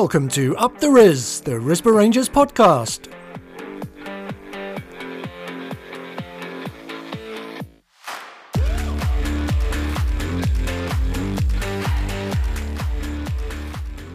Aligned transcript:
Welcome 0.00 0.28
to 0.28 0.54
Up 0.58 0.78
the 0.78 0.90
Ris, 0.90 1.40
the 1.40 1.52
Risborough 1.52 1.96
Rangers 1.96 2.28
podcast. 2.28 3.10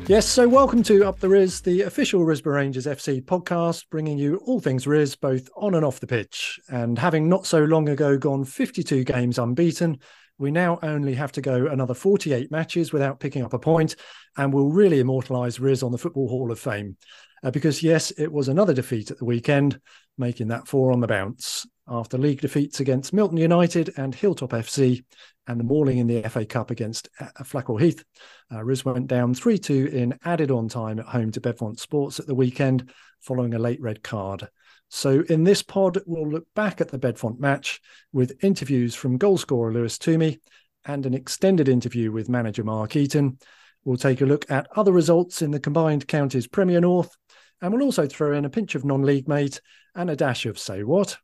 Yes, 0.07 0.27
so 0.27 0.47
welcome 0.47 0.83
to 0.83 1.03
Up 1.03 1.20
the 1.20 1.27
Ris, 1.27 1.61
the 1.61 1.81
official 1.81 2.21
Risborough 2.21 2.57
Rangers 2.57 2.85
FC 2.85 3.20
podcast, 3.20 3.85
bringing 3.89 4.20
you 4.20 4.38
all 4.45 4.59
things 4.59 4.85
Ris, 4.85 5.16
both 5.16 5.49
on 5.55 5.73
and 5.73 5.84
off 5.84 5.99
the 5.99 6.05
pitch. 6.05 6.59
And 6.70 6.99
having 6.99 7.27
not 7.27 7.48
so 7.48 7.63
long 7.63 7.89
ago 7.89 8.20
gone 8.20 8.45
52 8.45 9.03
games 9.03 9.39
unbeaten, 9.39 9.98
we 10.41 10.51
now 10.51 10.79
only 10.81 11.13
have 11.13 11.31
to 11.34 11.41
go 11.41 11.67
another 11.67 11.93
48 11.93 12.52
matches 12.52 12.91
without 12.91 13.20
picking 13.20 13.43
up 13.43 13.53
a 13.53 13.59
point, 13.59 13.95
and 14.38 14.53
we'll 14.53 14.70
really 14.70 14.99
immortalise 14.99 15.59
Ris 15.59 15.83
on 15.83 15.91
the 15.91 15.97
Football 15.97 16.27
Hall 16.27 16.52
of 16.52 16.59
Fame. 16.59 16.97
Uh, 17.43 17.52
because, 17.52 17.81
yes, 17.81 18.11
it 18.11 18.31
was 18.31 18.47
another 18.47 18.73
defeat 18.73 19.11
at 19.11 19.17
the 19.17 19.25
weekend, 19.25 19.80
making 20.17 20.49
that 20.49 20.67
four 20.67 20.91
on 20.91 20.99
the 20.99 21.07
bounce. 21.07 21.66
After 21.88 22.17
league 22.17 22.41
defeats 22.41 22.80
against 22.80 23.13
Milton 23.13 23.38
United 23.38 23.93
and 23.97 24.16
Hilltop 24.16 24.52
FC, 24.52 25.03
and 25.47 25.59
the 25.59 25.63
mauling 25.63 25.97
in 25.97 26.07
the 26.07 26.21
FA 26.30 26.45
Cup 26.45 26.71
against 26.71 27.09
uh, 27.19 27.27
Flackwell 27.44 27.81
Heath. 27.81 28.03
Uh, 28.52 28.63
Ris 28.63 28.85
went 28.85 29.08
down 29.08 29.33
3 29.33 29.58
2 29.58 29.88
in 29.88 30.17
added 30.23 30.52
on 30.52 30.69
time 30.69 30.99
at 30.99 31.05
home 31.05 31.31
to 31.31 31.41
Bedfont 31.41 31.80
Sports 31.80 32.19
at 32.19 32.27
the 32.27 32.35
weekend 32.35 32.91
following 33.21 33.53
a 33.53 33.59
late 33.59 33.81
red 33.81 34.03
card. 34.03 34.47
So, 34.94 35.23
in 35.30 35.45
this 35.45 35.63
pod, 35.63 36.00
we'll 36.05 36.30
look 36.30 36.45
back 36.54 36.81
at 36.81 36.90
the 36.90 36.98
Bedfont 36.98 37.40
match 37.40 37.80
with 38.12 38.44
interviews 38.44 38.94
from 38.94 39.17
goalscorer 39.17 39.73
Lewis 39.73 39.98
Toomey 39.98 40.41
and 40.84 41.05
an 41.05 41.14
extended 41.14 41.70
interview 41.70 42.12
with 42.12 42.27
manager 42.27 42.66
Mark 42.66 42.98
Eaton. 42.98 43.39
We'll 43.86 43.95
take 43.95 44.20
a 44.20 44.25
look 44.25 44.52
at 44.52 44.67
other 44.75 44.92
results 44.92 45.42
in 45.42 45.52
the 45.52 45.61
combined 45.61 46.09
counties 46.09 46.45
Premier 46.45 46.81
North, 46.81 47.16
and 47.61 47.73
we'll 47.73 47.83
also 47.83 48.06
throw 48.06 48.33
in 48.33 48.44
a 48.44 48.50
pinch 48.50 48.75
of 48.75 48.83
non 48.83 49.03
league 49.03 49.30
mate 49.30 49.61
and 49.95 50.09
a 50.09 50.16
dash 50.17 50.45
of 50.45 50.59
say 50.59 50.83
what. 50.83 51.17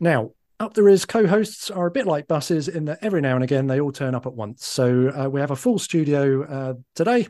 Now, 0.00 0.32
up 0.58 0.74
the 0.74 0.82
Ris 0.82 1.04
co-hosts 1.04 1.70
are 1.70 1.86
a 1.86 1.92
bit 1.92 2.08
like 2.08 2.26
buses 2.26 2.66
in 2.66 2.86
that 2.86 2.98
every 3.02 3.20
now 3.20 3.36
and 3.36 3.44
again 3.44 3.68
they 3.68 3.80
all 3.80 3.92
turn 3.92 4.16
up 4.16 4.26
at 4.26 4.34
once. 4.34 4.66
So 4.66 5.10
uh, 5.10 5.28
we 5.28 5.40
have 5.40 5.52
a 5.52 5.56
full 5.56 5.78
studio 5.78 6.42
uh, 6.42 6.74
today. 6.96 7.28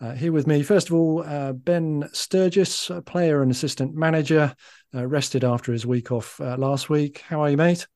Uh, 0.00 0.12
here 0.12 0.32
with 0.32 0.46
me, 0.46 0.62
first 0.62 0.88
of 0.88 0.94
all, 0.94 1.22
uh, 1.22 1.52
Ben 1.52 2.08
Sturgis, 2.12 2.90
player 3.06 3.42
and 3.42 3.50
assistant 3.50 3.94
manager, 3.94 4.54
uh, 4.94 5.06
rested 5.06 5.44
after 5.44 5.72
his 5.72 5.86
week 5.86 6.10
off 6.12 6.40
uh, 6.40 6.56
last 6.58 6.90
week. 6.90 7.20
How 7.20 7.40
are 7.42 7.50
you, 7.50 7.56
mate? 7.56 7.86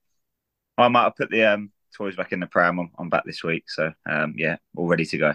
I 0.76 0.88
might 0.88 1.04
have 1.04 1.16
put 1.16 1.30
the 1.30 1.44
um, 1.44 1.72
toys 1.96 2.16
back 2.16 2.32
in 2.32 2.40
the 2.40 2.46
pram. 2.46 2.78
I'm, 2.78 2.90
I'm 2.98 3.08
back 3.08 3.24
this 3.24 3.42
week, 3.42 3.64
so 3.68 3.92
um, 4.08 4.34
yeah, 4.36 4.56
all 4.76 4.86
ready 4.86 5.04
to 5.06 5.18
go. 5.18 5.34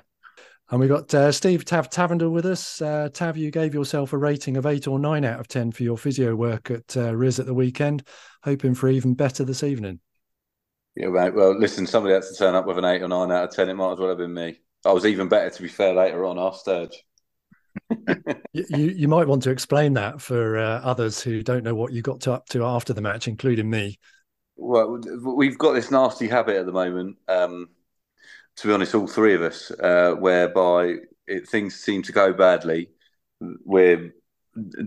And 0.70 0.80
we 0.80 0.88
got 0.88 1.14
uh, 1.14 1.31
Steve 1.31 1.66
Tav 1.66 1.89
Tavender 1.89 2.30
with 2.30 2.45
us. 2.45 2.81
Uh, 2.81 3.09
Tav, 3.14 3.38
you 3.38 3.52
gave 3.52 3.73
yourself 3.73 4.14
a 4.14 4.17
rating 4.17 4.58
of 4.58 4.66
eight 4.66 4.88
or 4.88 4.98
nine 4.98 5.25
out 5.25 5.39
of 5.39 5.48
10 5.48 5.72
for 5.72 5.83
your 5.83 5.98
physio 5.98 6.36
work 6.36 6.72
at 6.72 6.95
uh, 6.95 7.14
Ris 7.14 7.38
at 7.39 7.45
the 7.45 7.53
weekend, 7.53 8.08
hoping 8.44 8.73
for 8.73 8.89
even 8.89 9.14
better 9.14 9.44
this 9.44 9.61
evening. 9.61 10.00
Yeah, 10.95 11.09
mate. 11.09 11.36
Well, 11.36 11.58
listen, 11.59 11.86
somebody 11.86 12.14
had 12.14 12.23
to 12.23 12.36
turn 12.36 12.55
up 12.55 12.66
with 12.66 12.77
an 12.77 12.86
eight 12.86 13.02
or 13.02 13.08
nine 13.08 13.31
out 13.31 13.50
of 13.50 13.55
10. 13.55 13.70
It 13.70 13.73
might 13.73 13.94
as 13.94 14.00
well 14.00 14.09
have 14.09 14.17
been 14.17 14.33
me. 14.33 14.59
I 14.86 14.92
was 14.92 15.06
even 15.06 15.28
better, 15.28 15.50
to 15.50 15.62
be 15.62 15.67
fair, 15.67 15.94
later 15.94 16.26
on, 16.26 16.38
our 16.38 16.53
Sturge. 16.53 17.03
you, 18.53 18.66
you 18.70 19.08
might 19.08 19.28
want 19.28 19.44
to 19.44 19.52
explain 19.52 19.94
that 19.94 20.22
for 20.22 20.58
uh, 20.58 20.81
others 20.81 21.22
who 21.22 21.42
don't 21.42 21.64
know 21.64 21.76
what 21.76 21.94
you 21.94 22.02
got 22.02 22.22
to 22.22 22.34
up 22.34 22.48
to 22.50 22.64
after 22.66 22.94
the 22.94 23.02
match, 23.02 23.28
including 23.28 23.70
me. 23.70 23.98
Well, 24.56 25.02
we've 25.23 25.58
got 25.58 25.73
this 25.73 25.92
nasty 25.92 26.28
habit 26.28 26.58
at 26.58 26.66
the 26.66 26.72
moment. 26.72 27.17
Um, 27.28 27.70
to 28.58 28.67
be 28.67 28.73
honest, 28.73 28.94
all 28.94 29.08
three 29.08 29.34
of 29.34 29.42
us, 29.42 29.72
uh, 29.72 30.14
whereby 30.20 30.98
it, 31.26 31.48
things 31.48 31.76
seem 31.76 32.04
to 32.04 32.11
go 32.11 32.34
badly. 32.34 32.89
We're 33.39 34.14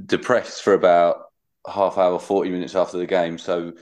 depressed 0.07 0.63
for 0.63 0.75
about 0.75 1.23
half 1.67 1.99
hour, 1.99 2.19
forty 2.19 2.51
minutes 2.51 2.77
after 2.77 2.97
the 2.97 3.07
game, 3.07 3.39
so 3.39 3.73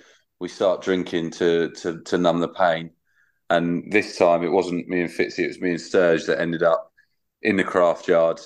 we 0.40 0.48
start 0.48 0.82
drinking 0.82 1.32
to 1.32 1.70
to, 1.70 2.00
to 2.02 2.18
numb 2.18 2.40
the 2.40 2.48
pain. 2.48 2.90
And 3.54 3.92
this 3.92 4.18
time, 4.18 4.42
it 4.42 4.50
wasn't 4.50 4.88
me 4.88 5.02
and 5.02 5.10
Fitzy; 5.10 5.44
it 5.44 5.48
was 5.48 5.60
me 5.60 5.70
and 5.70 5.80
Sturge 5.80 6.26
that 6.26 6.40
ended 6.40 6.64
up 6.64 6.90
in 7.42 7.56
the 7.56 7.62
craft 7.62 8.08
yard 8.08 8.40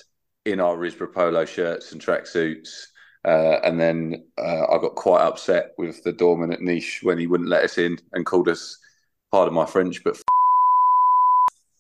in 0.45 0.61
our 0.61 0.77
Risborough 0.77 1.15
polo 1.15 1.47
shirts 1.47 1.93
and 1.93 2.01
tracksuits. 2.01 2.87
Uh, 3.25 3.59
and 3.65 3.81
then 3.81 4.27
uh, 4.39 4.67
I 4.67 4.79
got 4.79 4.95
quite 4.97 5.23
upset 5.23 5.73
with 5.79 6.05
the 6.05 6.13
doorman 6.13 6.53
at 6.53 6.61
Niche 6.61 7.01
when 7.03 7.19
he 7.19 7.27
wouldn't 7.27 7.49
let 7.49 7.65
us 7.65 7.79
in 7.79 7.99
and 8.13 8.27
called 8.27 8.49
us, 8.49 8.77
pardon 9.33 9.55
my 9.55 9.65
French, 9.65 10.05
but 10.05 10.21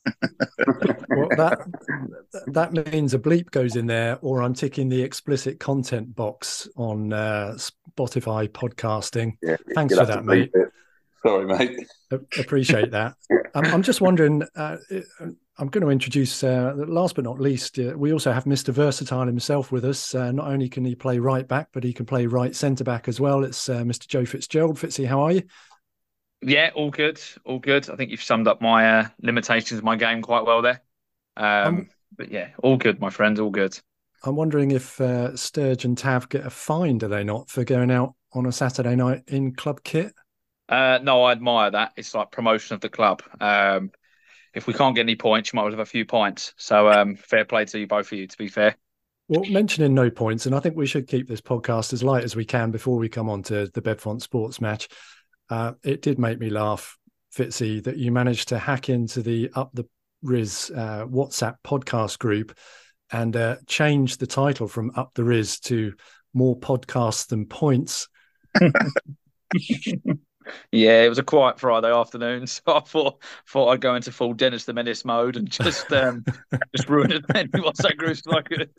well, 1.10 1.28
that 1.36 1.60
that 2.46 2.72
means 2.92 3.12
a 3.12 3.18
bleep 3.18 3.50
goes 3.50 3.76
in 3.76 3.86
there, 3.86 4.18
or 4.22 4.42
I'm 4.42 4.54
ticking 4.54 4.88
the 4.88 5.02
explicit 5.02 5.60
content 5.60 6.16
box 6.16 6.66
on 6.76 7.12
uh, 7.12 7.58
Spotify 7.58 8.48
podcasting. 8.48 9.36
Yeah, 9.42 9.56
Thanks 9.74 9.94
for 9.94 10.06
that, 10.06 10.24
mate. 10.24 10.50
It. 10.54 10.72
Sorry, 11.28 11.46
mate. 11.46 11.86
Appreciate 12.38 12.90
that. 12.92 13.14
I'm, 13.54 13.64
I'm, 13.66 13.82
just 13.82 14.00
wondering. 14.00 14.42
Uh, 14.56 14.76
I'm 15.58 15.68
going 15.68 15.82
to 15.82 15.90
introduce, 15.90 16.44
uh, 16.44 16.72
last 16.76 17.16
but 17.16 17.24
not 17.24 17.40
least, 17.40 17.78
uh, 17.80 17.92
we 17.96 18.12
also 18.12 18.32
have 18.32 18.44
Mr. 18.44 18.72
Versatile 18.72 19.26
himself 19.26 19.72
with 19.72 19.84
us. 19.84 20.14
Uh, 20.14 20.30
not 20.30 20.46
only 20.46 20.68
can 20.68 20.84
he 20.84 20.94
play 20.94 21.18
right 21.18 21.46
back, 21.46 21.68
but 21.72 21.82
he 21.82 21.92
can 21.92 22.06
play 22.06 22.26
right 22.26 22.54
centre 22.54 22.84
back 22.84 23.08
as 23.08 23.20
well. 23.20 23.42
It's 23.42 23.68
uh, 23.68 23.82
Mr. 23.82 24.06
Joe 24.06 24.24
Fitzgerald. 24.24 24.76
Fitzy, 24.76 25.06
how 25.06 25.20
are 25.22 25.32
you? 25.32 25.42
Yeah, 26.40 26.70
all 26.76 26.90
good, 26.90 27.20
all 27.44 27.58
good. 27.58 27.90
I 27.90 27.96
think 27.96 28.12
you've 28.12 28.22
summed 28.22 28.46
up 28.46 28.62
my 28.62 29.00
uh, 29.00 29.08
limitations 29.20 29.78
of 29.78 29.84
my 29.84 29.96
game 29.96 30.22
quite 30.22 30.46
well 30.46 30.62
there. 30.62 30.80
Um, 31.36 31.66
um, 31.66 31.88
but 32.16 32.30
yeah, 32.30 32.50
all 32.62 32.76
good, 32.76 33.00
my 33.00 33.10
friend, 33.10 33.36
all 33.40 33.50
good. 33.50 33.78
I'm 34.22 34.36
wondering 34.36 34.70
if 34.70 35.00
uh, 35.00 35.36
Sturge 35.36 35.84
and 35.84 35.98
Tav 35.98 36.28
get 36.28 36.46
a 36.46 36.50
fine, 36.50 36.98
do 36.98 37.08
they 37.08 37.24
not, 37.24 37.50
for 37.50 37.64
going 37.64 37.90
out 37.90 38.14
on 38.32 38.46
a 38.46 38.52
Saturday 38.52 38.94
night 38.94 39.24
in 39.26 39.54
club 39.54 39.82
kit? 39.82 40.12
Uh, 40.68 40.98
no, 41.02 41.24
I 41.24 41.32
admire 41.32 41.70
that. 41.70 41.92
It's 41.96 42.14
like 42.14 42.30
promotion 42.30 42.74
of 42.74 42.80
the 42.80 42.88
club. 42.88 43.22
Um, 43.40 43.90
if 44.54 44.66
we 44.66 44.74
can't 44.74 44.94
get 44.94 45.02
any 45.02 45.16
points, 45.16 45.52
you 45.52 45.56
might 45.56 45.62
well 45.62 45.72
have 45.72 45.80
a 45.80 45.86
few 45.86 46.04
points. 46.04 46.52
So 46.56 46.90
um, 46.90 47.16
fair 47.16 47.44
play 47.44 47.64
to 47.66 47.78
you 47.78 47.86
both 47.86 48.12
of 48.12 48.18
you. 48.18 48.26
To 48.26 48.38
be 48.38 48.48
fair. 48.48 48.76
Well, 49.28 49.44
mentioning 49.50 49.92
no 49.92 50.10
points, 50.10 50.46
and 50.46 50.54
I 50.54 50.60
think 50.60 50.74
we 50.74 50.86
should 50.86 51.06
keep 51.06 51.28
this 51.28 51.42
podcast 51.42 51.92
as 51.92 52.02
light 52.02 52.24
as 52.24 52.34
we 52.34 52.46
can 52.46 52.70
before 52.70 52.96
we 52.96 53.10
come 53.10 53.28
on 53.28 53.42
to 53.44 53.66
the 53.66 53.82
Bedfont 53.82 54.22
sports 54.22 54.60
match. 54.60 54.88
Uh, 55.50 55.72
it 55.84 56.00
did 56.00 56.18
make 56.18 56.38
me 56.38 56.48
laugh, 56.48 56.96
Fitzy, 57.36 57.84
that 57.84 57.98
you 57.98 58.10
managed 58.10 58.48
to 58.48 58.58
hack 58.58 58.88
into 58.88 59.22
the 59.22 59.50
Up 59.54 59.70
the 59.74 59.86
Ris 60.22 60.70
uh, 60.70 61.04
WhatsApp 61.06 61.56
podcast 61.64 62.18
group 62.18 62.56
and 63.12 63.36
uh, 63.36 63.56
change 63.66 64.16
the 64.16 64.26
title 64.26 64.66
from 64.66 64.92
Up 64.96 65.12
the 65.14 65.24
Ris 65.24 65.60
to 65.60 65.92
More 66.32 66.58
Podcasts 66.58 67.28
Than 67.28 67.46
Points. 67.46 68.08
yeah, 70.72 71.02
it 71.02 71.08
was 71.08 71.18
a 71.18 71.22
quiet 71.22 71.58
Friday 71.58 71.92
afternoon, 71.92 72.46
so 72.46 72.62
I 72.68 72.80
thought 72.80 73.22
thought 73.46 73.68
I'd 73.68 73.80
go 73.80 73.94
into 73.94 74.12
full 74.12 74.34
Dennis 74.34 74.64
the 74.64 74.72
Menace 74.72 75.04
mode 75.04 75.36
and 75.36 75.48
just 75.48 75.92
um, 75.92 76.24
just 76.76 76.88
ruin 76.88 77.12
as 77.12 77.22
many 77.32 77.48
WhatsApp 77.48 77.96
groups 77.96 78.22
I 78.28 78.42
could. 78.42 78.70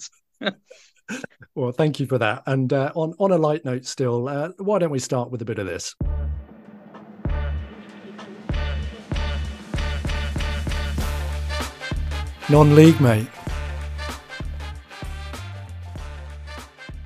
well, 1.55 1.71
thank 1.71 1.99
you 1.99 2.05
for 2.05 2.17
that. 2.17 2.43
And 2.45 2.71
uh, 2.71 2.91
on 2.95 3.13
on 3.19 3.31
a 3.31 3.37
light 3.37 3.65
note, 3.65 3.85
still, 3.85 4.27
uh, 4.27 4.49
why 4.57 4.79
don't 4.79 4.91
we 4.91 4.99
start 4.99 5.31
with 5.31 5.41
a 5.41 5.45
bit 5.45 5.59
of 5.59 5.65
this? 5.65 5.95
Non 12.49 12.73
league, 12.75 12.99
mate. 12.99 13.27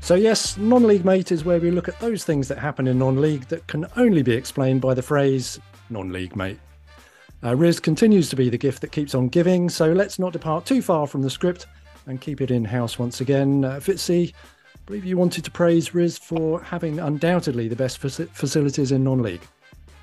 So, 0.03 0.15
yes, 0.15 0.57
non 0.57 0.83
league 0.83 1.05
mate 1.05 1.31
is 1.31 1.45
where 1.45 1.61
we 1.61 1.71
look 1.71 1.87
at 1.87 1.97
those 2.01 2.25
things 2.25 2.49
that 2.49 2.57
happen 2.57 2.87
in 2.87 2.99
non 2.99 3.21
league 3.21 3.47
that 3.47 3.65
can 3.67 3.85
only 3.95 4.21
be 4.21 4.33
explained 4.33 4.81
by 4.81 4.93
the 4.93 5.01
phrase 5.01 5.61
non 5.89 6.11
league 6.11 6.35
mate. 6.35 6.59
Uh, 7.41 7.55
Ris 7.55 7.79
continues 7.79 8.27
to 8.27 8.35
be 8.35 8.49
the 8.49 8.57
gift 8.57 8.81
that 8.81 8.91
keeps 8.91 9.15
on 9.15 9.29
giving, 9.29 9.69
so 9.69 9.93
let's 9.93 10.19
not 10.19 10.33
depart 10.33 10.65
too 10.65 10.81
far 10.81 11.07
from 11.07 11.21
the 11.21 11.29
script 11.29 11.67
and 12.05 12.19
keep 12.19 12.41
it 12.41 12.51
in 12.51 12.65
house 12.65 12.99
once 12.99 13.21
again. 13.21 13.63
Uh, 13.63 13.75
Fitzy, 13.75 14.33
I 14.33 14.79
believe 14.87 15.05
you 15.05 15.15
wanted 15.15 15.45
to 15.45 15.51
praise 15.51 15.95
Ris 15.95 16.17
for 16.17 16.61
having 16.61 16.99
undoubtedly 16.99 17.69
the 17.69 17.75
best 17.77 17.97
facilities 17.99 18.91
in 18.91 19.05
non 19.05 19.21
league. 19.21 19.47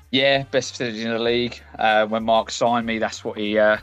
Yeah, 0.09 0.45
best 0.49 0.71
facilities 0.71 1.05
in 1.05 1.11
the 1.11 1.19
league. 1.19 1.61
Uh, 1.77 2.07
when 2.07 2.23
Mark 2.23 2.49
signed 2.49 2.87
me, 2.87 2.97
that's 2.97 3.23
what 3.23 3.37
he 3.37 3.59
uh, 3.59 3.77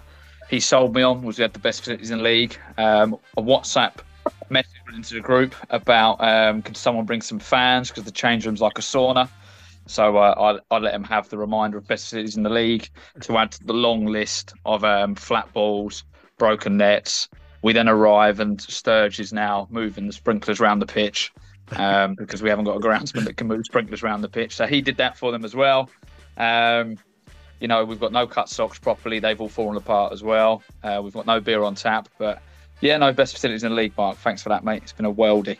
he 0.50 0.58
sold 0.58 0.96
me 0.96 1.02
on 1.02 1.22
was 1.22 1.38
we 1.38 1.42
had 1.42 1.52
the 1.52 1.60
best 1.60 1.82
facilities 1.82 2.10
in 2.10 2.18
the 2.18 2.24
league. 2.24 2.58
Um, 2.76 3.16
a 3.36 3.40
WhatsApp 3.40 3.98
message 4.50 4.72
into 4.94 5.14
the 5.14 5.20
group 5.20 5.54
about 5.70 6.16
um, 6.20 6.62
could 6.62 6.76
someone 6.76 7.04
bring 7.04 7.22
some 7.22 7.38
fans 7.38 7.88
because 7.88 8.04
the 8.04 8.10
change 8.10 8.46
room's 8.46 8.60
like 8.60 8.78
a 8.78 8.82
sauna. 8.82 9.28
So 9.86 10.18
uh, 10.18 10.58
I, 10.70 10.74
I 10.74 10.78
let 10.78 10.94
him 10.94 11.04
have 11.04 11.28
the 11.30 11.38
reminder 11.38 11.78
of 11.78 11.86
best 11.86 12.08
cities 12.08 12.36
in 12.36 12.42
the 12.42 12.50
league 12.50 12.90
to 13.22 13.38
add 13.38 13.52
to 13.52 13.64
the 13.64 13.72
long 13.72 14.06
list 14.06 14.52
of 14.66 14.84
um, 14.84 15.14
flat 15.14 15.50
balls, 15.54 16.04
broken 16.36 16.76
nets. 16.76 17.28
We 17.62 17.72
then 17.72 17.88
arrive 17.88 18.38
and 18.38 18.60
Sturge 18.60 19.18
is 19.18 19.32
now 19.32 19.66
moving 19.70 20.06
the 20.06 20.12
sprinklers 20.12 20.60
around 20.60 20.80
the 20.80 20.86
pitch 20.86 21.32
um, 21.72 22.14
because 22.18 22.42
we 22.42 22.50
haven't 22.50 22.66
got 22.66 22.76
a 22.76 22.80
groundsman 22.80 23.24
that 23.24 23.36
can 23.36 23.46
move 23.46 23.64
sprinklers 23.64 24.02
around 24.02 24.20
the 24.20 24.28
pitch. 24.28 24.54
So 24.54 24.66
he 24.66 24.82
did 24.82 24.98
that 24.98 25.16
for 25.16 25.32
them 25.32 25.44
as 25.44 25.54
well. 25.54 25.90
Um, 26.36 26.98
you 27.60 27.66
know, 27.66 27.84
we've 27.84 27.98
got 27.98 28.12
no 28.12 28.26
cut 28.26 28.48
socks 28.48 28.78
properly. 28.78 29.18
They've 29.18 29.40
all 29.40 29.48
fallen 29.48 29.76
apart 29.76 30.12
as 30.12 30.22
well. 30.22 30.62
Uh, 30.82 31.00
we've 31.02 31.12
got 31.14 31.26
no 31.26 31.40
beer 31.40 31.62
on 31.62 31.74
tap, 31.74 32.08
but 32.18 32.42
Yeah, 32.80 32.96
no, 32.96 33.12
best 33.12 33.34
facilities 33.34 33.64
in 33.64 33.70
the 33.70 33.76
league, 33.76 33.96
Mark. 33.96 34.18
Thanks 34.18 34.42
for 34.42 34.50
that, 34.50 34.64
mate. 34.64 34.82
It's 34.82 34.92
been 34.92 35.06
a 35.06 35.12
worldie. 35.12 35.58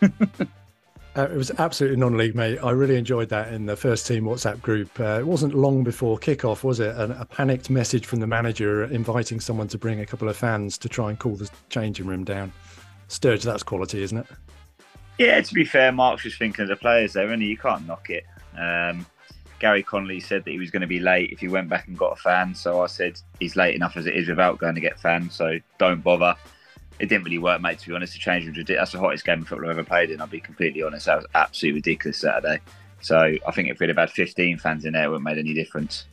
Uh, 1.14 1.24
it 1.24 1.36
was 1.36 1.50
absolutely 1.58 1.98
non-league, 1.98 2.34
mate. 2.34 2.58
I 2.62 2.70
really 2.70 2.96
enjoyed 2.96 3.28
that 3.28 3.52
in 3.52 3.66
the 3.66 3.76
first 3.76 4.06
team 4.06 4.24
WhatsApp 4.24 4.62
group. 4.62 4.98
Uh, 4.98 5.18
it 5.20 5.26
wasn't 5.26 5.54
long 5.54 5.84
before 5.84 6.18
kickoff, 6.18 6.64
was 6.64 6.80
it? 6.80 6.96
A, 6.96 7.20
a, 7.20 7.24
panicked 7.26 7.68
message 7.68 8.06
from 8.06 8.20
the 8.20 8.26
manager 8.26 8.84
inviting 8.84 9.38
someone 9.38 9.68
to 9.68 9.78
bring 9.78 10.00
a 10.00 10.06
couple 10.06 10.30
of 10.30 10.38
fans 10.38 10.78
to 10.78 10.88
try 10.88 11.10
and 11.10 11.18
cool 11.18 11.36
the 11.36 11.50
changing 11.68 12.06
room 12.06 12.24
down. 12.24 12.50
Sturge, 13.08 13.42
that's 13.42 13.62
quality, 13.62 14.02
isn't 14.02 14.16
it? 14.16 14.26
Yeah, 15.18 15.38
to 15.38 15.54
be 15.54 15.66
fair, 15.66 15.92
Mark's 15.92 16.22
just 16.22 16.38
thinking 16.38 16.62
of 16.62 16.70
the 16.70 16.76
players 16.76 17.12
there, 17.12 17.30
and 17.30 17.42
you 17.42 17.58
can't 17.58 17.86
knock 17.86 18.08
it. 18.08 18.24
Um, 18.58 19.04
Gary 19.62 19.82
Connolly 19.82 20.20
said 20.20 20.44
that 20.44 20.50
he 20.50 20.58
was 20.58 20.70
going 20.70 20.82
to 20.82 20.86
be 20.86 20.98
late 20.98 21.30
if 21.30 21.38
he 21.38 21.48
went 21.48 21.68
back 21.68 21.86
and 21.86 21.96
got 21.96 22.12
a 22.12 22.16
fan. 22.16 22.54
So 22.54 22.82
I 22.82 22.86
said 22.86 23.18
he's 23.40 23.56
late 23.56 23.74
enough 23.74 23.96
as 23.96 24.06
it 24.06 24.14
is 24.14 24.28
without 24.28 24.58
going 24.58 24.74
to 24.74 24.80
get 24.80 25.00
fans. 25.00 25.34
So 25.34 25.58
don't 25.78 26.02
bother 26.02 26.36
it 26.98 27.08
didn't 27.08 27.24
really 27.24 27.38
work, 27.38 27.60
mate. 27.60 27.78
To 27.80 27.88
be 27.88 27.94
honest, 27.94 28.12
the 28.12 28.18
change 28.20 28.46
was 28.46 28.56
ridiculous. 28.56 28.80
That's 28.80 28.92
the 28.92 29.00
hottest 29.00 29.24
game 29.24 29.42
of 29.42 29.48
football 29.48 29.70
I've 29.70 29.78
ever 29.78 29.84
played 29.84 30.10
in. 30.10 30.20
I'll 30.20 30.26
be 30.26 30.40
completely 30.40 30.82
honest. 30.82 31.06
That 31.06 31.16
was 31.16 31.26
absolutely 31.34 31.78
ridiculous 31.78 32.18
Saturday. 32.18 32.60
So 33.00 33.16
I 33.18 33.50
think 33.52 33.68
if 33.68 33.80
we'd 33.80 33.88
have 33.88 33.98
had 33.98 34.10
15 34.10 34.58
fans 34.58 34.84
in 34.84 34.92
there, 34.92 35.04
it 35.04 35.08
wouldn't 35.08 35.26
have 35.26 35.36
made 35.36 35.40
any 35.40 35.54
difference. 35.54 36.06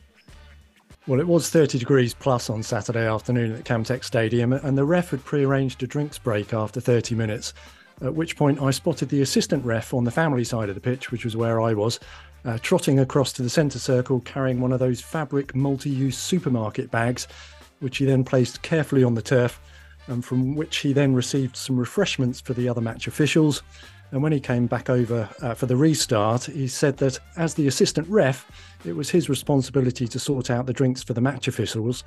Well, 1.06 1.20
it 1.20 1.26
was 1.26 1.48
30 1.48 1.78
degrees 1.78 2.12
plus 2.14 2.50
on 2.50 2.62
Saturday 2.62 3.06
afternoon 3.06 3.52
at 3.52 3.64
Camtech 3.64 4.04
Stadium, 4.04 4.52
and 4.52 4.76
the 4.76 4.84
ref 4.84 5.10
had 5.10 5.24
pre-arranged 5.24 5.82
a 5.82 5.86
drinks 5.86 6.18
break 6.18 6.52
after 6.52 6.80
30 6.80 7.14
minutes. 7.14 7.54
At 8.02 8.14
which 8.14 8.36
point, 8.36 8.60
I 8.60 8.70
spotted 8.70 9.10
the 9.10 9.22
assistant 9.22 9.64
ref 9.64 9.94
on 9.94 10.04
the 10.04 10.10
family 10.10 10.44
side 10.44 10.68
of 10.68 10.74
the 10.74 10.80
pitch, 10.80 11.12
which 11.12 11.24
was 11.24 11.36
where 11.36 11.60
I 11.60 11.74
was, 11.74 12.00
uh, 12.44 12.58
trotting 12.62 12.98
across 12.98 13.32
to 13.34 13.42
the 13.42 13.50
centre 13.50 13.78
circle, 13.78 14.20
carrying 14.20 14.60
one 14.60 14.72
of 14.72 14.78
those 14.78 15.00
fabric 15.00 15.54
multi-use 15.54 16.18
supermarket 16.18 16.90
bags, 16.90 17.26
which 17.80 17.98
he 17.98 18.04
then 18.04 18.24
placed 18.24 18.62
carefully 18.62 19.04
on 19.04 19.14
the 19.14 19.22
turf 19.22 19.60
and 20.06 20.24
from 20.24 20.56
which 20.56 20.78
he 20.78 20.92
then 20.92 21.14
received 21.14 21.56
some 21.56 21.78
refreshments 21.78 22.40
for 22.40 22.52
the 22.54 22.68
other 22.68 22.80
match 22.80 23.06
officials. 23.06 23.62
And 24.10 24.22
when 24.22 24.32
he 24.32 24.40
came 24.40 24.66
back 24.66 24.90
over 24.90 25.28
uh, 25.40 25.54
for 25.54 25.66
the 25.66 25.76
restart, 25.76 26.44
he 26.44 26.66
said 26.66 26.96
that 26.96 27.18
as 27.36 27.54
the 27.54 27.68
assistant 27.68 28.08
ref, 28.08 28.50
it 28.84 28.94
was 28.94 29.08
his 29.08 29.28
responsibility 29.28 30.08
to 30.08 30.18
sort 30.18 30.50
out 30.50 30.66
the 30.66 30.72
drinks 30.72 31.02
for 31.02 31.12
the 31.12 31.20
match 31.20 31.46
officials. 31.46 32.02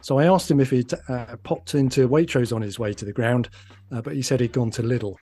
So 0.00 0.18
I 0.18 0.26
asked 0.26 0.50
him 0.50 0.60
if 0.60 0.70
he'd 0.70 0.92
uh, 1.08 1.36
popped 1.44 1.74
into 1.74 2.08
Waitrose 2.08 2.54
on 2.54 2.60
his 2.60 2.78
way 2.78 2.92
to 2.92 3.04
the 3.04 3.12
ground, 3.12 3.48
uh, 3.92 4.02
but 4.02 4.14
he 4.14 4.22
said 4.22 4.40
he'd 4.40 4.52
gone 4.52 4.70
to 4.72 4.82
Lidl. 4.82 5.16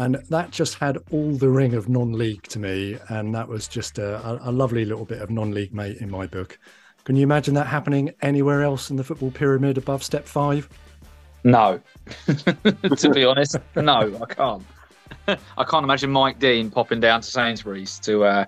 And 0.00 0.14
that 0.30 0.50
just 0.50 0.76
had 0.76 0.96
all 1.10 1.32
the 1.32 1.50
ring 1.50 1.74
of 1.74 1.90
non 1.90 2.14
league 2.14 2.44
to 2.44 2.58
me. 2.58 2.96
And 3.10 3.34
that 3.34 3.46
was 3.46 3.68
just 3.68 3.98
a, 3.98 4.40
a 4.42 4.50
lovely 4.50 4.86
little 4.86 5.04
bit 5.04 5.20
of 5.20 5.28
non 5.28 5.52
league 5.52 5.74
mate 5.74 5.98
in 5.98 6.10
my 6.10 6.26
book. 6.26 6.58
Can 7.04 7.16
you 7.16 7.22
imagine 7.22 7.52
that 7.54 7.66
happening 7.66 8.10
anywhere 8.22 8.62
else 8.62 8.88
in 8.88 8.96
the 8.96 9.04
football 9.04 9.30
pyramid 9.30 9.76
above 9.76 10.02
step 10.02 10.26
five? 10.26 10.70
No, 11.44 11.82
to 12.26 13.10
be 13.12 13.26
honest, 13.26 13.58
no, 13.76 14.18
I 14.22 14.32
can't. 14.32 14.62
I 15.58 15.64
can't 15.64 15.84
imagine 15.84 16.10
Mike 16.10 16.38
Dean 16.38 16.70
popping 16.70 17.00
down 17.00 17.20
to 17.20 17.30
Sainsbury's 17.30 17.98
to 17.98 18.24
uh, 18.24 18.46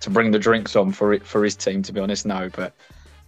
to 0.00 0.10
bring 0.10 0.30
the 0.32 0.38
drinks 0.38 0.76
on 0.76 0.92
for 0.92 1.14
it 1.14 1.26
for 1.26 1.42
his 1.42 1.56
team. 1.56 1.82
To 1.84 1.94
be 1.94 2.00
honest, 2.00 2.26
no. 2.26 2.50
But 2.54 2.74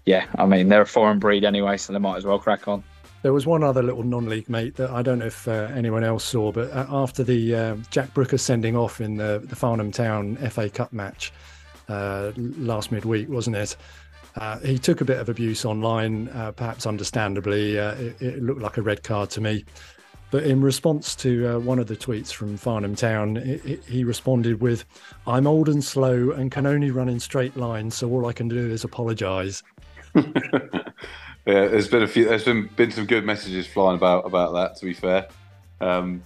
yeah, 0.04 0.26
I 0.36 0.44
mean 0.44 0.68
they're 0.68 0.82
a 0.82 0.86
foreign 0.86 1.18
breed 1.18 1.42
anyway, 1.42 1.78
so 1.78 1.94
they 1.94 1.98
might 1.98 2.18
as 2.18 2.26
well 2.26 2.38
crack 2.38 2.68
on. 2.68 2.84
There 3.22 3.32
was 3.32 3.46
one 3.46 3.62
other 3.62 3.84
little 3.84 4.02
non-league 4.02 4.50
mate 4.50 4.74
that 4.76 4.90
I 4.90 5.00
don't 5.00 5.20
know 5.20 5.26
if 5.26 5.46
uh, 5.46 5.68
anyone 5.74 6.02
else 6.02 6.24
saw, 6.24 6.50
but 6.50 6.72
uh, 6.72 6.86
after 6.90 7.22
the 7.22 7.54
uh, 7.54 7.76
Jack 7.90 8.12
Brooker 8.14 8.36
sending 8.36 8.76
off 8.76 9.00
in 9.00 9.16
the 9.16 9.40
the 9.44 9.54
Farnham 9.54 9.92
Town 9.92 10.36
FA 10.50 10.68
Cup 10.68 10.92
match 10.92 11.32
uh, 11.88 12.32
last 12.36 12.90
midweek, 12.90 13.28
wasn't 13.28 13.54
it? 13.54 13.76
Uh, 14.34 14.58
he 14.60 14.76
took 14.76 15.00
a 15.02 15.04
bit 15.04 15.18
of 15.18 15.28
abuse 15.28 15.64
online, 15.64 16.28
uh, 16.30 16.50
perhaps 16.50 16.84
understandably. 16.84 17.76
It, 17.76 18.20
it, 18.20 18.42
looked 18.42 18.62
like 18.62 18.78
a 18.78 18.82
red 18.82 19.02
card 19.04 19.30
to 19.30 19.40
me. 19.40 19.64
But 20.30 20.44
in 20.44 20.62
response 20.62 21.14
to 21.16 21.60
one 21.60 21.78
of 21.78 21.86
the 21.86 21.96
tweets 21.96 22.32
from 22.32 22.56
Farnham 22.56 22.96
Town, 22.96 23.36
it, 23.36 23.64
it, 23.66 23.84
he 23.84 24.02
responded 24.02 24.62
with, 24.62 24.86
I'm 25.26 25.46
old 25.46 25.68
and 25.68 25.84
slow 25.84 26.30
and 26.30 26.50
can 26.50 26.64
only 26.66 26.90
run 26.90 27.10
in 27.10 27.20
straight 27.20 27.54
lines, 27.56 27.94
so 27.94 28.10
all 28.10 28.26
I 28.26 28.32
can 28.32 28.48
do 28.48 28.70
is 28.70 28.82
apologise. 28.82 29.62
yeah, 31.46 31.66
there's 31.68 31.88
been 31.88 32.02
a 32.02 32.08
few. 32.08 32.26
There's 32.26 32.44
been 32.44 32.68
been 32.76 32.90
some 32.90 33.06
good 33.06 33.24
messages 33.24 33.66
flying 33.66 33.96
about 33.96 34.26
about 34.26 34.52
that. 34.54 34.76
To 34.76 34.84
be 34.84 34.94
fair, 34.94 35.28
um, 35.80 36.22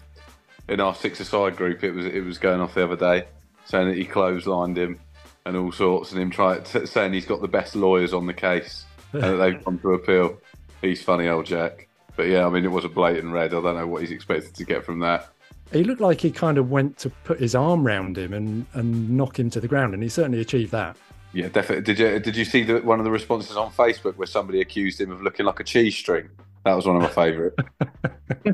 in 0.69 0.81
our 0.81 0.95
six-a-side 0.95 1.57
group, 1.57 1.83
it 1.85 1.93
was 1.93 2.07
it 2.07 2.21
was 2.21 2.39
going 2.39 2.61
off 2.61 2.75
the 2.75 2.85
other 2.85 2.97
day, 2.97 3.27
saying 3.65 3.89
that 3.89 3.97
he 3.97 4.05
clotheslined 4.05 4.77
him 4.77 5.01
and 5.47 5.57
all 5.57 5.73
sorts, 5.73 6.13
and 6.13 6.21
him 6.21 6.31
trying 6.31 6.65
saying 6.65 7.13
he's 7.13 7.25
got 7.25 7.41
the 7.41 7.49
best 7.49 7.75
lawyers 7.75 8.13
on 8.13 8.27
the 8.27 8.35
case 8.35 8.85
and 9.13 9.23
that 9.23 9.37
they've 9.37 9.65
gone 9.65 9.79
to 9.79 9.95
appeal. 9.95 10.39
He's 10.83 11.03
funny, 11.03 11.29
old 11.29 11.47
Jack. 11.47 11.89
But 12.17 12.29
yeah, 12.29 12.47
I 12.47 12.51
mean, 12.51 12.65
it 12.65 12.71
was 12.71 12.85
a 12.85 12.89
blatant 12.89 13.33
red. 13.33 13.55
I 13.55 13.61
don't 13.61 13.77
know 13.77 13.87
what 13.87 14.03
he's 14.03 14.11
expected 14.11 14.55
to 14.55 14.65
get 14.65 14.85
from 14.85 15.01
that. 15.01 15.29
He 15.73 15.83
looked 15.83 16.01
like 16.01 16.21
he 16.21 16.31
kind 16.31 16.59
of 16.59 16.71
went 16.71 16.97
to 16.99 17.11
put 17.11 17.41
his 17.41 17.55
arm 17.55 17.87
round 17.87 18.17
him 18.17 18.33
and, 18.33 18.67
and 18.73 19.11
knock 19.11 19.39
him 19.39 19.51
to 19.51 19.61
the 19.61 19.69
ground, 19.69 19.95
and 19.95 20.03
he 20.03 20.09
certainly 20.09 20.41
achieved 20.41 20.73
that. 20.73 20.97
Yeah, 21.37 21.49
definitely. 21.49 21.83
Did 21.83 21.99
you 21.99 22.19
did 22.19 22.35
you 22.35 22.47
see 22.47 22.63
the, 22.63 22.81
one 22.81 22.99
of 22.99 23.05
the 23.05 23.11
responses 23.11 23.59
on 23.59 23.71
Facebook 23.71 24.17
where 24.17 24.27
somebody 24.27 24.63
accused 24.63 24.99
him 24.99 25.11
of 25.11 25.21
looking 25.21 25.45
like 25.45 25.61
a 25.61 25.65
cheese 25.65 25.95
string? 25.95 26.31
That 26.65 26.73
was 26.73 26.87
one 26.87 26.97
of 26.97 27.03
my 27.03 27.11
favourite, 27.11 27.53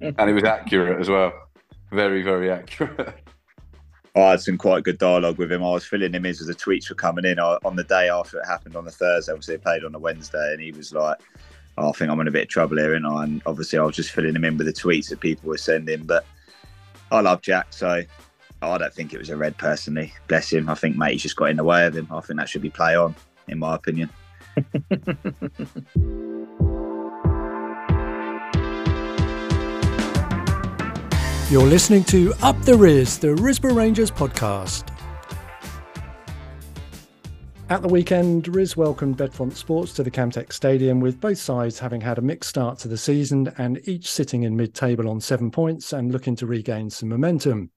and 0.00 0.28
it 0.28 0.32
was 0.32 0.42
accurate 0.42 1.00
as 1.00 1.08
well. 1.08 1.32
Very, 1.92 2.24
very 2.24 2.50
accurate. 2.50 3.14
I 4.16 4.30
had 4.30 4.40
some 4.40 4.58
quite 4.58 4.82
good 4.82 4.98
dialogue 4.98 5.38
with 5.38 5.52
him. 5.52 5.62
I 5.62 5.70
was 5.70 5.84
filling 5.84 6.12
him 6.12 6.26
in 6.26 6.30
as 6.32 6.40
the 6.40 6.54
tweets 6.54 6.90
were 6.90 6.96
coming 6.96 7.24
in 7.24 7.38
I, 7.38 7.56
on 7.64 7.76
the 7.76 7.84
day 7.84 8.08
after 8.08 8.40
it 8.40 8.46
happened 8.46 8.74
on 8.74 8.84
the 8.84 8.90
Thursday. 8.90 9.30
Obviously, 9.30 9.54
it 9.54 9.62
played 9.62 9.84
on 9.84 9.94
a 9.94 9.98
Wednesday, 10.00 10.54
and 10.54 10.60
he 10.60 10.72
was 10.72 10.92
like, 10.92 11.18
oh, 11.78 11.90
"I 11.90 11.92
think 11.92 12.10
I'm 12.10 12.18
in 12.18 12.26
a 12.26 12.32
bit 12.32 12.42
of 12.42 12.48
trouble 12.48 12.78
here." 12.78 12.94
And, 12.94 13.06
I, 13.06 13.22
and 13.22 13.42
obviously, 13.46 13.78
I 13.78 13.84
was 13.84 13.94
just 13.94 14.10
filling 14.10 14.34
him 14.34 14.44
in 14.44 14.56
with 14.56 14.66
the 14.66 14.72
tweets 14.72 15.08
that 15.10 15.20
people 15.20 15.50
were 15.50 15.56
sending. 15.56 16.02
But 16.02 16.26
I 17.12 17.20
love 17.20 17.42
Jack, 17.42 17.68
so 17.70 18.02
I 18.62 18.78
don't 18.78 18.94
think 18.94 19.12
it 19.12 19.18
was 19.18 19.30
a 19.30 19.36
red 19.36 19.58
personally. 19.58 20.12
Bless 20.28 20.52
him. 20.52 20.68
I 20.68 20.74
think 20.74 20.96
mate's 20.96 21.22
just 21.22 21.36
got 21.36 21.50
in 21.50 21.56
the 21.56 21.64
way 21.64 21.86
of 21.86 21.96
him. 21.96 22.06
I 22.10 22.20
think 22.20 22.38
that 22.38 22.48
should 22.48 22.62
be 22.62 22.70
play 22.70 22.94
on, 22.94 23.14
in 23.48 23.58
my 23.58 23.74
opinion. 23.74 24.08
You're 31.50 31.66
listening 31.66 32.04
to 32.04 32.32
Up 32.40 32.58
the 32.62 32.76
Ris, 32.76 33.18
the 33.18 33.34
Risborough 33.34 33.76
Rangers 33.76 34.10
podcast. 34.10 34.91
At 37.72 37.80
the 37.80 37.88
weekend, 37.88 38.54
Ris 38.54 38.76
welcomed 38.76 39.16
Bedfont 39.16 39.56
Sports 39.56 39.94
to 39.94 40.02
the 40.02 40.10
Camtech 40.10 40.52
Stadium, 40.52 41.00
with 41.00 41.18
both 41.22 41.38
sides 41.38 41.78
having 41.78 42.02
had 42.02 42.18
a 42.18 42.20
mixed 42.20 42.50
start 42.50 42.78
to 42.80 42.88
the 42.88 42.98
season 42.98 43.50
and 43.56 43.80
each 43.88 44.10
sitting 44.10 44.42
in 44.42 44.54
mid 44.54 44.74
table 44.74 45.08
on 45.08 45.22
seven 45.22 45.50
points 45.50 45.94
and 45.94 46.12
looking 46.12 46.36
to 46.36 46.46
regain 46.46 46.90
some 46.90 47.08
momentum. 47.08 47.70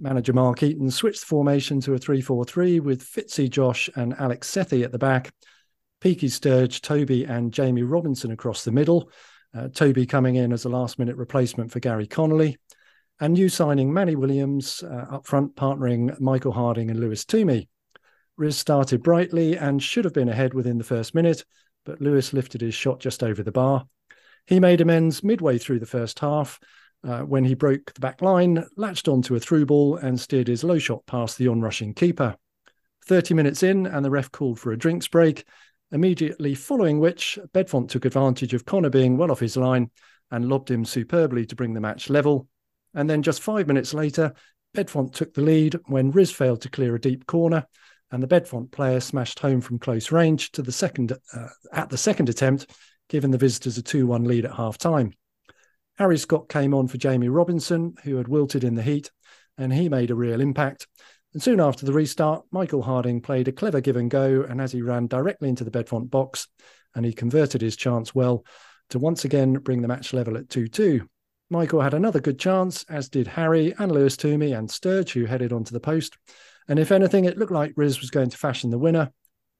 Manager 0.00 0.32
Mark 0.32 0.64
Eaton 0.64 0.90
switched 0.90 1.20
the 1.20 1.26
formation 1.26 1.80
to 1.82 1.94
a 1.94 1.98
3 1.98 2.20
4 2.22 2.44
3 2.44 2.80
with 2.80 3.08
Fitzy 3.08 3.48
Josh 3.48 3.88
and 3.94 4.14
Alex 4.18 4.50
Sethi 4.50 4.82
at 4.82 4.90
the 4.90 4.98
back, 4.98 5.32
Peaky 6.00 6.26
Sturge, 6.26 6.80
Toby, 6.80 7.22
and 7.22 7.52
Jamie 7.52 7.84
Robinson 7.84 8.32
across 8.32 8.64
the 8.64 8.72
middle. 8.72 9.12
Uh, 9.56 9.68
Toby 9.68 10.06
coming 10.06 10.34
in 10.34 10.52
as 10.52 10.64
a 10.64 10.68
last 10.68 10.98
minute 10.98 11.14
replacement 11.14 11.70
for 11.70 11.78
Gary 11.78 12.08
Connolly 12.08 12.58
and 13.20 13.34
new 13.34 13.48
signing 13.48 13.94
Manny 13.94 14.16
Williams 14.16 14.82
uh, 14.82 15.06
up 15.14 15.24
front, 15.24 15.54
partnering 15.54 16.18
Michael 16.18 16.50
Harding 16.50 16.90
and 16.90 16.98
Lewis 16.98 17.24
Toomey. 17.24 17.68
Ris 18.36 18.56
started 18.56 19.02
brightly 19.02 19.56
and 19.56 19.82
should 19.82 20.04
have 20.04 20.14
been 20.14 20.28
ahead 20.28 20.54
within 20.54 20.78
the 20.78 20.84
first 20.84 21.14
minute, 21.14 21.44
but 21.84 22.00
Lewis 22.00 22.32
lifted 22.32 22.60
his 22.60 22.74
shot 22.74 23.00
just 23.00 23.22
over 23.22 23.42
the 23.42 23.52
bar. 23.52 23.86
He 24.46 24.60
made 24.60 24.80
amends 24.80 25.24
midway 25.24 25.58
through 25.58 25.80
the 25.80 25.86
first 25.86 26.18
half 26.20 26.60
uh, 27.02 27.20
when 27.20 27.44
he 27.44 27.54
broke 27.54 27.94
the 27.94 28.00
back 28.00 28.22
line, 28.22 28.64
latched 28.76 29.08
onto 29.08 29.34
a 29.34 29.40
through 29.40 29.66
ball, 29.66 29.96
and 29.96 30.18
steered 30.18 30.48
his 30.48 30.64
low 30.64 30.78
shot 30.78 31.04
past 31.06 31.38
the 31.38 31.48
onrushing 31.48 31.94
keeper. 31.94 32.36
30 33.06 33.34
minutes 33.34 33.62
in, 33.62 33.86
and 33.86 34.04
the 34.04 34.10
ref 34.10 34.30
called 34.32 34.58
for 34.58 34.72
a 34.72 34.78
drinks 34.78 35.08
break, 35.08 35.44
immediately 35.92 36.54
following 36.54 36.98
which 36.98 37.38
Bedfont 37.52 37.90
took 37.90 38.04
advantage 38.04 38.54
of 38.54 38.64
Connor 38.64 38.90
being 38.90 39.16
well 39.16 39.30
off 39.30 39.40
his 39.40 39.56
line 39.56 39.90
and 40.30 40.48
lobbed 40.48 40.70
him 40.70 40.84
superbly 40.84 41.46
to 41.46 41.56
bring 41.56 41.72
the 41.72 41.80
match 41.80 42.10
level. 42.10 42.48
And 42.94 43.08
then 43.08 43.22
just 43.22 43.42
five 43.42 43.68
minutes 43.68 43.94
later, 43.94 44.32
Bedfont 44.74 45.14
took 45.14 45.34
the 45.34 45.42
lead 45.42 45.76
when 45.86 46.10
Ris 46.10 46.30
failed 46.30 46.62
to 46.62 46.68
clear 46.68 46.94
a 46.94 47.00
deep 47.00 47.26
corner, 47.26 47.66
and 48.10 48.22
the 48.22 48.26
Bedfont 48.26 48.70
player 48.70 49.00
smashed 49.00 49.40
home 49.40 49.60
from 49.60 49.78
close 49.78 50.12
range 50.12 50.52
to 50.52 50.62
the 50.62 50.72
second 50.72 51.12
uh, 51.34 51.48
at 51.72 51.90
the 51.90 51.98
second 51.98 52.28
attempt, 52.28 52.70
giving 53.08 53.30
the 53.30 53.38
visitors 53.38 53.78
a 53.78 53.82
2-1 53.82 54.26
lead 54.26 54.44
at 54.44 54.54
half 54.54 54.78
time. 54.78 55.12
Harry 55.98 56.18
Scott 56.18 56.48
came 56.48 56.74
on 56.74 56.88
for 56.88 56.98
Jamie 56.98 57.28
Robinson, 57.28 57.94
who 58.04 58.16
had 58.16 58.28
wilted 58.28 58.64
in 58.64 58.74
the 58.74 58.82
heat, 58.82 59.10
and 59.56 59.72
he 59.72 59.88
made 59.88 60.10
a 60.10 60.14
real 60.14 60.40
impact. 60.40 60.86
And 61.32 61.42
soon 61.42 61.60
after 61.60 61.86
the 61.86 61.92
restart, 61.92 62.44
Michael 62.50 62.82
Harding 62.82 63.20
played 63.20 63.48
a 63.48 63.52
clever 63.52 63.80
give 63.80 63.96
and 63.96 64.10
go, 64.10 64.42
and 64.48 64.60
as 64.60 64.72
he 64.72 64.82
ran 64.82 65.06
directly 65.06 65.48
into 65.48 65.64
the 65.64 65.70
Bedfont 65.70 66.10
box, 66.10 66.48
and 66.94 67.04
he 67.04 67.12
converted 67.12 67.60
his 67.60 67.76
chance 67.76 68.14
well 68.14 68.44
to 68.90 68.98
once 68.98 69.24
again 69.24 69.54
bring 69.54 69.82
the 69.82 69.88
match 69.88 70.12
level 70.12 70.36
at 70.36 70.48
2 70.48 70.68
2. 70.68 71.06
Michael 71.48 71.80
had 71.80 71.94
another 71.94 72.20
good 72.20 72.38
chance, 72.38 72.84
as 72.88 73.08
did 73.08 73.26
Harry 73.26 73.74
and 73.78 73.92
Lewis 73.92 74.16
Toomey 74.16 74.52
and 74.52 74.70
Sturge, 74.70 75.12
who 75.12 75.26
headed 75.26 75.52
onto 75.52 75.72
the 75.72 75.80
post. 75.80 76.16
And 76.68 76.78
if 76.78 76.92
anything, 76.92 77.24
it 77.24 77.38
looked 77.38 77.52
like 77.52 77.72
Ris 77.76 78.00
was 78.00 78.10
going 78.10 78.30
to 78.30 78.36
fashion 78.36 78.70
the 78.70 78.78
winner. 78.78 79.12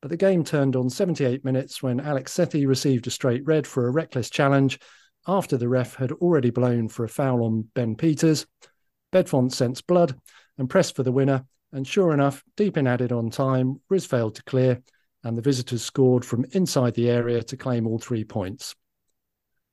But 0.03 0.11
the 0.11 0.17
game 0.17 0.45
turned 0.45 0.77
on 0.77 0.91
78 0.91 1.45
minutes 1.45 1.83
when 1.83 2.01
Alex 2.01 2.33
Sethi 2.35 2.67
received 2.67 3.07
a 3.07 3.11
straight 3.11 3.45
red 3.47 3.67
for 3.67 3.87
a 3.87 3.91
reckless 3.91 4.31
challenge 4.31 4.79
after 5.27 5.57
the 5.57 5.69
ref 5.69 5.95
had 5.95 6.13
already 6.13 6.51
blown 6.51 6.89
for 6.89 7.05
a 7.05 7.09
foul 7.09 7.45
on 7.45 7.69
Ben 7.75 7.97
Peters. 7.97 8.47
Bedfont 9.13 9.53
sensed 9.53 9.87
blood 9.87 10.15
and 10.59 10.71
pressed 10.71 10.95
for 10.95 11.03
the 11.03 11.13
winner, 11.13 11.45
and 11.73 11.87
sure 11.87 12.13
enough, 12.13 12.45
deep 12.57 12.77
in 12.77 12.87
added 12.87 13.13
on 13.13 13.31
time, 13.31 13.81
Ris 13.89 14.07
failed 14.07 14.35
to 14.37 14.43
clear, 14.45 14.83
and 15.25 15.37
the 15.37 15.43
visitors 15.43 15.83
scored 15.83 16.25
from 16.25 16.45
inside 16.53 16.95
the 16.95 17.11
area 17.11 17.43
to 17.43 17.57
claim 17.57 17.87
all 17.87 17.99
three 17.99 18.25
points. 18.25 18.75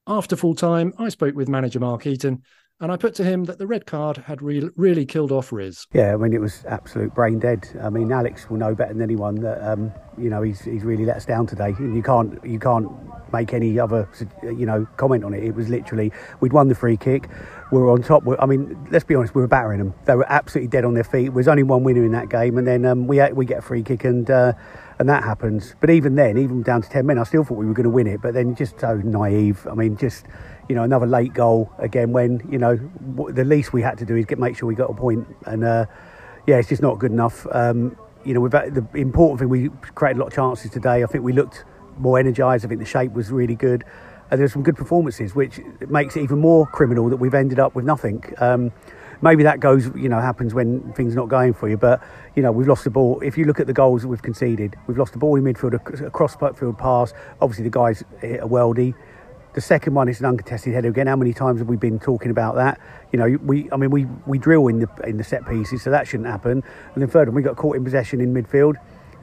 After 0.08 0.36
full 0.36 0.56
time, 0.56 0.94
I 0.98 1.10
spoke 1.10 1.36
with 1.36 1.48
manager 1.48 1.80
Mark 1.80 2.06
Eaton 2.08 2.44
and 2.84 2.92
I 2.92 2.98
put 2.98 3.16
to 3.16 3.24
him 3.24 3.46
that 3.46 3.60
the 3.60 3.66
red 3.66 3.86
card 3.86 4.18
had 4.18 4.42
re- 4.42 4.70
really 4.76 5.06
killed 5.06 5.32
off 5.32 5.54
Ris. 5.54 5.88
Yeah, 5.94 6.14
I 6.14 6.18
mean, 6.18 6.34
it 6.34 6.42
was 6.42 6.66
absolute 6.68 7.16
brain 7.16 7.40
dead. 7.40 7.66
I 7.82 7.90
mean, 7.90 8.12
Alex 8.12 8.50
will 8.50 8.58
know 8.58 8.76
better 8.76 8.92
than 8.92 9.02
anyone 9.02 9.36
that, 9.36 9.66
um, 9.66 9.94
you 10.18 10.30
know, 10.30 10.42
he's, 10.42 10.60
he's 10.60 10.84
really 10.84 11.06
let 11.06 11.16
us 11.16 11.26
down 11.26 11.48
today. 11.48 11.74
And 11.80 11.96
you 11.96 12.04
can't, 12.04 12.44
you 12.44 12.60
can't 12.60 12.92
make 13.32 13.54
any 13.54 13.80
other, 13.80 14.10
you 14.44 14.66
know, 14.66 14.86
comment 14.98 15.24
on 15.24 15.34
it. 15.34 15.46
It 15.46 15.56
was 15.56 15.70
literally, 15.70 16.12
we'd 16.42 16.52
won 16.52 16.68
the 16.68 16.76
free 16.76 16.98
kick. 16.98 17.30
We 17.72 17.78
were 17.78 17.90
on 17.90 18.04
top. 18.04 18.24
I 18.38 18.46
mean, 18.46 18.78
let's 18.92 19.06
be 19.06 19.16
honest, 19.16 19.34
we 19.34 19.42
were 19.42 19.48
battering 19.48 19.80
them. 19.80 19.94
They 20.04 20.16
were 20.16 20.30
absolutely 20.30 20.68
dead 20.68 20.84
on 20.84 20.94
their 20.94 21.06
feet. 21.06 21.28
There 21.28 21.32
was 21.32 21.48
only 21.48 21.64
one 21.64 21.86
winner 21.86 22.04
in 22.04 22.12
that 22.12 22.28
game. 22.28 22.58
And 22.58 22.68
then 22.68 22.86
um, 22.86 23.08
we, 23.08 23.24
we 23.32 23.46
get 23.46 23.60
a 23.60 23.62
free 23.62 23.82
kick 23.82 24.04
and, 24.04 24.30
uh, 24.30 24.52
and 25.00 25.08
that 25.08 25.24
happens. 25.24 25.74
But 25.80 25.90
even 25.90 26.16
then, 26.16 26.38
even 26.38 26.64
down 26.64 26.82
to 26.82 26.90
10 26.90 27.06
men, 27.06 27.18
I 27.18 27.24
still 27.24 27.46
thought 27.46 27.58
we 27.58 27.66
were 27.66 27.74
going 27.74 27.86
to 27.86 27.90
win 27.90 28.08
it. 28.08 28.22
But 28.22 28.34
then 28.34 28.56
just 28.56 28.78
so 28.78 28.98
naive. 28.98 29.66
I 29.72 29.74
mean, 29.74 29.96
just 29.96 30.26
you 30.70 30.76
know, 30.76 30.84
another 30.84 31.06
late 31.06 31.34
goal 31.34 31.72
again 31.78 32.12
when, 32.12 32.42
you 32.52 32.58
know, 32.58 32.78
the 33.30 33.44
least 33.44 33.74
we 33.74 33.82
had 33.82 33.98
to 33.98 34.06
do 34.06 34.16
is 34.16 34.26
get 34.26 34.40
make 34.40 34.58
sure 34.58 34.68
we 34.68 34.76
got 34.76 34.90
a 34.90 34.94
point. 34.94 35.28
And 35.46 35.64
uh, 35.64 35.86
yeah, 36.48 36.58
it's 36.58 36.70
just 36.70 36.82
not 36.82 37.00
good 37.00 37.12
enough. 37.12 37.46
Um, 37.52 37.98
you 38.24 38.34
know, 38.34 38.40
we've 38.40 38.52
the 38.52 38.86
important 38.94 39.40
thing, 39.40 39.50
we 39.50 39.70
created 39.96 40.18
a 40.18 40.22
lot 40.22 40.28
of 40.28 40.34
chances 40.34 40.72
today. 40.72 41.04
I 41.04 41.08
think 41.08 41.24
we 41.24 41.34
looked 41.34 41.66
more 41.98 42.18
energised. 42.18 42.66
I 42.66 42.70
think 42.70 42.80
the 42.80 42.86
shape 42.86 43.12
was 43.14 43.32
really 43.32 43.56
good. 43.56 43.84
And 44.32 44.40
there's 44.40 44.54
some 44.54 44.64
good 44.64 44.78
performances, 44.78 45.36
which 45.36 45.60
makes 45.90 46.16
it 46.16 46.22
even 46.22 46.40
more 46.40 46.66
criminal 46.66 47.10
that 47.10 47.18
we've 47.18 47.34
ended 47.34 47.60
up 47.60 47.76
with 47.76 47.86
nothing. 47.86 48.24
Um, 48.38 48.72
maybe 49.22 49.44
that 49.44 49.60
goes, 49.60 49.86
you 49.96 50.10
know, 50.10 50.20
happens 50.20 50.54
when 50.54 50.92
things 50.94 51.14
are 51.14 51.18
not 51.18 51.30
going 51.30 51.54
for 51.54 51.70
you. 51.70 51.78
But 51.78 52.02
you 52.36 52.42
know, 52.42 52.52
we've 52.52 52.68
lost 52.68 52.84
the 52.84 52.90
ball. 52.90 53.20
If 53.22 53.38
you 53.38 53.46
look 53.46 53.60
at 53.60 53.68
the 53.68 53.74
goals 53.74 54.02
that 54.02 54.08
we've 54.08 54.22
conceded, 54.22 54.76
we've 54.88 54.98
lost 54.98 55.14
the 55.14 55.20
ball 55.20 55.36
in 55.36 55.44
midfield, 55.44 55.74
a 56.06 56.10
cross 56.10 56.36
field 56.36 56.78
pass. 56.78 57.14
Obviously, 57.42 57.66
the 57.66 57.70
guys 57.70 58.04
hit 58.22 58.42
a 58.42 58.48
weldy. 58.48 58.96
The 59.54 59.62
second 59.62 59.94
one 59.94 60.10
is 60.10 60.20
an 60.20 60.26
uncontested 60.26 60.74
header 60.74 60.90
again. 60.90 61.06
How 61.06 61.16
many 61.16 61.32
times 61.32 61.60
have 61.60 61.68
we 61.68 61.78
been 61.78 62.00
talking 62.00 62.32
about 62.32 62.56
that? 62.56 62.80
You 63.12 63.20
know, 63.20 63.38
we 63.44 63.70
I 63.72 63.78
mean 63.78 63.92
we 63.92 64.06
we 64.26 64.40
drill 64.40 64.68
in 64.68 64.80
the 64.80 64.90
in 65.06 65.18
the 65.18 65.24
set 65.24 65.48
pieces, 65.48 65.84
so 65.84 65.92
that 65.92 66.08
shouldn't 66.08 66.28
happen. 66.28 66.64
And 66.94 67.02
then 67.02 67.08
third 67.08 67.28
one, 67.28 67.36
we 67.36 67.44
got 67.44 67.56
caught 67.56 67.76
in 67.76 67.84
possession 67.84 68.20
in 68.20 68.34
midfield. 68.34 68.76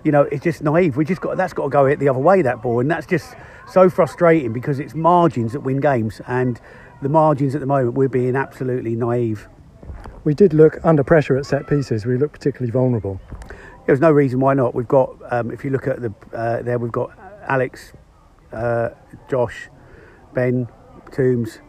You 0.05 0.13
know, 0.13 0.23
it's 0.23 0.45
just 0.45 0.63
naive. 0.63 0.97
We 0.97 1.05
just 1.05 1.21
got 1.21 1.37
that's 1.37 1.53
got 1.53 1.65
to 1.65 1.69
go 1.69 1.95
the 1.95 2.09
other 2.09 2.21
way 2.21 2.43
that 2.43 2.63
ball, 2.63 2.81
and 2.81 2.91
that's 2.91 3.07
just 3.07 3.35
so 3.69 3.91
frustrating 3.91 4.53
because 4.53 4.79
it's 4.79 4.95
margins 4.95 5.53
that 5.53 5.61
win 5.61 5.81
games, 5.81 6.21
and 6.29 6.61
the 7.03 7.09
margins 7.09 7.55
at 7.55 7.61
the 7.61 7.67
moment 7.67 7.95
we're 7.95 8.09
being 8.09 8.37
absolutely 8.37 8.95
naive. 8.95 9.49
We 10.23 10.35
did 10.35 10.53
look 10.53 10.79
under 10.85 11.03
pressure 11.03 11.37
at 11.37 11.47
set 11.47 11.67
pieces. 11.67 12.07
We 12.07 12.19
looked 12.19 12.35
particularly 12.35 12.71
vulnerable. 12.71 13.21
There's 13.87 14.01
no 14.01 14.11
reason 14.11 14.39
why 14.39 14.55
not. 14.55 14.75
We've 14.75 14.87
got, 14.87 15.17
um, 15.33 15.51
if 15.51 15.65
you 15.65 15.71
look 15.71 15.89
at 15.89 16.01
the 16.01 16.13
uh, 16.33 16.63
there, 16.63 16.79
we've 16.79 16.93
got 16.93 17.11
Alex, 17.49 17.93
uh, 18.53 18.91
Josh, 19.29 19.69
Ben, 20.35 20.69
Toombs, 21.13 21.61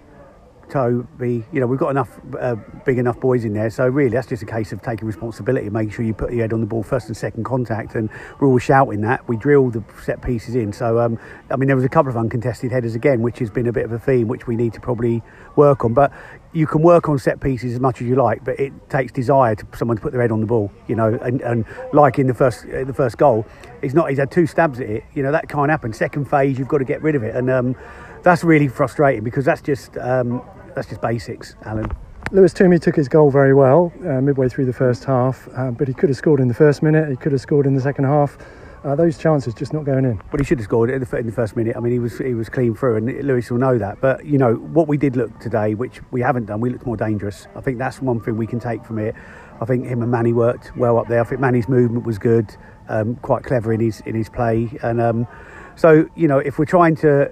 Toby. 0.71 1.43
You 1.51 1.59
know, 1.59 1.67
we've 1.67 1.79
got 1.79 1.89
enough 1.89 2.19
uh, 2.39 2.55
big 2.85 2.97
enough 2.97 3.19
boys 3.19 3.43
in 3.43 3.53
there. 3.53 3.69
So 3.69 3.87
really, 3.87 4.09
that's 4.09 4.27
just 4.27 4.41
a 4.41 4.45
case 4.45 4.71
of 4.71 4.81
taking 4.81 5.05
responsibility, 5.05 5.69
making 5.69 5.91
sure 5.91 6.05
you 6.05 6.13
put 6.13 6.31
your 6.31 6.41
head 6.41 6.53
on 6.53 6.61
the 6.61 6.65
ball 6.65 6.81
first 6.81 7.07
and 7.07 7.17
second 7.17 7.43
contact. 7.43 7.95
And 7.95 8.09
we're 8.39 8.47
all 8.47 8.57
shouting 8.57 9.01
that. 9.01 9.27
We 9.27 9.35
drill 9.35 9.69
the 9.69 9.83
set 10.01 10.21
pieces 10.21 10.55
in. 10.55 10.71
So 10.71 10.99
um, 10.99 11.19
I 11.49 11.57
mean, 11.57 11.67
there 11.67 11.75
was 11.75 11.85
a 11.85 11.89
couple 11.89 12.09
of 12.09 12.17
uncontested 12.17 12.71
headers 12.71 12.95
again, 12.95 13.21
which 13.21 13.39
has 13.39 13.49
been 13.49 13.67
a 13.67 13.73
bit 13.73 13.83
of 13.83 13.91
a 13.91 13.99
theme, 13.99 14.29
which 14.29 14.47
we 14.47 14.55
need 14.55 14.71
to 14.73 14.79
probably 14.79 15.21
work 15.57 15.83
on. 15.83 15.93
But 15.93 16.13
you 16.53 16.65
can 16.65 16.81
work 16.81 17.09
on 17.09 17.19
set 17.19 17.41
pieces 17.41 17.73
as 17.73 17.79
much 17.79 18.01
as 18.01 18.07
you 18.07 18.15
like, 18.15 18.43
but 18.43 18.59
it 18.59 18.71
takes 18.89 19.11
desire 19.11 19.55
to 19.55 19.65
someone 19.77 19.97
to 19.97 20.03
put 20.03 20.13
their 20.13 20.21
head 20.21 20.31
on 20.31 20.39
the 20.39 20.47
ball. 20.47 20.71
You 20.87 20.95
know, 20.95 21.19
and, 21.21 21.41
and 21.41 21.65
like 21.91 22.17
in 22.17 22.27
the 22.27 22.33
first 22.33 22.65
uh, 22.65 22.85
the 22.85 22.93
first 22.93 23.17
goal, 23.17 23.45
he's 23.81 23.93
not. 23.93 24.09
He's 24.09 24.19
had 24.19 24.31
two 24.31 24.47
stabs 24.47 24.79
at 24.79 24.89
it. 24.89 25.03
You 25.13 25.23
know, 25.23 25.33
that 25.33 25.49
can't 25.49 25.69
happen. 25.69 25.91
Second 25.91 26.29
phase, 26.29 26.57
you've 26.57 26.69
got 26.69 26.77
to 26.77 26.85
get 26.85 27.01
rid 27.01 27.15
of 27.15 27.23
it. 27.23 27.35
And 27.35 27.49
um, 27.49 27.75
that's 28.23 28.43
really 28.43 28.67
frustrating 28.67 29.23
because 29.23 29.45
that's 29.45 29.61
just 29.61 29.97
um, 29.97 30.41
that's 30.75 30.87
just 30.87 31.01
basics, 31.01 31.55
Alan. 31.65 31.89
Lewis 32.31 32.53
Toomey 32.53 32.79
took 32.79 32.95
his 32.95 33.09
goal 33.09 33.29
very 33.29 33.53
well 33.53 33.91
uh, 34.05 34.21
midway 34.21 34.47
through 34.47 34.65
the 34.65 34.73
first 34.73 35.03
half, 35.03 35.49
uh, 35.57 35.69
but 35.71 35.87
he 35.87 35.93
could 35.93 36.07
have 36.07 36.17
scored 36.17 36.39
in 36.39 36.47
the 36.47 36.53
first 36.53 36.81
minute. 36.81 37.09
He 37.09 37.17
could 37.17 37.33
have 37.33 37.41
scored 37.41 37.65
in 37.65 37.75
the 37.75 37.81
second 37.81 38.05
half. 38.05 38.37
Uh, 38.83 38.95
those 38.95 39.17
chances 39.17 39.53
just 39.53 39.73
not 39.73 39.83
going 39.83 40.05
in. 40.05 40.19
But 40.31 40.39
he 40.39 40.45
should 40.45 40.57
have 40.57 40.65
scored 40.65 40.89
in 40.89 41.03
the, 41.03 41.17
in 41.17 41.25
the, 41.27 41.31
first 41.31 41.55
minute. 41.55 41.75
I 41.75 41.79
mean, 41.79 41.93
he 41.93 41.99
was 41.99 42.17
he 42.17 42.33
was 42.33 42.49
clean 42.49 42.73
through, 42.73 42.97
and 42.97 43.27
Lewis 43.27 43.51
will 43.51 43.59
know 43.59 43.77
that. 43.77 44.01
But 44.01 44.25
you 44.25 44.37
know 44.37 44.55
what 44.55 44.87
we 44.87 44.97
did 44.97 45.15
look 45.15 45.37
today, 45.39 45.75
which 45.75 45.99
we 46.11 46.21
haven't 46.21 46.45
done. 46.45 46.61
We 46.61 46.69
looked 46.69 46.85
more 46.85 46.97
dangerous. 46.97 47.47
I 47.55 47.61
think 47.61 47.77
that's 47.77 48.01
one 48.01 48.19
thing 48.19 48.37
we 48.37 48.47
can 48.47 48.59
take 48.59 48.83
from 48.85 48.97
it. 48.97 49.13
I 49.59 49.65
think 49.65 49.85
him 49.85 50.01
and 50.01 50.09
Manny 50.09 50.33
worked 50.33 50.75
well 50.75 50.97
up 50.97 51.07
there. 51.07 51.21
I 51.21 51.23
think 51.25 51.41
Manny's 51.41 51.69
movement 51.69 52.05
was 52.05 52.17
good, 52.17 52.55
um, 52.89 53.17
quite 53.17 53.43
clever 53.43 53.71
in 53.71 53.81
his 53.81 54.01
in 54.05 54.15
his 54.15 54.29
play, 54.29 54.75
and 54.81 54.99
um, 54.99 55.27
so 55.75 56.09
you 56.15 56.27
know 56.27 56.39
if 56.39 56.57
we're 56.57 56.65
trying 56.65 56.95
to 56.97 57.31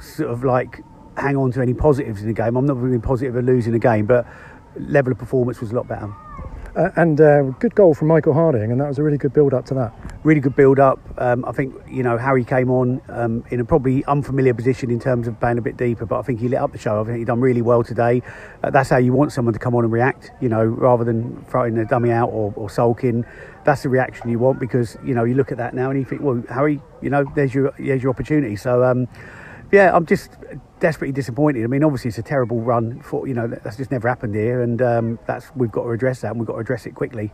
sort 0.00 0.30
of 0.30 0.44
like 0.44 0.82
hang 1.16 1.36
on 1.36 1.50
to 1.52 1.62
any 1.62 1.74
positives 1.74 2.20
in 2.20 2.28
the 2.28 2.34
game. 2.34 2.56
I'm 2.56 2.66
not 2.66 2.76
really 2.76 2.98
positive 2.98 3.36
of 3.36 3.44
losing 3.44 3.72
the 3.72 3.78
game, 3.78 4.06
but 4.06 4.26
level 4.78 5.12
of 5.12 5.18
performance 5.18 5.60
was 5.60 5.72
a 5.72 5.74
lot 5.74 5.88
better. 5.88 6.12
Uh, 6.76 6.90
and 6.96 7.22
uh, 7.22 7.42
good 7.58 7.74
goal 7.74 7.94
from 7.94 8.06
Michael 8.06 8.34
Harding, 8.34 8.70
and 8.70 8.78
that 8.78 8.86
was 8.86 8.98
a 8.98 9.02
really 9.02 9.16
good 9.16 9.32
build 9.32 9.54
up 9.54 9.64
to 9.64 9.72
that. 9.72 9.94
Really 10.24 10.42
good 10.42 10.54
build 10.54 10.78
up. 10.78 10.98
Um, 11.16 11.42
I 11.46 11.52
think 11.52 11.74
you 11.88 12.02
know 12.02 12.18
Harry 12.18 12.44
came 12.44 12.70
on 12.70 13.00
um, 13.08 13.42
in 13.48 13.60
a 13.60 13.64
probably 13.64 14.04
unfamiliar 14.04 14.52
position 14.52 14.90
in 14.90 15.00
terms 15.00 15.26
of 15.26 15.40
playing 15.40 15.56
a 15.56 15.62
bit 15.62 15.78
deeper, 15.78 16.04
but 16.04 16.18
I 16.18 16.22
think 16.22 16.38
he 16.38 16.48
lit 16.48 16.58
up 16.58 16.72
the 16.72 16.78
show. 16.78 17.00
I 17.00 17.04
think 17.04 17.16
he 17.16 17.24
done 17.24 17.40
really 17.40 17.62
well 17.62 17.82
today. 17.82 18.20
Uh, 18.62 18.68
that's 18.68 18.90
how 18.90 18.98
you 18.98 19.14
want 19.14 19.32
someone 19.32 19.54
to 19.54 19.58
come 19.58 19.74
on 19.74 19.84
and 19.84 19.92
react. 19.92 20.32
You 20.42 20.50
know, 20.50 20.66
rather 20.66 21.02
than 21.02 21.42
throwing 21.46 21.76
the 21.76 21.86
dummy 21.86 22.10
out 22.10 22.28
or, 22.28 22.52
or 22.56 22.68
sulking. 22.68 23.24
That's 23.64 23.82
the 23.82 23.88
reaction 23.88 24.28
you 24.28 24.38
want 24.38 24.60
because 24.60 24.98
you 25.02 25.14
know 25.14 25.24
you 25.24 25.34
look 25.34 25.52
at 25.52 25.56
that 25.56 25.72
now 25.72 25.88
and 25.88 25.98
you 25.98 26.04
think, 26.04 26.20
well, 26.20 26.42
Harry, 26.50 26.82
you 27.00 27.08
know, 27.08 27.24
there's 27.34 27.54
your 27.54 27.72
there's 27.78 28.02
your 28.02 28.10
opportunity. 28.10 28.54
So. 28.54 28.84
Um, 28.84 29.08
yeah, 29.72 29.94
I'm 29.94 30.06
just 30.06 30.30
desperately 30.80 31.12
disappointed. 31.12 31.64
I 31.64 31.66
mean, 31.66 31.82
obviously 31.82 32.08
it's 32.08 32.18
a 32.18 32.22
terrible 32.22 32.60
run 32.60 33.00
for 33.00 33.26
you 33.26 33.34
know 33.34 33.46
that's 33.46 33.76
just 33.76 33.90
never 33.90 34.08
happened 34.08 34.34
here, 34.34 34.62
and 34.62 34.80
um, 34.82 35.18
that's 35.26 35.50
we've 35.56 35.72
got 35.72 35.84
to 35.84 35.90
address 35.90 36.20
that, 36.20 36.30
and 36.30 36.40
we've 36.40 36.46
got 36.46 36.54
to 36.54 36.60
address 36.60 36.86
it 36.86 36.94
quickly. 36.94 37.32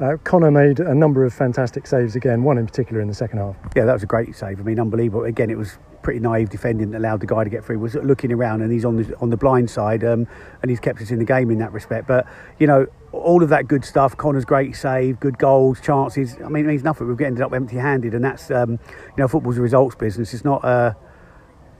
Uh, 0.00 0.16
Connor 0.24 0.50
made 0.50 0.80
a 0.80 0.94
number 0.94 1.24
of 1.24 1.32
fantastic 1.32 1.86
saves 1.86 2.16
again, 2.16 2.42
one 2.42 2.58
in 2.58 2.66
particular 2.66 3.00
in 3.00 3.08
the 3.08 3.14
second 3.14 3.38
half. 3.38 3.56
Yeah, 3.76 3.84
that 3.84 3.92
was 3.92 4.02
a 4.02 4.06
great 4.06 4.34
save. 4.34 4.60
I 4.60 4.62
mean, 4.62 4.80
unbelievable. 4.80 5.24
Again, 5.24 5.50
it 5.50 5.58
was 5.58 5.78
pretty 6.02 6.18
naive 6.18 6.50
defending 6.50 6.90
that 6.90 6.98
allowed 6.98 7.20
the 7.20 7.26
guy 7.26 7.44
to 7.44 7.50
get 7.50 7.64
through. 7.64 7.78
Was 7.78 7.94
looking 7.94 8.32
around 8.32 8.62
and 8.62 8.72
he's 8.72 8.84
on 8.84 8.96
the 8.96 9.16
on 9.18 9.30
the 9.30 9.36
blind 9.36 9.70
side, 9.70 10.04
um, 10.04 10.26
and 10.62 10.70
he's 10.70 10.80
kept 10.80 11.00
us 11.00 11.10
in 11.10 11.18
the 11.18 11.24
game 11.24 11.50
in 11.50 11.58
that 11.58 11.72
respect. 11.72 12.06
But 12.06 12.26
you 12.58 12.66
know, 12.66 12.86
all 13.12 13.42
of 13.42 13.48
that 13.50 13.68
good 13.68 13.84
stuff. 13.84 14.16
Connor's 14.16 14.44
great 14.44 14.76
save, 14.76 15.20
good 15.20 15.38
goals, 15.38 15.80
chances. 15.80 16.36
I 16.44 16.48
mean, 16.48 16.64
it 16.64 16.68
means 16.68 16.84
nothing. 16.84 17.08
We've 17.08 17.20
ended 17.20 17.42
up 17.42 17.52
empty-handed, 17.52 18.14
and 18.14 18.24
that's 18.24 18.50
um, 18.50 18.72
you 18.72 18.78
know, 19.18 19.28
football's 19.28 19.58
a 19.58 19.62
results 19.62 19.96
business. 19.96 20.34
It's 20.34 20.44
not. 20.44 20.64
Uh, 20.64 20.94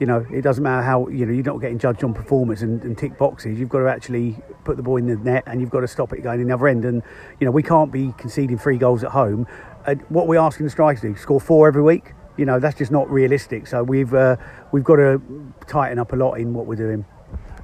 you 0.02 0.06
know, 0.06 0.26
it 0.32 0.42
doesn't 0.42 0.64
matter 0.64 0.82
how, 0.82 1.06
you 1.06 1.24
know, 1.24 1.32
you're 1.32 1.44
not 1.44 1.60
getting 1.60 1.78
judged 1.78 2.02
on 2.02 2.12
performance 2.12 2.62
and, 2.62 2.82
and, 2.82 2.98
tick 2.98 3.16
boxes. 3.16 3.56
You've 3.56 3.68
got 3.68 3.78
to 3.78 3.88
actually 3.88 4.36
put 4.64 4.76
the 4.76 4.82
ball 4.82 4.96
in 4.96 5.06
the 5.06 5.14
net 5.14 5.44
and 5.46 5.60
you've 5.60 5.70
got 5.70 5.82
to 5.82 5.86
stop 5.86 6.12
it 6.12 6.22
going 6.24 6.40
in 6.40 6.48
the 6.48 6.54
other 6.54 6.66
end. 6.66 6.84
And, 6.84 7.04
you 7.38 7.44
know, 7.44 7.52
we 7.52 7.62
can't 7.62 7.92
be 7.92 8.12
conceding 8.18 8.58
three 8.58 8.78
goals 8.78 9.04
at 9.04 9.12
home. 9.12 9.46
And 9.86 10.02
what 10.08 10.26
we're 10.26 10.40
asking 10.40 10.66
the 10.66 10.70
strikers 10.70 11.02
to 11.02 11.12
do, 11.12 11.16
score 11.16 11.40
four 11.40 11.68
every 11.68 11.82
week, 11.84 12.14
you 12.36 12.44
know, 12.44 12.58
that's 12.58 12.76
just 12.76 12.90
not 12.90 13.08
realistic. 13.08 13.68
So 13.68 13.84
we've, 13.84 14.12
uh, 14.12 14.38
we've 14.72 14.82
got 14.82 14.96
to 14.96 15.22
tighten 15.68 16.00
up 16.00 16.12
a 16.12 16.16
lot 16.16 16.34
in 16.34 16.52
what 16.52 16.66
we're 16.66 16.74
doing. 16.74 17.04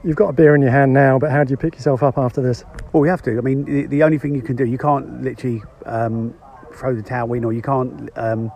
You've 0.04 0.14
got 0.14 0.28
a 0.28 0.32
beer 0.32 0.54
in 0.54 0.62
your 0.62 0.70
hand 0.70 0.92
now, 0.92 1.18
but 1.18 1.32
how 1.32 1.42
do 1.42 1.50
you 1.50 1.56
pick 1.56 1.74
yourself 1.74 2.04
up 2.04 2.18
after 2.18 2.40
this? 2.40 2.62
Well, 2.92 3.00
we 3.00 3.08
have 3.08 3.22
to. 3.22 3.36
I 3.36 3.40
mean, 3.40 3.64
the, 3.64 3.86
the 3.86 4.04
only 4.04 4.18
thing 4.18 4.36
you 4.36 4.42
can 4.42 4.54
do, 4.54 4.64
you 4.64 4.78
can't 4.78 5.24
literally 5.24 5.60
um, 5.86 6.32
throw 6.72 6.94
the 6.94 7.02
towel 7.02 7.32
in 7.32 7.44
or 7.44 7.52
you 7.52 7.62
can't, 7.62 8.08
um, 8.14 8.52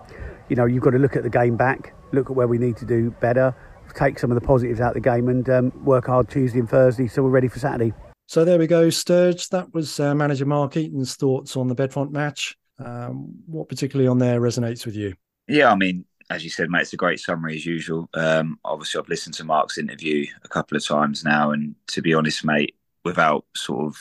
you 0.48 0.54
know, 0.54 0.66
you've 0.66 0.84
got 0.84 0.90
to 0.90 0.98
look 0.98 1.16
at 1.16 1.24
the 1.24 1.30
game 1.30 1.56
back, 1.56 1.94
look 2.12 2.30
at 2.30 2.36
where 2.36 2.46
we 2.46 2.58
need 2.58 2.76
to 2.76 2.84
do 2.84 3.10
better 3.20 3.52
take 3.94 4.18
some 4.18 4.30
of 4.30 4.34
the 4.34 4.46
positives 4.46 4.80
out 4.80 4.96
of 4.96 5.02
the 5.02 5.08
game 5.10 5.28
and 5.28 5.48
um, 5.48 5.84
work 5.84 6.06
hard 6.06 6.28
Tuesday 6.28 6.58
and 6.58 6.68
Thursday 6.68 7.06
so 7.06 7.22
we're 7.22 7.30
ready 7.30 7.48
for 7.48 7.58
Saturday. 7.58 7.92
So 8.26 8.44
there 8.44 8.58
we 8.58 8.66
go, 8.66 8.88
Sturge. 8.88 9.48
That 9.50 9.74
was 9.74 10.00
uh, 10.00 10.14
manager 10.14 10.46
Mark 10.46 10.76
Eaton's 10.76 11.16
thoughts 11.16 11.56
on 11.56 11.68
the 11.68 11.74
Bedfont 11.74 12.12
match. 12.12 12.56
Um, 12.78 13.34
what 13.46 13.68
particularly 13.68 14.08
on 14.08 14.18
there 14.18 14.40
resonates 14.40 14.86
with 14.86 14.96
you? 14.96 15.14
Yeah, 15.48 15.70
I 15.70 15.74
mean, 15.74 16.04
as 16.30 16.42
you 16.42 16.50
said, 16.50 16.70
mate, 16.70 16.82
it's 16.82 16.92
a 16.92 16.96
great 16.96 17.20
summary 17.20 17.56
as 17.56 17.66
usual. 17.66 18.08
Um, 18.14 18.58
obviously, 18.64 19.00
I've 19.00 19.08
listened 19.08 19.34
to 19.34 19.44
Mark's 19.44 19.76
interview 19.76 20.26
a 20.44 20.48
couple 20.48 20.76
of 20.76 20.84
times 20.86 21.24
now, 21.24 21.50
and 21.50 21.74
to 21.88 22.00
be 22.00 22.14
honest, 22.14 22.44
mate, 22.44 22.74
without 23.04 23.44
sort 23.54 23.86
of, 23.86 23.96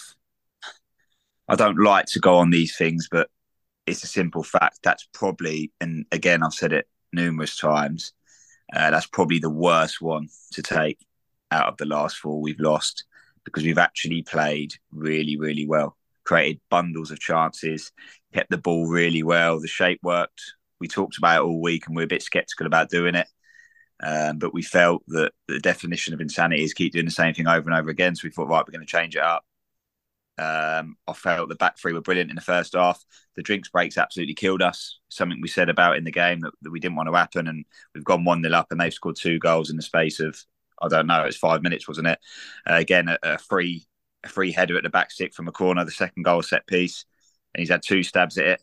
I 1.49 1.55
don't 1.55 1.83
like 1.83 2.05
to 2.07 2.19
go 2.19 2.37
on 2.37 2.51
these 2.51 2.77
things, 2.77 3.09
but 3.11 3.29
it's 3.85 4.03
a 4.03 4.07
simple 4.07 4.43
fact. 4.43 4.79
That's 4.83 5.07
probably, 5.13 5.73
and 5.81 6.05
again, 6.11 6.43
I've 6.43 6.53
said 6.53 6.71
it 6.71 6.87
numerous 7.11 7.57
times 7.57 8.13
uh, 8.73 8.91
that's 8.91 9.07
probably 9.07 9.39
the 9.39 9.49
worst 9.49 10.01
one 10.01 10.29
to 10.51 10.61
take 10.61 10.99
out 11.51 11.67
of 11.67 11.77
the 11.77 11.85
last 11.85 12.17
four 12.17 12.41
we've 12.41 12.59
lost 12.59 13.05
because 13.43 13.63
we've 13.63 13.77
actually 13.77 14.21
played 14.21 14.73
really, 14.91 15.37
really 15.37 15.65
well, 15.65 15.97
created 16.23 16.61
bundles 16.69 17.11
of 17.11 17.19
chances, 17.19 17.91
kept 18.33 18.49
the 18.49 18.57
ball 18.57 18.87
really 18.87 19.23
well. 19.23 19.59
The 19.59 19.67
shape 19.67 19.99
worked. 20.03 20.41
We 20.79 20.87
talked 20.87 21.17
about 21.17 21.41
it 21.41 21.45
all 21.45 21.61
week 21.61 21.87
and 21.87 21.95
we're 21.95 22.03
a 22.03 22.07
bit 22.07 22.23
sceptical 22.23 22.65
about 22.65 22.89
doing 22.89 23.15
it. 23.15 23.27
Um, 24.03 24.39
but 24.39 24.53
we 24.53 24.63
felt 24.63 25.03
that 25.09 25.31
the 25.47 25.59
definition 25.59 26.13
of 26.13 26.21
insanity 26.21 26.63
is 26.63 26.73
keep 26.73 26.93
doing 26.93 27.05
the 27.05 27.11
same 27.11 27.33
thing 27.33 27.47
over 27.47 27.69
and 27.69 27.77
over 27.77 27.89
again. 27.89 28.15
So 28.15 28.21
we 28.23 28.31
thought, 28.31 28.47
right, 28.47 28.63
we're 28.65 28.71
going 28.71 28.85
to 28.85 28.91
change 28.91 29.15
it 29.15 29.21
up. 29.21 29.43
Um, 30.41 30.95
I 31.07 31.13
felt 31.13 31.49
the 31.49 31.55
back 31.55 31.77
three 31.77 31.93
were 31.93 32.01
brilliant 32.01 32.31
in 32.31 32.35
the 32.35 32.41
first 32.41 32.73
half. 32.73 33.03
The 33.35 33.43
drinks 33.43 33.69
breaks 33.69 33.97
absolutely 33.97 34.33
killed 34.33 34.61
us. 34.61 34.99
Something 35.09 35.39
we 35.39 35.47
said 35.47 35.69
about 35.69 35.97
in 35.97 36.03
the 36.03 36.11
game 36.11 36.39
that, 36.41 36.53
that 36.63 36.71
we 36.71 36.79
didn't 36.79 36.95
want 36.95 37.09
to 37.09 37.15
happen, 37.15 37.47
and 37.47 37.63
we've 37.93 38.03
gone 38.03 38.25
one 38.25 38.41
nil 38.41 38.55
up, 38.55 38.67
and 38.71 38.81
they've 38.81 38.93
scored 38.93 39.17
two 39.17 39.37
goals 39.37 39.69
in 39.69 39.75
the 39.75 39.83
space 39.83 40.19
of 40.19 40.37
I 40.81 40.87
don't 40.87 41.05
know, 41.05 41.23
it's 41.23 41.37
five 41.37 41.61
minutes, 41.61 41.87
wasn't 41.87 42.07
it? 42.07 42.19
Uh, 42.67 42.73
again, 42.73 43.07
a, 43.07 43.17
a, 43.21 43.37
free 43.37 43.85
a 44.23 44.29
free 44.29 44.51
header 44.51 44.77
at 44.77 44.83
the 44.83 44.89
back 44.89 45.11
stick 45.11 45.33
from 45.33 45.47
a 45.47 45.51
corner, 45.51 45.85
the 45.85 45.91
second 45.91 46.23
goal 46.23 46.41
set 46.41 46.65
piece, 46.65 47.05
and 47.53 47.59
he's 47.59 47.69
had 47.69 47.83
two 47.83 48.01
stabs 48.01 48.37
at 48.39 48.47
it. 48.47 48.61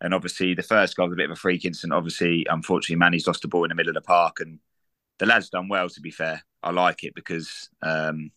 And 0.00 0.12
obviously, 0.12 0.54
the 0.54 0.64
first 0.64 0.96
goal 0.96 1.06
was 1.06 1.14
a 1.14 1.16
bit 1.16 1.30
of 1.30 1.36
a 1.36 1.36
freak 1.36 1.64
incident. 1.64 1.92
Obviously, 1.92 2.44
unfortunately, 2.50 2.96
Manny's 2.96 3.28
lost 3.28 3.42
the 3.42 3.48
ball 3.48 3.64
in 3.64 3.68
the 3.68 3.76
middle 3.76 3.90
of 3.90 3.94
the 3.94 4.00
park, 4.00 4.40
and 4.40 4.58
the 5.20 5.26
lad's 5.26 5.50
done 5.50 5.68
well. 5.68 5.88
To 5.88 6.00
be 6.00 6.10
fair, 6.10 6.42
I 6.64 6.72
like 6.72 7.04
it 7.04 7.14
because 7.14 7.68
um, 7.82 8.32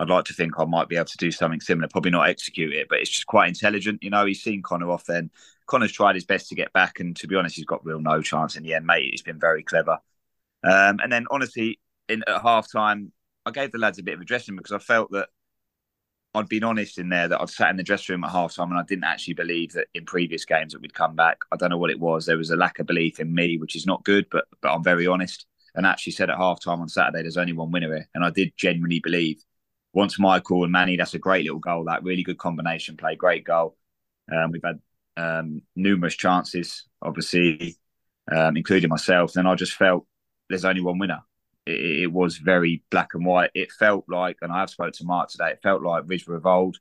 I'd 0.00 0.08
like 0.08 0.24
to 0.24 0.34
think 0.34 0.58
I 0.58 0.64
might 0.64 0.88
be 0.88 0.96
able 0.96 1.04
to 1.04 1.16
do 1.18 1.30
something 1.30 1.60
similar. 1.60 1.86
Probably 1.86 2.10
not 2.10 2.26
execute 2.26 2.72
it, 2.72 2.88
but 2.88 3.00
it's 3.00 3.10
just 3.10 3.26
quite 3.26 3.48
intelligent. 3.48 4.02
You 4.02 4.08
know, 4.08 4.24
he's 4.24 4.42
seen 4.42 4.62
Connor 4.62 4.90
off 4.90 5.04
then. 5.04 5.30
Connor's 5.66 5.92
tried 5.92 6.14
his 6.14 6.24
best 6.24 6.48
to 6.48 6.54
get 6.54 6.72
back, 6.72 7.00
and 7.00 7.14
to 7.16 7.28
be 7.28 7.36
honest, 7.36 7.56
he's 7.56 7.66
got 7.66 7.84
real 7.84 8.00
no 8.00 8.22
chance 8.22 8.56
in 8.56 8.62
the 8.62 8.72
end, 8.72 8.86
mate. 8.86 9.10
He's 9.10 9.20
been 9.20 9.38
very 9.38 9.62
clever. 9.62 9.98
Um, 10.64 11.00
and 11.02 11.12
then, 11.12 11.26
honestly, 11.30 11.80
in 12.08 12.24
at 12.26 12.40
half 12.40 12.72
time, 12.72 13.12
I 13.44 13.50
gave 13.50 13.72
the 13.72 13.78
lads 13.78 13.98
a 13.98 14.02
bit 14.02 14.14
of 14.14 14.22
a 14.22 14.24
dressing 14.24 14.56
because 14.56 14.72
I 14.72 14.78
felt 14.78 15.10
that 15.12 15.28
I'd 16.34 16.48
been 16.48 16.64
honest 16.64 16.98
in 16.98 17.10
there 17.10 17.28
that 17.28 17.40
I'd 17.40 17.50
sat 17.50 17.70
in 17.70 17.76
the 17.76 17.82
dressing 17.82 18.14
room 18.14 18.24
at 18.24 18.30
half 18.30 18.54
time 18.54 18.70
and 18.70 18.80
I 18.80 18.84
didn't 18.84 19.04
actually 19.04 19.34
believe 19.34 19.72
that 19.72 19.88
in 19.94 20.06
previous 20.06 20.46
games 20.46 20.72
that 20.72 20.80
we'd 20.80 20.94
come 20.94 21.14
back. 21.14 21.38
I 21.52 21.56
don't 21.56 21.70
know 21.70 21.78
what 21.78 21.90
it 21.90 22.00
was. 22.00 22.24
There 22.24 22.38
was 22.38 22.50
a 22.50 22.56
lack 22.56 22.78
of 22.78 22.86
belief 22.86 23.20
in 23.20 23.34
me, 23.34 23.58
which 23.58 23.76
is 23.76 23.86
not 23.86 24.04
good, 24.04 24.26
but 24.30 24.46
but 24.62 24.72
I'm 24.72 24.84
very 24.84 25.06
honest. 25.06 25.46
And 25.74 25.84
actually 25.84 26.12
said 26.12 26.30
at 26.30 26.38
half 26.38 26.62
time 26.62 26.80
on 26.80 26.88
Saturday, 26.88 27.22
there's 27.22 27.36
only 27.36 27.52
one 27.52 27.70
winner 27.70 27.94
here. 27.94 28.08
And 28.14 28.24
I 28.24 28.30
did 28.30 28.52
genuinely 28.56 29.00
believe 29.00 29.44
once 29.92 30.18
Michael 30.18 30.64
and 30.64 30.72
Manny, 30.72 30.96
that's 30.96 31.14
a 31.14 31.18
great 31.18 31.44
little 31.44 31.58
goal, 31.58 31.84
that 31.84 32.02
really 32.02 32.22
good 32.22 32.38
combination 32.38 32.96
play, 32.96 33.16
great 33.16 33.44
goal. 33.44 33.76
Um, 34.32 34.52
we've 34.52 34.62
had 34.64 34.80
um, 35.16 35.62
numerous 35.74 36.14
chances, 36.14 36.84
obviously, 37.02 37.76
um, 38.30 38.56
including 38.56 38.90
myself. 38.90 39.32
Then 39.32 39.46
I 39.46 39.54
just 39.54 39.72
felt 39.72 40.06
there's 40.48 40.64
only 40.64 40.80
one 40.80 40.98
winner 40.98 41.22
it, 41.66 42.02
it, 42.02 42.12
was 42.12 42.38
very 42.38 42.82
black 42.90 43.14
and 43.14 43.24
white. 43.24 43.50
It 43.54 43.72
felt 43.72 44.04
like, 44.08 44.38
and 44.42 44.52
I 44.52 44.60
have 44.60 44.70
spoke 44.70 44.92
to 44.94 45.04
Mark 45.04 45.30
today, 45.30 45.50
it 45.50 45.62
felt 45.62 45.82
like 45.82 46.04
Risborough 46.04 46.44
of 46.44 46.74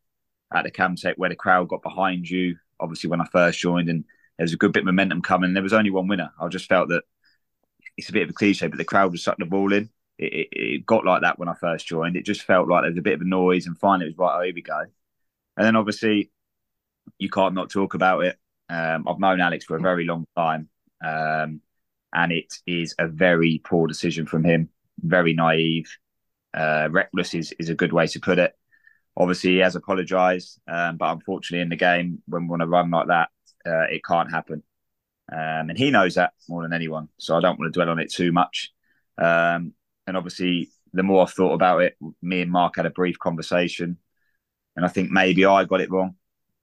at 0.54 0.64
the 0.64 0.72
Camtech 0.72 1.16
where 1.18 1.30
the 1.30 1.36
crowd 1.36 1.70
got 1.70 1.84
behind 1.84 2.30
you. 2.30 2.58
Obviously, 2.80 3.10
when 3.10 3.22
I 3.22 3.26
first 3.32 3.60
joined, 3.60 3.90
and 3.90 4.06
there 4.38 4.46
was 4.46 4.54
a 4.54 4.58
good 4.58 4.72
bit 4.72 4.82
of 4.82 4.86
momentum 4.86 5.22
coming. 5.22 5.54
There 5.54 5.64
was 5.64 5.74
only 5.74 5.90
one 5.90 6.08
winner. 6.08 6.32
I 6.40 6.48
just 6.48 6.68
felt 6.68 6.90
that 6.90 7.04
it's 7.98 8.10
a 8.10 8.14
bit 8.14 8.24
of 8.24 8.30
a 8.30 8.34
cliche, 8.34 8.68
but 8.68 8.78
the 8.78 8.86
crowd 8.86 9.12
was 9.12 9.24
sucking 9.24 9.46
the 9.46 9.50
ball 9.50 9.74
in. 9.74 9.90
It, 10.20 10.50
it, 10.52 10.86
got 10.86 11.06
like 11.06 11.22
that 11.22 11.40
when 11.40 11.48
I 11.48 11.54
first 11.54 11.88
joined. 11.88 12.18
It 12.18 12.26
just 12.26 12.44
felt 12.44 12.68
like 12.68 12.84
there 12.84 12.92
was 12.92 12.98
a 12.98 13.04
bit 13.04 13.14
of 13.14 13.22
a 13.22 13.26
noise, 13.26 13.68
and 13.68 13.78
finally 13.78 14.08
it 14.08 14.10
was 14.10 14.18
right. 14.18 14.38
Oh, 14.38 14.44
here 14.44 14.54
we 14.54 14.62
go. 14.62 14.80
And 15.58 15.66
then 15.66 15.76
obviously, 15.76 16.32
you 17.18 17.30
can't 17.30 17.56
not 17.56 17.70
talk 17.70 17.94
about 17.94 18.26
it. 18.26 18.38
Um, 18.70 19.08
I've 19.08 19.20
known 19.20 19.42
Alex 19.42 19.66
for 19.66 19.78
a 19.78 19.82
very 19.82 20.06
long 20.06 20.26
time. 20.36 20.70
Um, 21.04 21.62
and 22.14 22.32
it 22.32 22.54
is 22.66 22.96
a 23.00 23.08
very 23.08 23.62
poor 23.64 23.88
decision 23.88 24.26
from 24.26 24.44
him. 24.44 24.70
Very 25.00 25.34
naive, 25.34 25.90
uh, 26.54 26.90
reckless 26.92 27.34
is 27.34 27.54
is 27.60 27.70
a 27.70 27.76
good 27.76 27.94
way 27.94 28.08
to 28.08 28.20
put 28.20 28.40
it. 28.40 28.54
Obviously, 29.16 29.52
he 29.52 29.58
has 29.58 29.76
apologised, 29.76 30.60
um, 30.68 30.98
but 30.98 31.12
unfortunately, 31.12 31.62
in 31.62 31.70
the 31.70 31.76
game 31.76 32.22
when 32.28 32.44
we 32.44 32.50
want 32.50 32.62
to 32.62 32.68
run 32.68 32.90
like 32.92 33.08
that, 33.08 33.30
uh, 33.66 33.86
it 33.90 34.04
can't 34.04 34.32
happen, 34.32 34.64
um, 35.32 35.70
and 35.70 35.78
he 35.78 35.92
knows 35.92 36.16
that 36.16 36.34
more 36.48 36.64
than 36.64 36.74
anyone. 36.74 37.10
So 37.18 37.38
I 37.38 37.42
don't 37.42 37.60
want 37.60 37.74
to 37.74 37.78
dwell 37.78 37.90
on 37.90 38.00
it 38.00 38.12
too 38.12 38.32
much. 38.32 38.72
Um, 39.18 39.74
and 40.10 40.18
obviously, 40.18 40.70
the 40.92 41.04
more 41.04 41.22
I've 41.22 41.32
thought 41.32 41.54
about 41.54 41.84
it, 41.84 41.96
me 42.22 42.42
and 42.42 42.52
Mark 42.52 42.76
had 42.76 42.86
a 42.86 42.92
brief 42.92 43.18
conversation, 43.20 43.98
and 44.76 44.86
I 44.86 44.90
think 44.90 45.12
maybe 45.12 45.46
I 45.46 45.64
got 45.64 45.82
it 45.82 45.92
wrong 45.92 46.16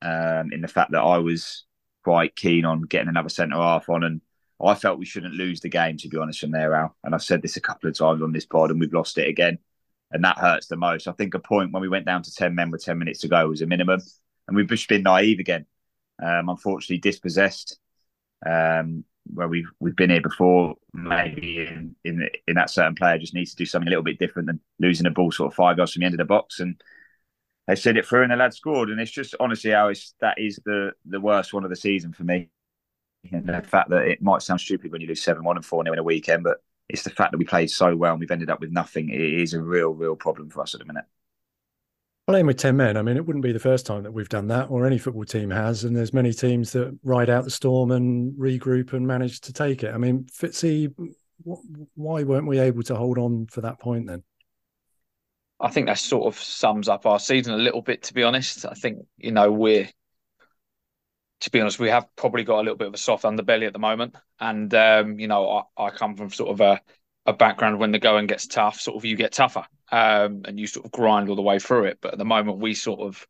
um, 0.03 0.53
in 0.53 0.61
the 0.61 0.69
fact 0.69 0.91
that 0.93 1.01
I 1.01 1.19
was 1.19 1.65
quite 2.05 2.37
keen 2.37 2.65
on 2.65 2.83
getting 2.83 3.09
another 3.09 3.29
centre 3.29 3.57
half 3.57 3.89
on 3.89 4.05
and 4.05 4.21
I 4.65 4.75
felt 4.75 4.99
we 4.99 5.05
shouldn't 5.05 5.35
lose 5.35 5.61
the 5.61 5.69
game, 5.69 5.97
to 5.99 6.09
be 6.09 6.17
honest, 6.17 6.41
from 6.41 6.51
there 6.51 6.75
out. 6.75 6.95
And 7.05 7.15
I've 7.15 7.23
said 7.23 7.43
this 7.43 7.57
a 7.57 7.61
couple 7.61 7.91
of 7.91 7.99
times 7.99 8.23
on 8.23 8.33
this 8.33 8.47
pod, 8.47 8.71
and 8.71 8.81
we've 8.81 8.93
lost 8.93 9.19
it 9.19 9.29
again. 9.29 9.59
And 10.11 10.25
that 10.25 10.39
hurts 10.39 10.67
the 10.67 10.77
most. 10.77 11.09
I 11.09 11.13
think 11.13 11.35
a 11.35 11.39
point 11.39 11.73
when 11.73 11.83
we 11.83 11.89
went 11.89 12.07
down 12.07 12.23
to 12.23 12.33
10 12.33 12.55
men 12.55 12.71
with 12.71 12.85
10 12.85 12.97
minutes 12.97 13.21
to 13.21 13.29
go 13.29 13.49
was 13.49 13.61
a 13.61 13.67
minimum. 13.67 14.01
And 14.49 14.57
we've 14.57 14.69
just 14.69 14.89
been 14.89 15.03
naive 15.03 15.41
again. 15.41 15.67
Um, 16.23 16.49
unfortunately, 16.49 16.99
dispossessed, 16.99 17.79
um, 18.47 19.05
where 19.33 19.49
we've 19.49 19.71
we've 19.81 19.97
been 19.97 20.11
here 20.11 20.21
before. 20.21 20.75
Maybe 20.93 21.59
in, 21.59 21.97
in 22.05 22.29
in 22.47 22.55
that 22.55 22.71
certain 22.71 22.95
player 22.95 23.19
just 23.19 23.35
needs 23.35 23.51
to 23.51 23.57
do 23.57 23.67
something 23.67 23.89
a 23.89 23.91
little 23.91 24.05
bit 24.05 24.19
different 24.19 24.47
than 24.47 24.61
losing 24.79 25.07
a 25.07 25.11
ball 25.11 25.31
sort 25.31 25.53
of 25.53 25.57
five 25.57 25.77
yards 25.77 25.93
from 25.93 26.01
the 26.01 26.07
end 26.07 26.15
of 26.15 26.19
the 26.19 26.25
box. 26.25 26.61
And 26.61 26.81
they 27.67 27.75
sent 27.75 27.99
it 27.99 28.07
through, 28.07 28.23
and 28.23 28.33
the 28.33 28.37
lad 28.37 28.55
scored. 28.55 28.91
And 28.91 29.01
it's 29.01 29.11
just 29.11 29.35
honestly, 29.41 29.71
how 29.73 29.93
that 30.21 30.39
is 30.39 30.61
the 30.65 30.93
the 31.05 31.21
worst 31.21 31.53
one 31.53 31.65
of 31.65 31.71
the 31.71 31.77
season 31.77 32.13
for 32.13 32.25
me 32.25 32.49
and 33.33 33.47
the 33.47 33.63
fact 33.63 33.91
that 33.91 34.07
it 34.07 34.23
might 34.23 34.43
sound 34.43 34.61
stupid 34.61 34.93
when 34.93 35.01
you 35.01 35.09
lose 35.09 35.23
seven 35.23 35.45
one 35.45 35.57
and 35.57 35.65
four 35.65 35.83
0 35.85 35.93
in 35.93 35.99
a 35.99 36.03
weekend, 36.03 36.45
but 36.45 36.59
it's 36.89 37.03
the 37.03 37.11
fact 37.11 37.33
that 37.33 37.39
we 37.39 37.45
played 37.45 37.71
so 37.71 37.97
well 37.97 38.13
and 38.13 38.21
we've 38.21 38.31
ended 38.31 38.51
up 38.51 38.61
with 38.61 38.71
nothing. 38.71 39.11
It 39.11 39.21
is 39.21 39.55
a 39.55 39.61
real, 39.61 39.91
real 39.91 40.17
problem 40.17 40.51
for 40.51 40.61
us 40.61 40.75
at 40.75 40.81
the 40.81 40.87
minute. 40.87 41.05
Playing 42.27 42.47
with 42.47 42.57
10 42.57 42.77
men, 42.77 42.97
I 42.97 43.03
mean, 43.03 43.17
it 43.17 43.25
wouldn't 43.25 43.45
be 43.45 43.53
the 43.53 43.61
first 43.61 43.87
time 43.87 44.03
that 44.03 44.13
we've 44.13 44.29
done 44.29 44.49
that 44.49 44.69
or 44.69 44.85
any 44.85 44.99
football 44.99 45.25
team 45.25 45.49
has. 45.51 45.85
And 45.85 45.95
there's 45.95 46.13
many 46.13 46.33
teams 46.33 46.73
that 46.73 46.99
ride 47.05 47.31
out 47.31 47.45
the 47.45 47.51
storm 47.51 47.93
and 47.93 48.35
regroup 48.37 48.93
and 48.93 49.07
manage 49.07 49.41
to 49.43 49.53
take 49.53 49.85
it. 49.85 49.95
I 49.95 49.99
mean, 49.99 50.25
Fitzy, 50.25 50.93
why 51.95 52.25
weren't 52.25 52.49
we 52.49 52.59
able 52.59 52.83
to 52.85 52.97
hold 52.97 53.19
on 53.19 53.47
for 53.47 53.61
that 53.61 53.79
point 53.79 54.09
then? 54.09 54.25
I 55.61 55.71
think 55.71 55.87
that 55.87 55.99
sort 55.99 56.27
of 56.27 56.43
sums 56.43 56.89
up 56.89 57.07
our 57.07 57.21
season 57.21 57.55
a 57.55 57.59
little 57.59 57.81
bit, 57.81 58.03
to 58.05 58.15
be 58.15 58.25
honest. 58.25 58.67
I 58.67 58.75
think, 58.75 59.07
you 59.19 59.31
know, 59.31 59.53
we're 59.53 59.89
to 61.41 61.51
be 61.51 61.61
honest, 61.61 61.79
we 61.79 61.91
have 61.91 62.07
probably 62.17 62.45
got 62.45 62.57
a 62.57 62.63
little 62.63 62.77
bit 62.77 62.89
of 62.89 62.95
a 62.95 62.99
soft 62.99 63.25
underbelly 63.25 63.67
at 63.67 63.73
the 63.73 63.79
moment. 63.79 64.17
And 64.41 64.73
um, 64.75 65.19
you 65.19 65.29
know, 65.29 65.65
I, 65.77 65.85
I, 65.85 65.91
come 65.91 66.17
from 66.17 66.31
sort 66.31 66.51
of 66.51 66.61
a, 66.61 66.81
a 67.27 67.33
background 67.33 67.79
when 67.79 67.93
the 67.93 67.99
going 67.99 68.27
gets 68.27 68.47
tough, 68.47 68.81
sort 68.81 68.97
of 68.97 69.05
you 69.05 69.17
get 69.17 69.33
tougher, 69.33 69.67
um, 69.93 70.43
and 70.45 70.59
you 70.59 70.67
sort 70.67 70.87
of 70.87 70.93
grind 70.93 71.29
all 71.29 71.37
the 71.37 71.43
way 71.43 71.59
through 71.59 71.85
it. 71.85 71.99
But 72.01 72.13
at 72.13 72.19
the 72.19 72.25
moment, 72.25 72.59
we 72.59 72.75
sort 72.75 73.01
of, 73.01 73.27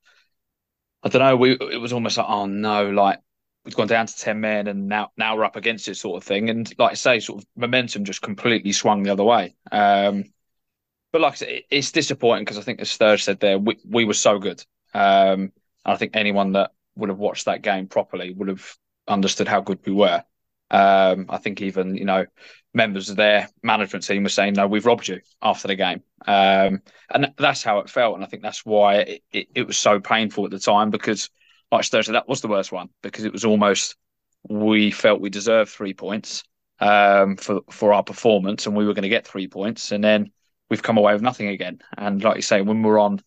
I 1.03 1.09
don't 1.09 1.23
know, 1.23 1.37
we 1.37 1.53
it 1.53 1.81
was 1.81 1.93
almost 1.93 2.17
like, 2.17 2.27
oh 2.29 2.47
no, 2.47 2.91
like 2.91 3.21
we've 3.65 3.77
gone 3.77 3.89
down 3.89 4.07
to 4.07 4.17
ten 4.17 4.41
men, 4.41 4.67
and 4.67 4.89
now 4.89 5.13
now 5.17 5.37
we're 5.37 5.45
up 5.45 5.57
against 5.57 5.89
it, 5.89 5.97
sort 5.97 6.17
of 6.17 6.25
thing. 6.27 6.51
And 6.51 6.73
like 6.79 6.93
I 6.93 6.95
say, 6.95 7.21
sort 7.21 7.43
of 7.43 7.49
momentum 7.57 8.05
just 8.05 8.23
completely 8.23 8.73
swung 8.73 9.03
the 9.03 9.11
other 9.13 9.25
way. 9.25 9.57
Um, 9.71 10.25
but 11.13 11.21
like 11.21 11.33
I 11.33 11.37
said, 11.37 11.63
it's 11.71 11.93
disappointing 11.93 12.45
because 12.45 12.59
I 12.59 12.63
think, 12.63 12.81
as 12.81 12.91
Sturge 12.91 13.23
said 13.25 13.41
there, 13.41 13.59
we 13.59 13.79
we 13.89 14.05
were 14.05 14.15
so 14.15 14.39
good. 14.39 14.63
Um, 14.95 15.53
I 15.85 15.97
think 15.97 16.17
anyone 16.17 16.53
that 16.53 16.73
would 16.97 17.11
have 17.11 17.19
watched 17.19 17.45
that 17.47 17.63
game 17.63 17.87
properly 17.87 18.33
would 18.33 18.49
have 18.49 18.77
understood 19.07 19.49
how 19.49 19.61
good 19.61 19.79
we 19.87 19.93
were. 19.93 20.25
Um, 20.71 21.27
I 21.29 21.39
think 21.39 21.63
even 21.63 21.97
you 21.97 22.05
know 22.05 22.27
members 22.77 23.09
of 23.09 23.17
their 23.17 23.49
management 23.63 24.07
team 24.07 24.23
were 24.23 24.29
saying, 24.29 24.55
"No, 24.55 24.67
we've 24.69 24.87
robbed 24.87 25.09
you" 25.09 25.21
after 25.43 25.67
the 25.67 25.75
game, 25.75 26.03
um, 26.27 26.83
and 27.11 27.33
that's 27.39 27.63
how 27.63 27.79
it 27.81 27.91
felt. 27.91 28.15
And 28.15 28.25
I 28.25 28.29
think 28.29 28.43
that's 28.43 28.65
why 28.65 28.97
it, 28.97 29.25
it, 29.33 29.49
it 29.55 29.67
was 29.67 29.79
so 29.79 29.99
painful 29.99 30.45
at 30.45 30.51
the 30.51 30.59
time 30.59 30.91
because, 30.91 31.31
like 31.73 31.85
Thursday, 31.87 32.13
that 32.13 32.29
was 32.29 32.43
the 32.43 32.49
worst 32.49 32.71
one 32.71 32.91
because 33.03 33.25
it 33.25 33.33
was 33.33 33.45
almost 33.45 33.97
we 34.49 34.91
felt 34.91 35.21
we 35.21 35.31
deserved 35.31 35.71
three 35.71 35.95
points 35.95 36.45
um, 36.81 37.37
for 37.37 37.63
for 37.71 37.93
our 37.95 38.03
performance, 38.03 38.67
and 38.67 38.77
we 38.77 38.87
were 38.87 38.95
going 38.95 39.03
to 39.03 39.09
get 39.09 39.27
three 39.27 39.49
points, 39.49 39.91
and 39.91 40.05
then 40.05 40.31
we've 40.69 40.83
come 40.83 40.99
away 40.99 41.15
with 41.15 41.23
nothing 41.23 41.49
again. 41.49 41.81
And 41.97 42.23
like 42.23 42.37
you 42.37 42.43
say, 42.43 42.61
when 42.61 42.83
we're 42.83 43.01
on 43.01 43.21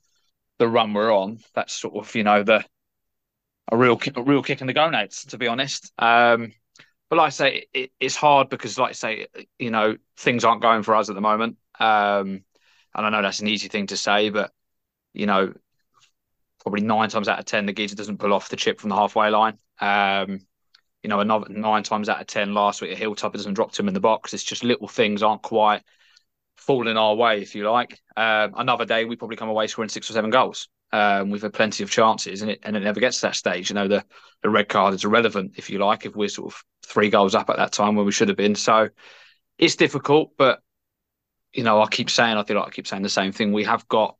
the 0.59 0.67
run 0.67 0.93
we're 0.93 1.11
on, 1.11 1.39
that's 1.55 1.73
sort 1.73 1.95
of 1.95 2.13
you 2.15 2.23
know 2.23 2.43
the 2.43 2.63
a 3.71 3.77
real 3.77 3.99
a 4.15 4.21
real 4.21 4.43
kick 4.43 4.61
in 4.61 4.67
the 4.67 4.73
gonads, 4.73 5.25
to 5.25 5.37
be 5.37 5.47
honest. 5.47 5.91
Um, 5.97 6.53
but 7.09 7.17
like 7.17 7.27
I 7.27 7.29
say, 7.29 7.65
it, 7.73 7.91
it's 7.99 8.15
hard 8.15 8.49
because, 8.49 8.77
like 8.77 8.89
I 8.89 8.93
say, 8.93 9.27
you 9.57 9.71
know, 9.71 9.97
things 10.17 10.43
aren't 10.43 10.61
going 10.61 10.83
for 10.83 10.95
us 10.95 11.09
at 11.09 11.15
the 11.15 11.21
moment. 11.21 11.57
Um, 11.79 12.43
and 12.95 13.05
I 13.05 13.09
know 13.09 13.21
that's 13.21 13.39
an 13.39 13.47
easy 13.47 13.67
thing 13.67 13.87
to 13.87 13.97
say, 13.97 14.29
but 14.29 14.51
you 15.13 15.25
know, 15.25 15.53
probably 16.61 16.81
nine 16.81 17.09
times 17.09 17.27
out 17.27 17.39
of 17.39 17.45
ten, 17.45 17.65
the 17.65 17.73
geezer 17.73 17.95
doesn't 17.95 18.19
pull 18.19 18.33
off 18.33 18.49
the 18.49 18.55
chip 18.55 18.79
from 18.79 18.89
the 18.89 18.95
halfway 18.95 19.29
line. 19.29 19.57
Um, 19.79 20.41
you 21.03 21.09
know, 21.09 21.19
another 21.19 21.47
nine 21.49 21.83
times 21.83 22.09
out 22.09 22.21
of 22.21 22.27
ten 22.27 22.53
last 22.53 22.81
week, 22.81 22.91
a 22.91 23.01
hilltopper 23.01 23.33
doesn't 23.33 23.53
drop 23.53 23.71
to 23.73 23.81
him 23.81 23.87
in 23.87 23.93
the 23.93 23.99
box. 23.99 24.33
It's 24.33 24.43
just 24.43 24.63
little 24.63 24.87
things 24.87 25.23
aren't 25.23 25.41
quite 25.41 25.83
falling 26.59 26.97
our 26.97 27.15
way, 27.15 27.41
if 27.41 27.55
you 27.55 27.69
like. 27.69 27.99
Um, 28.15 28.53
another 28.57 28.85
day, 28.85 29.05
we 29.05 29.15
probably 29.15 29.37
come 29.37 29.49
away 29.49 29.67
scoring 29.67 29.89
six 29.89 30.09
or 30.09 30.13
seven 30.13 30.29
goals. 30.29 30.67
Um, 30.91 31.29
we've 31.29 31.41
had 31.41 31.53
plenty 31.53 31.83
of 31.83 31.91
chances, 31.91 32.41
and 32.41 32.51
it 32.51 32.59
and 32.63 32.75
it 32.75 32.81
never 32.81 32.99
gets 32.99 33.19
to 33.19 33.27
that 33.27 33.35
stage. 33.35 33.69
You 33.69 33.75
know, 33.75 33.87
the 33.87 34.03
the 34.41 34.49
red 34.49 34.69
card 34.69 34.93
is 34.93 35.03
irrelevant, 35.03 35.53
if 35.57 35.69
you 35.69 35.79
like, 35.79 36.05
if 36.05 36.15
we're 36.15 36.29
sort 36.29 36.53
of 36.53 36.63
three 36.85 37.09
goals 37.09 37.35
up 37.35 37.49
at 37.49 37.57
that 37.57 37.71
time 37.71 37.95
where 37.95 38.05
we 38.05 38.11
should 38.11 38.29
have 38.29 38.37
been. 38.37 38.55
So 38.55 38.89
it's 39.57 39.75
difficult, 39.75 40.31
but 40.37 40.59
you 41.53 41.63
know, 41.63 41.81
I 41.81 41.87
keep 41.87 42.09
saying, 42.09 42.37
I 42.37 42.43
feel 42.43 42.57
like 42.57 42.67
I 42.67 42.71
keep 42.71 42.87
saying 42.87 43.03
the 43.03 43.09
same 43.09 43.31
thing. 43.31 43.53
We 43.53 43.63
have 43.63 43.87
got 43.87 44.15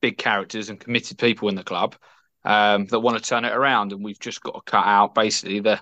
big 0.00 0.18
characters 0.18 0.70
and 0.70 0.80
committed 0.80 1.18
people 1.18 1.48
in 1.48 1.54
the 1.56 1.64
club 1.64 1.96
um, 2.44 2.86
that 2.86 3.00
want 3.00 3.22
to 3.22 3.28
turn 3.28 3.44
it 3.44 3.52
around, 3.52 3.92
and 3.92 4.04
we've 4.04 4.18
just 4.18 4.42
got 4.42 4.54
to 4.54 4.60
cut 4.70 4.86
out 4.86 5.14
basically 5.14 5.60
the 5.60 5.80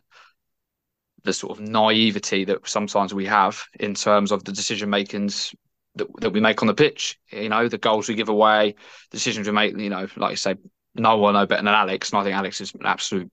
the 1.25 1.33
sort 1.33 1.57
of 1.57 1.65
naivety 1.65 2.45
that 2.45 2.67
sometimes 2.69 3.15
we 3.15 3.27
have 3.27 3.65
in 3.79 3.95
terms 3.95 4.33
of 4.33 4.43
the 4.45 4.53
decision 4.53 4.91
makings 4.91 5.55
that, 5.97 6.09
that 6.21 6.31
we 6.31 6.41
make 6.41 6.63
on 6.63 6.69
the 6.69 6.75
pitch. 6.75 7.19
You 7.31 7.49
know, 7.49 7.69
the 7.69 7.79
goals 7.79 8.09
we 8.09 8.15
give 8.15 8.29
away, 8.29 8.75
decisions 9.11 9.47
we 9.47 9.53
make. 9.53 9.77
You 9.77 9.91
know, 9.91 10.07
like 10.17 10.33
I 10.33 10.35
say, 10.35 10.57
no 10.95 11.17
one 11.17 11.35
know 11.35 11.47
better 11.47 11.63
than 11.63 11.75
Alex, 11.75 12.11
and 12.11 12.21
I 12.21 12.25
think 12.25 12.37
Alex 12.37 12.61
is 12.61 12.75
an 12.75 12.87
absolute 12.87 13.31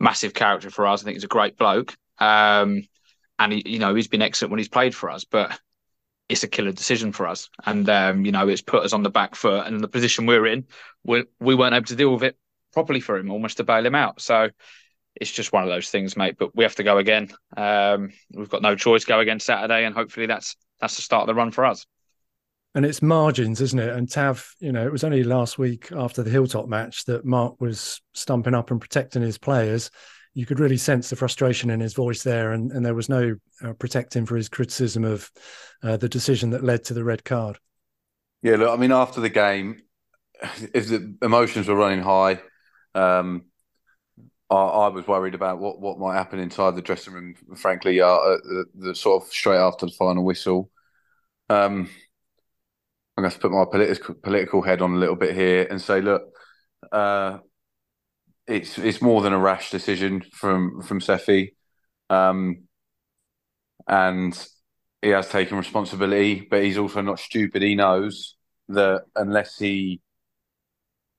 massive 0.00 0.34
character 0.34 0.70
for 0.70 0.86
us. 0.86 1.02
I 1.02 1.04
think 1.04 1.16
he's 1.16 1.24
a 1.24 1.28
great 1.28 1.56
bloke, 1.56 1.94
um, 2.18 2.82
and 3.38 3.52
he, 3.52 3.62
you 3.66 3.78
know, 3.78 3.94
he's 3.94 4.08
been 4.08 4.22
excellent 4.22 4.50
when 4.50 4.58
he's 4.58 4.68
played 4.68 4.94
for 4.94 5.10
us, 5.10 5.24
but. 5.24 5.58
It's 6.26 6.42
a 6.42 6.48
killer 6.48 6.72
decision 6.72 7.12
for 7.12 7.26
us, 7.26 7.50
and 7.66 7.86
um, 7.90 8.24
you 8.24 8.32
know 8.32 8.48
it's 8.48 8.62
put 8.62 8.82
us 8.82 8.94
on 8.94 9.02
the 9.02 9.10
back 9.10 9.34
foot. 9.34 9.66
And 9.66 9.78
the 9.78 9.88
position 9.88 10.24
we're 10.24 10.46
in, 10.46 10.64
we 11.04 11.24
we 11.38 11.54
weren't 11.54 11.74
able 11.74 11.84
to 11.84 11.96
deal 11.96 12.14
with 12.14 12.22
it 12.22 12.38
properly 12.72 13.00
for 13.00 13.18
him, 13.18 13.30
almost 13.30 13.58
to 13.58 13.62
bail 13.64 13.84
him 13.84 13.94
out. 13.94 14.22
So 14.22 14.48
it's 15.14 15.30
just 15.30 15.52
one 15.52 15.62
of 15.62 15.68
those 15.68 15.90
things, 15.90 16.16
mate. 16.16 16.36
But 16.38 16.54
we 16.54 16.64
have 16.64 16.76
to 16.76 16.82
go 16.82 16.98
again. 16.98 17.30
Um, 17.56 18.12
we've 18.32 18.48
got 18.48 18.62
no 18.62 18.74
choice. 18.74 19.04
Go 19.04 19.20
again 19.20 19.40
Saturday, 19.40 19.84
and 19.84 19.94
hopefully 19.94 20.26
that's 20.26 20.56
that's 20.80 20.96
the 20.96 21.02
start 21.02 21.22
of 21.22 21.26
the 21.28 21.34
run 21.34 21.50
for 21.50 21.64
us. 21.64 21.86
And 22.74 22.84
it's 22.84 23.02
margins, 23.02 23.60
isn't 23.60 23.78
it? 23.78 23.94
And 23.94 24.10
Tav, 24.10 24.52
you 24.58 24.72
know, 24.72 24.84
it 24.84 24.90
was 24.90 25.04
only 25.04 25.22
last 25.22 25.58
week 25.58 25.92
after 25.92 26.22
the 26.22 26.30
Hilltop 26.30 26.66
match 26.66 27.04
that 27.04 27.24
Mark 27.24 27.60
was 27.60 28.00
stumping 28.14 28.54
up 28.54 28.70
and 28.70 28.80
protecting 28.80 29.22
his 29.22 29.38
players. 29.38 29.90
You 30.34 30.44
could 30.44 30.58
really 30.58 30.76
sense 30.76 31.08
the 31.08 31.16
frustration 31.16 31.70
in 31.70 31.78
his 31.78 31.94
voice 31.94 32.24
there, 32.24 32.52
and, 32.52 32.72
and 32.72 32.84
there 32.84 32.94
was 32.94 33.08
no 33.08 33.36
uh, 33.64 33.74
protecting 33.74 34.26
for 34.26 34.36
his 34.36 34.48
criticism 34.48 35.04
of 35.04 35.30
uh, 35.84 35.96
the 35.96 36.08
decision 36.08 36.50
that 36.50 36.64
led 36.64 36.82
to 36.84 36.94
the 36.94 37.04
red 37.04 37.24
card. 37.24 37.58
Yeah, 38.42 38.56
look, 38.56 38.70
I 38.70 38.76
mean, 38.76 38.90
after 38.90 39.20
the 39.20 39.28
game, 39.28 39.80
if 40.74 40.88
the 40.88 41.16
emotions 41.22 41.68
were 41.68 41.76
running 41.76 42.02
high, 42.02 42.40
um, 42.96 43.44
I, 44.50 44.56
I, 44.56 44.88
was 44.88 45.06
worried 45.06 45.34
about 45.34 45.58
what, 45.58 45.80
what 45.80 45.98
might 45.98 46.14
happen 46.14 46.38
inside 46.38 46.76
the 46.76 46.82
dressing 46.82 47.14
room. 47.14 47.34
Frankly, 47.56 48.00
uh, 48.00 48.16
the, 48.16 48.64
the, 48.74 48.94
sort 48.94 49.22
of 49.22 49.28
straight 49.30 49.58
after 49.58 49.86
the 49.86 49.92
final 49.92 50.24
whistle. 50.24 50.70
Um, 51.48 51.88
I'm 53.16 53.22
going 53.22 53.32
to 53.32 53.38
put 53.38 53.52
my 53.52 53.64
political 53.70 54.14
political 54.14 54.62
head 54.62 54.82
on 54.82 54.94
a 54.94 54.98
little 54.98 55.16
bit 55.16 55.34
here 55.34 55.66
and 55.70 55.80
say, 55.80 56.00
look, 56.00 56.22
uh, 56.90 57.38
it's 58.46 58.76
it's 58.78 59.00
more 59.00 59.22
than 59.22 59.32
a 59.32 59.38
rash 59.38 59.70
decision 59.70 60.22
from 60.32 60.82
from 60.82 61.00
Sethi, 61.00 61.54
um, 62.10 62.64
and 63.86 64.46
he 65.00 65.10
has 65.10 65.28
taken 65.28 65.56
responsibility, 65.56 66.46
but 66.50 66.62
he's 66.62 66.78
also 66.78 67.02
not 67.02 67.20
stupid. 67.20 67.62
He 67.62 67.74
knows 67.74 68.36
that 68.68 69.02
unless 69.14 69.58
he, 69.58 70.00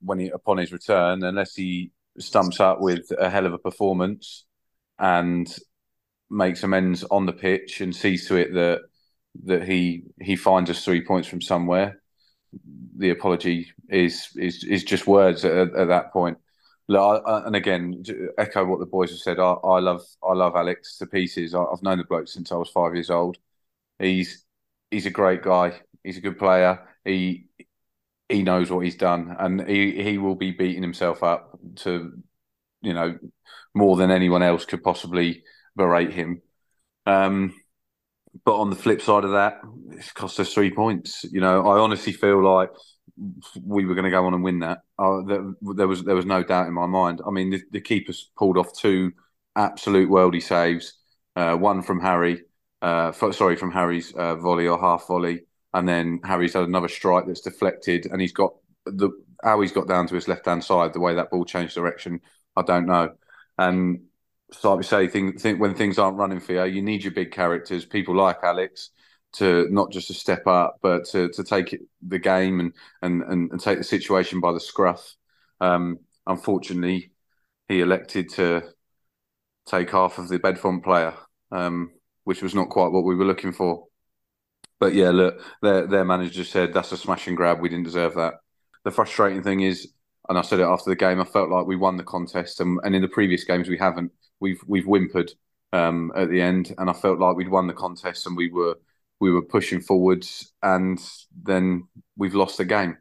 when 0.02 0.20
he 0.20 0.30
upon 0.30 0.58
his 0.58 0.72
return, 0.72 1.24
unless 1.24 1.56
he 1.56 1.92
stumps 2.18 2.60
up 2.60 2.82
with 2.82 3.12
a 3.18 3.30
hell 3.30 3.46
of 3.46 3.54
a 3.54 3.58
performance 3.60 4.46
and 4.98 5.54
makes 6.30 6.64
amends 6.64 7.04
on 7.04 7.26
the 7.26 7.34
pitch 7.34 7.82
and 7.82 7.96
sees 7.96 8.28
to 8.28 8.36
it 8.36 8.54
that 8.54 8.82
that 9.44 9.64
he 9.64 10.04
he 10.22 10.36
finds 10.36 10.70
us 10.70 10.84
three 10.84 11.04
points 11.04 11.28
from 11.28 11.42
somewhere. 11.42 12.02
The 12.98 13.10
apology 13.10 13.72
is 13.90 14.30
is 14.36 14.64
is 14.64 14.84
just 14.84 15.08
words 15.08 15.44
at, 15.46 15.76
at 15.76 15.88
that 15.88 16.14
point. 16.14 16.38
Look, 16.88 17.24
I, 17.26 17.46
and 17.46 17.56
again, 17.56 18.04
echo 18.38 18.64
what 18.66 18.80
the 18.80 18.86
boys 18.86 19.10
have 19.10 19.20
said. 19.20 19.40
I, 19.40 19.54
I 19.54 19.80
love 19.80 20.02
I 20.24 20.34
love 20.34 20.56
Alex 20.56 20.98
to 20.98 21.08
pieces. 21.08 21.56
I, 21.56 21.60
have 21.60 21.84
known 21.84 21.98
the 21.98 22.04
bloke 22.04 22.28
since 22.28 22.52
I 22.52 22.56
was 22.56 22.70
five 22.70 22.94
years 22.94 23.10
old. 23.10 23.38
He's 24.00 24.46
he's 24.92 25.06
a 25.06 25.12
great 25.12 25.42
guy. 25.42 25.82
He's 26.04 26.18
a 26.18 26.22
good 26.22 26.38
player. 26.38 26.88
He 27.04 27.48
he 28.30 28.44
knows 28.44 28.72
what 28.72 28.86
he's 28.86 28.96
done, 28.96 29.36
and 29.40 29.68
he 29.68 30.02
he 30.04 30.18
will 30.18 30.36
be 30.36 30.52
beating 30.52 30.82
himself 30.82 31.24
up 31.24 31.58
to, 31.78 32.14
you 32.82 32.94
know, 32.94 33.18
more 33.74 33.98
than 33.98 34.12
anyone 34.12 34.44
else 34.44 34.66
could 34.66 34.84
possibly 34.84 35.44
berate 35.76 36.14
him. 36.14 36.42
Um, 37.06 37.54
but 38.44 38.56
on 38.58 38.70
the 38.70 38.76
flip 38.76 39.02
side 39.02 39.24
of 39.24 39.32
that, 39.32 39.62
it's 39.92 40.12
cost 40.12 40.40
us 40.40 40.54
three 40.54 40.72
points. 40.72 41.24
You 41.24 41.42
know, 41.42 41.68
I 41.68 41.80
honestly 41.80 42.14
feel 42.14 42.44
like 42.44 42.70
we 43.64 43.86
were 43.86 43.96
going 43.96 44.06
to 44.06 44.12
go 44.12 44.26
on 44.26 44.34
and 44.34 44.44
win 44.44 44.60
that. 44.60 44.80
Uh, 45.00 45.22
there, 45.22 45.88
was 45.88 46.04
there 46.04 46.16
was 46.16 46.26
no 46.26 46.44
doubt 46.44 46.68
in 46.68 46.74
my 46.74 46.88
mind. 46.88 47.22
I 47.26 47.32
mean, 47.32 47.52
the, 47.52 47.62
the 47.72 47.82
keepers 47.82 48.30
pulled 48.38 48.58
off 48.58 48.78
two 48.78 49.14
absolute 49.56 50.10
worldy 50.10 50.44
saves. 50.44 50.94
Uh, 51.36 51.56
one 51.56 51.82
from 51.82 52.00
Harry, 52.00 52.44
uh, 52.82 53.12
sorry, 53.12 53.56
from 53.56 53.72
Harry's 53.72 54.14
uh, 54.14 54.36
volley 54.36 54.68
or 54.68 54.80
half 54.80 55.08
volley, 55.08 55.42
and 55.74 55.88
then 55.88 56.22
Harry's 56.24 56.54
had 56.54 56.64
another 56.64 56.88
strike 56.88 57.26
that's 57.28 57.42
deflected, 57.42 58.06
and 58.06 58.22
he's 58.22 58.32
got 58.32 58.54
the 58.86 59.10
how 59.44 59.62
he's 59.62 59.72
got 59.72 59.88
down 59.88 60.08
to 60.08 60.16
his 60.16 60.28
left 60.28 60.46
hand 60.46 60.64
side, 60.64 60.94
the 60.94 61.00
way 61.00 61.14
that 61.16 61.30
ball 61.30 61.46
changed 61.46 61.76
direction, 61.76 62.22
I 62.56 62.64
don't 62.64 62.86
know. 62.88 63.14
And 63.58 64.02
so 64.52 64.70
like 64.70 64.78
we 64.78 64.84
say, 64.84 65.08
think, 65.08 65.60
when 65.60 65.76
things 65.76 65.98
aren't 65.98 66.18
running 66.18 66.40
for 66.40 66.54
you, 66.54 66.64
you 66.66 66.82
need 66.82 67.04
your 67.04 67.14
big 67.14 67.32
characters, 67.32 67.86
people 67.86 68.16
like 68.16 68.44
Alex, 68.44 68.92
to 69.34 69.68
not 69.70 69.92
just 69.92 70.08
to 70.08 70.14
step 70.14 70.48
up, 70.48 70.78
but 70.82 71.06
to, 71.06 71.30
to 71.30 71.44
take 71.44 71.74
it, 71.74 71.82
the 72.08 72.20
game 72.20 72.60
and, 72.60 72.74
and, 73.02 73.24
and, 73.24 73.52
and 73.52 73.60
take 73.60 73.78
the 73.78 73.84
situation 73.84 74.40
by 74.40 74.54
the 74.54 74.60
scruff. 74.60 75.16
Um, 75.60 76.00
unfortunately, 76.28 77.12
he 77.68 77.82
elected 77.82 78.30
to 78.34 78.62
take 79.66 79.90
half 79.90 80.18
of 80.20 80.30
the 80.30 80.40
Bedfont 80.40 80.84
player, 80.84 81.14
um, 81.52 81.92
which 82.24 82.42
was 82.42 82.56
not 82.56 82.70
quite 82.70 82.92
what 82.92 83.04
we 83.04 83.16
were 83.16 83.26
looking 83.26 83.52
for. 83.52 83.88
But 84.80 84.94
yeah, 84.94 85.10
look, 85.10 85.42
their 85.62 85.88
their 85.88 86.06
manager 86.06 86.44
said 86.44 86.74
that's 86.74 86.92
a 86.92 86.98
smash 86.98 87.28
and 87.28 87.38
grab. 87.38 87.60
We 87.60 87.70
didn't 87.70 87.86
deserve 87.86 88.16
that. 88.16 88.36
The 88.84 88.92
frustrating 88.92 89.42
thing 89.42 89.62
is, 89.62 89.94
and 90.30 90.38
I 90.38 90.42
said 90.42 90.60
it 90.60 90.64
after 90.64 90.90
the 90.90 90.96
game, 90.96 91.20
I 91.20 91.26
felt 91.26 91.50
like 91.50 91.66
we 91.66 91.76
won 91.76 91.98
the 91.98 92.04
contest, 92.04 92.60
and, 92.60 92.80
and 92.84 92.96
in 92.96 93.02
the 93.02 93.08
previous 93.08 93.44
games 93.44 93.70
we 93.70 93.78
haven't. 93.78 94.12
We've 94.40 94.62
we've 94.68 94.86
whimpered 94.86 95.32
um, 95.74 96.12
at 96.16 96.30
the 96.30 96.42
end, 96.42 96.74
and 96.78 96.90
I 96.90 96.94
felt 96.94 97.20
like 97.20 97.36
we'd 97.36 97.50
won 97.50 97.68
the 97.68 97.74
contest, 97.74 98.28
and 98.28 98.36
we 98.36 98.52
were 98.52 98.76
we 99.20 99.32
were 99.32 99.42
pushing 99.42 99.82
forwards, 99.82 100.54
and 100.62 101.00
then 101.44 101.88
we've 102.18 102.36
lost 102.36 102.58
the 102.58 102.66
game. 102.66 102.98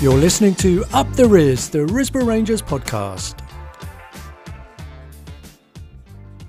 You're 0.00 0.18
listening 0.18 0.56
to 0.56 0.84
Up 0.92 1.12
the 1.12 1.28
Ris, 1.28 1.68
the 1.68 1.86
Risborough 1.86 2.26
Rangers 2.26 2.60
podcast. 2.60 3.41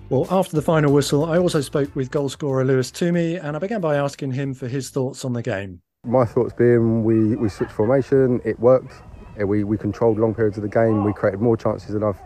Well, 0.09 0.27
after 0.29 0.55
the 0.55 0.61
final 0.61 0.93
whistle, 0.93 1.25
I 1.25 1.37
also 1.37 1.61
spoke 1.61 1.95
with 1.95 2.11
goalscorer 2.11 2.65
Lewis 2.65 2.91
Toomey, 2.91 3.37
and 3.37 3.55
I 3.55 3.59
began 3.59 3.81
by 3.81 3.95
asking 3.95 4.33
him 4.33 4.53
for 4.53 4.67
his 4.67 4.89
thoughts 4.89 5.23
on 5.23 5.33
the 5.33 5.41
game. 5.41 5.81
My 6.05 6.25
thoughts 6.25 6.53
being 6.53 7.03
we, 7.03 7.35
we 7.35 7.49
switched 7.49 7.71
formation, 7.71 8.41
it 8.43 8.59
worked. 8.59 8.93
We, 9.37 9.63
we 9.63 9.77
controlled 9.77 10.19
long 10.19 10.35
periods 10.35 10.57
of 10.57 10.63
the 10.63 10.69
game, 10.69 11.03
we 11.03 11.13
created 11.13 11.39
more 11.39 11.57
chances 11.57 11.93
than 11.93 12.03
I've 12.03 12.19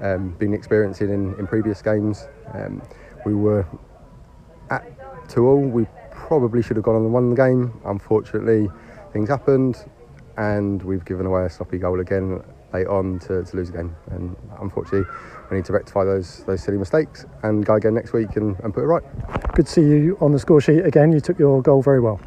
um, 0.00 0.30
been 0.38 0.54
experiencing 0.54 1.10
in, 1.10 1.34
in 1.38 1.46
previous 1.46 1.82
games. 1.82 2.26
Um, 2.54 2.82
we 3.24 3.34
were 3.34 3.66
at 4.70 4.84
2 5.28 5.46
all, 5.46 5.60
we 5.60 5.86
probably 6.10 6.62
should 6.62 6.76
have 6.76 6.84
gone 6.84 6.96
on 6.96 7.02
and 7.02 7.12
won 7.12 7.30
the 7.30 7.36
game. 7.36 7.78
Unfortunately, 7.84 8.68
things 9.12 9.28
happened, 9.28 9.76
and 10.38 10.82
we've 10.82 11.04
given 11.04 11.26
away 11.26 11.44
a 11.44 11.50
sloppy 11.50 11.78
goal 11.78 12.00
again 12.00 12.42
late 12.72 12.86
on 12.86 13.18
to, 13.20 13.44
to 13.44 13.56
lose 13.56 13.70
the 13.70 13.76
game. 13.78 13.96
And 14.10 14.36
unfortunately, 14.60 15.08
we 15.50 15.56
need 15.56 15.66
to 15.66 15.72
rectify 15.72 16.04
those 16.04 16.44
those 16.44 16.62
silly 16.62 16.78
mistakes 16.78 17.24
and 17.42 17.64
go 17.64 17.74
again 17.74 17.94
next 17.94 18.12
week 18.12 18.36
and, 18.36 18.58
and 18.60 18.74
put 18.74 18.82
it 18.82 18.86
right. 18.86 19.02
Good 19.54 19.66
to 19.66 19.72
see 19.72 19.82
you 19.82 20.16
on 20.20 20.32
the 20.32 20.38
score 20.38 20.60
sheet 20.60 20.84
again. 20.84 21.12
You 21.12 21.20
took 21.20 21.38
your 21.38 21.62
goal 21.62 21.82
very 21.82 22.00
well. 22.00 22.20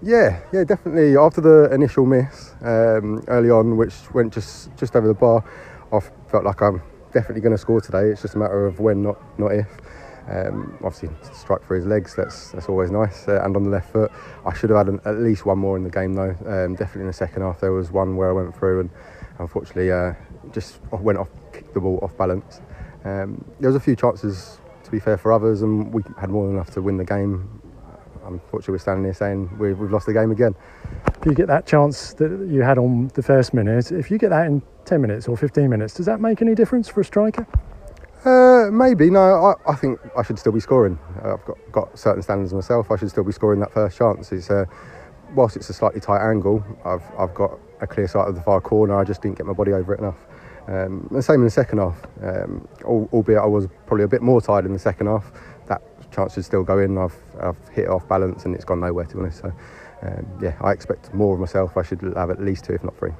Yeah, 0.00 0.40
yeah, 0.52 0.62
definitely. 0.62 1.16
After 1.16 1.40
the 1.40 1.72
initial 1.74 2.06
miss 2.06 2.54
um, 2.62 3.24
early 3.26 3.50
on, 3.50 3.76
which 3.76 3.94
went 4.14 4.32
just 4.32 4.74
just 4.76 4.94
over 4.94 5.08
the 5.08 5.14
bar, 5.14 5.44
I 5.92 6.00
felt 6.30 6.44
like 6.44 6.62
I'm 6.62 6.82
definitely 7.12 7.40
going 7.40 7.54
to 7.54 7.58
score 7.58 7.80
today. 7.80 8.10
It's 8.10 8.22
just 8.22 8.34
a 8.34 8.38
matter 8.38 8.66
of 8.66 8.80
when, 8.80 9.02
not 9.02 9.38
not 9.38 9.52
if. 9.52 9.66
Um, 10.30 10.78
obviously, 10.84 11.08
strike 11.32 11.64
for 11.64 11.74
his 11.74 11.86
legs. 11.86 12.14
That's 12.14 12.52
that's 12.52 12.68
always 12.68 12.90
nice. 12.90 13.26
Uh, 13.26 13.40
and 13.42 13.56
on 13.56 13.64
the 13.64 13.70
left 13.70 13.92
foot, 13.92 14.12
I 14.46 14.54
should 14.54 14.70
have 14.70 14.86
had 14.86 14.88
an, 14.88 15.00
at 15.04 15.16
least 15.16 15.46
one 15.46 15.58
more 15.58 15.76
in 15.76 15.84
the 15.84 15.90
game 15.90 16.14
though. 16.14 16.36
Um, 16.46 16.74
definitely 16.74 17.02
in 17.02 17.06
the 17.08 17.12
second 17.12 17.42
half, 17.42 17.60
there 17.60 17.72
was 17.72 17.90
one 17.90 18.16
where 18.16 18.28
I 18.28 18.32
went 18.32 18.56
through 18.56 18.80
and 18.80 18.90
unfortunately 19.38 19.90
uh, 19.90 20.12
just 20.52 20.80
went 20.92 21.18
off, 21.18 21.28
the 21.74 21.80
ball 21.80 21.98
off 22.02 22.16
balance. 22.16 22.60
Um, 23.04 23.44
there 23.60 23.68
was 23.68 23.76
a 23.76 23.80
few 23.80 23.96
chances, 23.96 24.58
to 24.84 24.90
be 24.90 24.98
fair, 24.98 25.16
for 25.16 25.32
others, 25.32 25.62
and 25.62 25.92
we 25.92 26.02
had 26.20 26.30
more 26.30 26.46
than 26.46 26.56
enough 26.56 26.70
to 26.72 26.82
win 26.82 26.96
the 26.96 27.04
game. 27.04 27.60
Unfortunately, 28.26 28.72
we're 28.72 28.78
standing 28.78 29.04
here 29.04 29.14
saying 29.14 29.56
we've, 29.58 29.78
we've 29.78 29.90
lost 29.90 30.06
the 30.06 30.12
game 30.12 30.30
again. 30.30 30.54
If 31.06 31.24
you 31.24 31.32
get 31.32 31.46
that 31.46 31.66
chance 31.66 32.12
that 32.14 32.46
you 32.50 32.62
had 32.62 32.76
on 32.76 33.08
the 33.14 33.22
first 33.22 33.54
minute, 33.54 33.90
if 33.90 34.10
you 34.10 34.18
get 34.18 34.30
that 34.30 34.46
in 34.46 34.62
10 34.84 35.00
minutes 35.00 35.28
or 35.28 35.36
15 35.36 35.70
minutes, 35.70 35.94
does 35.94 36.06
that 36.06 36.20
make 36.20 36.42
any 36.42 36.54
difference 36.54 36.88
for 36.88 37.00
a 37.00 37.04
striker? 37.04 37.46
Uh, 38.24 38.70
maybe 38.70 39.10
no. 39.10 39.20
I, 39.20 39.70
I, 39.72 39.74
think 39.76 39.98
I 40.16 40.22
should 40.22 40.38
still 40.38 40.52
be 40.52 40.60
scoring. 40.60 40.98
Uh, 41.24 41.34
I've 41.34 41.44
got, 41.44 41.56
got 41.72 41.98
certain 41.98 42.22
standards 42.22 42.52
myself. 42.52 42.90
I 42.90 42.96
should 42.96 43.10
still 43.10 43.24
be 43.24 43.32
scoring 43.32 43.60
that 43.60 43.72
first 43.72 43.96
chance. 43.96 44.32
It's 44.32 44.50
uh, 44.50 44.64
whilst 45.34 45.56
it's 45.56 45.70
a 45.70 45.72
slightly 45.72 46.00
tight 46.00 46.28
angle, 46.28 46.64
I've 46.84 47.04
I've 47.18 47.34
got 47.34 47.58
a 47.80 47.86
clear 47.86 48.08
sight 48.08 48.26
of 48.28 48.34
the 48.34 48.42
far 48.42 48.60
corner. 48.60 48.98
I 48.98 49.04
just 49.04 49.22
didn't 49.22 49.38
get 49.38 49.46
my 49.46 49.52
body 49.52 49.72
over 49.72 49.94
it 49.94 50.00
enough. 50.00 50.18
Um, 50.68 51.08
the 51.10 51.22
same 51.22 51.36
in 51.36 51.44
the 51.44 51.50
second 51.50 51.78
half, 51.78 51.98
um, 52.22 52.68
albeit 52.84 53.38
I 53.38 53.46
was 53.46 53.66
probably 53.86 54.04
a 54.04 54.08
bit 54.08 54.20
more 54.20 54.40
tired 54.42 54.66
in 54.66 54.74
the 54.74 54.78
second 54.78 55.06
half. 55.06 55.32
That 55.66 55.80
chance 56.12 56.34
should 56.34 56.44
still 56.44 56.62
go 56.62 56.78
in. 56.78 56.98
I've, 56.98 57.16
I've 57.40 57.56
hit 57.68 57.88
off 57.88 58.06
balance 58.06 58.44
and 58.44 58.54
it's 58.54 58.66
gone 58.66 58.80
nowhere 58.80 59.06
to 59.06 59.14
be 59.14 59.22
honest. 59.22 59.40
So, 59.40 59.52
um, 60.02 60.26
yeah, 60.42 60.56
I 60.60 60.72
expect 60.72 61.14
more 61.14 61.32
of 61.32 61.40
myself. 61.40 61.78
I 61.78 61.82
should 61.82 62.02
have 62.02 62.30
at 62.30 62.42
least 62.42 62.66
two, 62.66 62.74
if 62.74 62.84
not 62.84 62.98
three. 62.98 63.12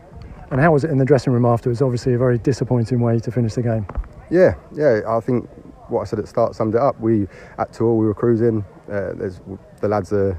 And 0.51 0.61
how 0.61 0.73
was 0.73 0.85
it 0.85 0.91
in 0.91 0.99
the 0.99 1.07
dressing 1.07 1.33
room 1.33 1.47
afterwards? 1.47 1.81
Obviously, 1.81 2.13
a 2.13 2.19
very 2.19 2.39
disappointing 2.39 3.01
way 3.01 3.19
to 3.19 3.31
finish 3.31 3.55
the 3.55 3.63
game. 3.63 3.87
Yeah, 4.31 4.55
yeah. 4.75 5.01
I 5.09 5.21
think 5.21 5.49
what 5.89 6.03
I 6.03 6.05
said 6.05 6.19
at 6.19 6.27
the 6.27 6.29
start 6.29 6.55
summed 6.55 6.75
it 6.75 6.81
up. 6.81 7.01
We 7.01 7.29
at 7.59 7.73
Tour 7.73 7.95
we 7.95 8.07
were 8.07 8.15
cruising. 8.15 8.65
Uh, 8.91 9.13
there's 9.15 9.41
the 9.81 9.89
lads 9.89 10.13
are 10.13 10.39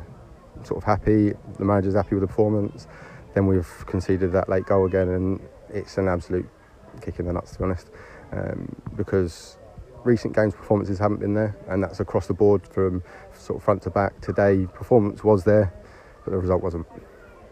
sort 0.64 0.78
of 0.78 0.84
happy. 0.84 1.34
The 1.58 1.66
manager's 1.66 1.96
happy 1.96 2.16
with 2.16 2.22
the 2.22 2.28
performance. 2.28 2.88
Then 3.34 3.48
we've 3.48 3.86
conceded 3.88 4.32
that 4.34 4.48
late 4.48 4.66
goal 4.66 4.86
again, 4.86 5.10
and 5.10 5.40
it's 5.70 5.98
an 5.98 6.08
absolute 6.08 6.48
kick 7.00 7.20
in 7.20 7.26
the 7.26 7.34
nuts 7.34 7.54
to 7.54 7.60
be 7.60 7.64
honest, 7.66 7.90
um, 8.32 8.76
because 8.96 9.58
recent 10.04 10.36
games 10.36 10.54
performances 10.54 11.00
haven't 11.00 11.20
been 11.20 11.34
there, 11.34 11.56
and 11.68 11.84
that's 11.84 12.00
across 12.00 12.28
the 12.28 12.34
board 12.34 12.66
from 12.68 13.04
sort 13.34 13.58
of 13.58 13.64
front 13.64 13.82
to 13.84 13.90
back. 13.90 14.20
Today 14.22 14.68
performance 14.74 15.24
was 15.24 15.44
there, 15.44 15.74
but 16.26 16.32
the 16.32 16.38
result 16.38 16.64
wasn't. 16.64 16.88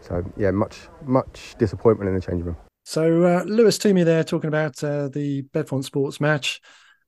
So 0.00 0.24
yeah, 0.36 0.50
much 0.50 0.88
much 1.04 1.56
disappointment 1.58 2.08
in 2.08 2.14
the 2.14 2.20
changing 2.20 2.46
room. 2.46 2.56
So 2.84 3.22
uh, 3.22 3.44
Lewis 3.44 3.76
Toomey 3.76 4.04
there 4.04 4.24
talking 4.24 4.48
about 4.48 4.82
uh, 4.82 5.08
the 5.08 5.42
Bedfont 5.52 5.84
Sports 5.84 6.20
match. 6.20 6.60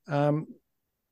Um, 0.07 0.47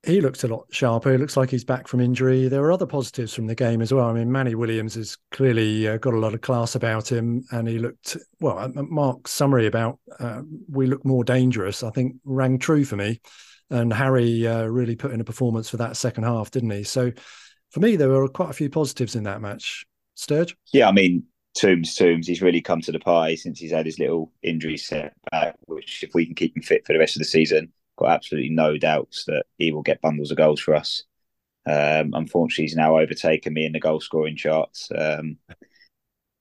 he 0.04 0.22
looks 0.22 0.44
a 0.44 0.48
lot 0.48 0.66
sharper. 0.72 1.14
It 1.14 1.20
looks 1.20 1.36
like 1.36 1.50
he's 1.50 1.66
back 1.66 1.88
from 1.88 2.00
injury. 2.00 2.48
There 2.48 2.64
are 2.64 2.72
other 2.72 2.86
positives 2.86 3.34
from 3.34 3.48
the 3.48 3.56
game 3.56 3.82
as 3.82 3.94
well. 3.94 4.08
I 4.08 4.14
mean, 4.14 4.32
Manny 4.32 4.56
Williams 4.56 4.96
has 4.96 5.18
clearly 5.32 5.88
uh, 5.88 5.98
got 5.98 6.14
a 6.14 6.20
lot 6.20 6.34
of 6.34 6.42
class 6.42 6.76
about 6.76 7.12
him, 7.12 7.44
and 7.52 7.68
he 7.68 7.80
looked 7.80 8.16
well. 8.40 8.72
Mark's 8.76 9.32
summary 9.32 9.68
about 9.68 10.00
uh, 10.20 10.42
we 10.70 10.88
look 10.88 11.04
more 11.06 11.24
dangerous, 11.24 11.84
I 11.84 11.90
think, 11.90 12.16
rang 12.24 12.60
true 12.60 12.86
for 12.86 12.96
me. 12.96 13.20
And 13.70 13.94
Harry 13.94 14.48
uh, 14.48 14.64
really 14.64 14.96
put 14.96 15.12
in 15.12 15.22
a 15.22 15.26
performance 15.26 15.70
for 15.70 15.78
that 15.78 15.98
second 15.98 16.24
half, 16.24 16.50
didn't 16.50 16.72
he? 16.72 16.84
So, 16.84 17.12
for 17.70 17.82
me, 17.82 17.98
there 17.98 18.10
were 18.10 18.28
quite 18.28 18.50
a 18.50 18.54
few 18.54 18.70
positives 18.70 19.16
in 19.16 19.24
that 19.24 19.42
match. 19.42 19.86
Sturge? 20.16 20.56
Yeah, 20.74 20.88
I 20.88 20.92
mean, 20.92 21.24
Toombs, 21.56 21.94
Toombs, 21.94 22.26
he's 22.26 22.42
really 22.42 22.62
come 22.62 22.82
to 22.82 22.92
the 22.92 23.00
pie 23.00 23.36
since 23.36 23.60
he's 23.60 23.72
had 23.72 23.86
his 23.86 24.00
little 24.00 24.32
injury 24.42 24.78
setback. 24.78 25.56
Which, 25.66 26.04
if 26.04 26.16
we 26.16 26.26
can 26.26 26.36
keep 26.36 26.56
him 26.56 26.64
fit 26.64 26.86
for 26.88 26.94
the 26.94 27.00
rest 27.00 27.16
of 27.16 27.20
the 27.20 27.26
season, 27.26 27.72
got 28.00 28.12
absolutely 28.12 28.50
no 28.50 28.78
doubts 28.78 29.26
that 29.26 29.46
he 29.58 29.72
will 29.72 29.82
get 29.82 30.02
bundles 30.02 30.32
of 30.32 30.38
goals 30.38 30.62
for 30.62 30.74
us. 30.74 31.04
Um, 31.66 32.14
unfortunately, 32.14 32.64
he's 32.64 32.76
now 32.76 32.98
overtaken 32.98 33.54
me 33.54 33.66
in 33.66 33.74
the 33.74 33.80
goal 33.80 34.00
scoring 34.00 34.38
charts, 34.38 34.90
um, 34.98 35.38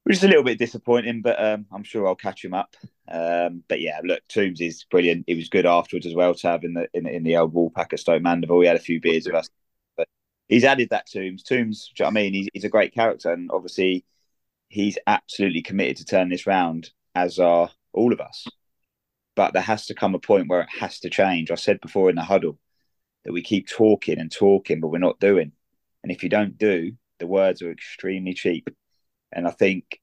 which 0.05 0.17
is 0.17 0.25
a 0.25 0.29
little 0.29 0.45
bit 0.45 0.59
disappointing. 0.59 1.21
But 1.21 1.43
um, 1.43 1.67
I'm 1.73 1.83
sure 1.83 2.07
I'll 2.07 2.15
catch 2.15 2.45
him 2.45 2.55
up. 2.55 2.77
Um, 3.11 3.65
but 3.69 3.81
yeah, 3.81 4.01
look, 4.05 4.23
Toombs 4.29 4.61
is 4.61 4.85
brilliant. 4.85 5.25
It 5.27 5.35
was 5.35 5.49
good 5.49 5.67
afterwards 5.67 6.07
as 6.07 6.15
well 6.15 6.35
to 6.35 6.49
have 6.49 6.65
in 6.65 6.75
the 6.75 6.89
in, 6.95 7.07
in 7.07 7.25
the 7.25 7.37
old 7.37 7.53
Woolpack 7.53 7.93
at 7.93 8.01
Stoke 8.01 8.23
Mandeville. 8.23 8.61
He 8.61 8.69
had 8.69 8.77
a 8.77 8.81
few 8.81 9.01
beers 9.01 9.27
with 9.27 9.35
us, 9.35 9.51
but 9.97 10.09
he's 10.49 10.65
added 10.65 10.91
that 10.91 11.07
Toombs. 11.07 11.43
Toombs, 11.43 11.93
I 12.03 12.11
mean, 12.11 12.33
he's, 12.33 12.49
he's 12.55 12.65
a 12.65 12.71
great 12.71 12.95
character, 12.95 13.33
and 13.33 13.51
obviously, 13.53 14.05
he's 14.69 14.99
absolutely 15.07 15.63
committed 15.63 15.97
to 15.99 16.05
turn 16.05 16.29
this 16.29 16.47
round, 16.47 16.91
as 17.15 17.39
are 17.39 17.71
all 17.93 18.13
of 18.13 18.21
us 18.21 18.47
but 19.39 19.53
there 19.53 19.63
has 19.63 19.87
to 19.87 19.95
come 19.95 20.17
a 20.17 20.19
point 20.19 20.49
where 20.49 20.63
it 20.63 20.69
has 20.81 20.99
to 20.99 21.09
change. 21.09 21.53
I 21.53 21.55
said 21.55 21.81
before 21.81 22.11
in 22.11 22.17
the 22.17 22.25
huddle 22.25 22.59
that 23.25 23.33
we 23.33 23.41
keep 23.41 23.69
talking 23.69 24.19
and 24.19 24.33
talking, 24.33 24.81
but 24.81 24.89
we're 24.89 24.99
not 24.99 25.21
doing. 25.21 25.53
And 26.03 26.11
if 26.11 26.25
you 26.25 26.29
don't 26.29 26.59
do, 26.59 26.95
the 27.21 27.29
words 27.29 27.63
are 27.63 27.71
extremely 27.71 28.35
cheap. 28.35 28.69
And 29.31 29.47
I 29.47 29.53
think 29.53 30.01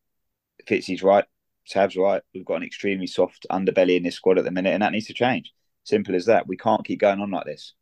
Fitzy's 0.66 1.04
right, 1.04 1.26
Tav's 1.68 1.98
right. 1.98 2.22
We've 2.34 2.46
got 2.46 2.56
an 2.56 2.64
extremely 2.64 3.08
soft 3.08 3.46
underbelly 3.52 3.98
in 3.98 4.04
this 4.04 4.16
squad 4.16 4.38
at 4.38 4.46
the 4.46 4.52
minute, 4.52 4.74
and 4.74 4.82
that 4.82 4.94
needs 4.94 5.08
to 5.08 5.14
change. 5.14 5.54
Simple 5.84 6.16
as 6.16 6.28
that. 6.28 6.48
We 6.48 6.56
can't 6.56 6.86
keep 6.86 7.02
going 7.02 7.20
on 7.20 7.32
like 7.32 7.46
this. 7.46 7.74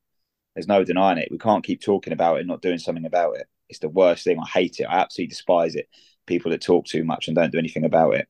There's 0.55 0.67
no 0.67 0.83
denying 0.83 1.19
it. 1.19 1.29
We 1.29 1.37
can't 1.37 1.63
keep 1.63 1.83
talking 1.83 2.13
about 2.13 2.37
it 2.37 2.39
and 2.39 2.47
not 2.47 2.63
doing 2.63 2.79
something 2.79 3.05
about 3.05 3.37
it. 3.37 3.45
It's 3.69 3.77
the 3.77 3.89
worst 3.89 4.23
thing. 4.23 4.39
I 4.39 4.47
hate 4.47 4.79
it. 4.79 4.85
I 4.85 5.01
absolutely 5.01 5.29
despise 5.29 5.75
it. 5.75 5.87
People 6.25 6.49
that 6.49 6.63
talk 6.63 6.87
too 6.87 7.03
much 7.03 7.27
and 7.27 7.35
don't 7.35 7.51
do 7.51 7.59
anything 7.59 7.85
about 7.85 8.15
it. 8.15 8.27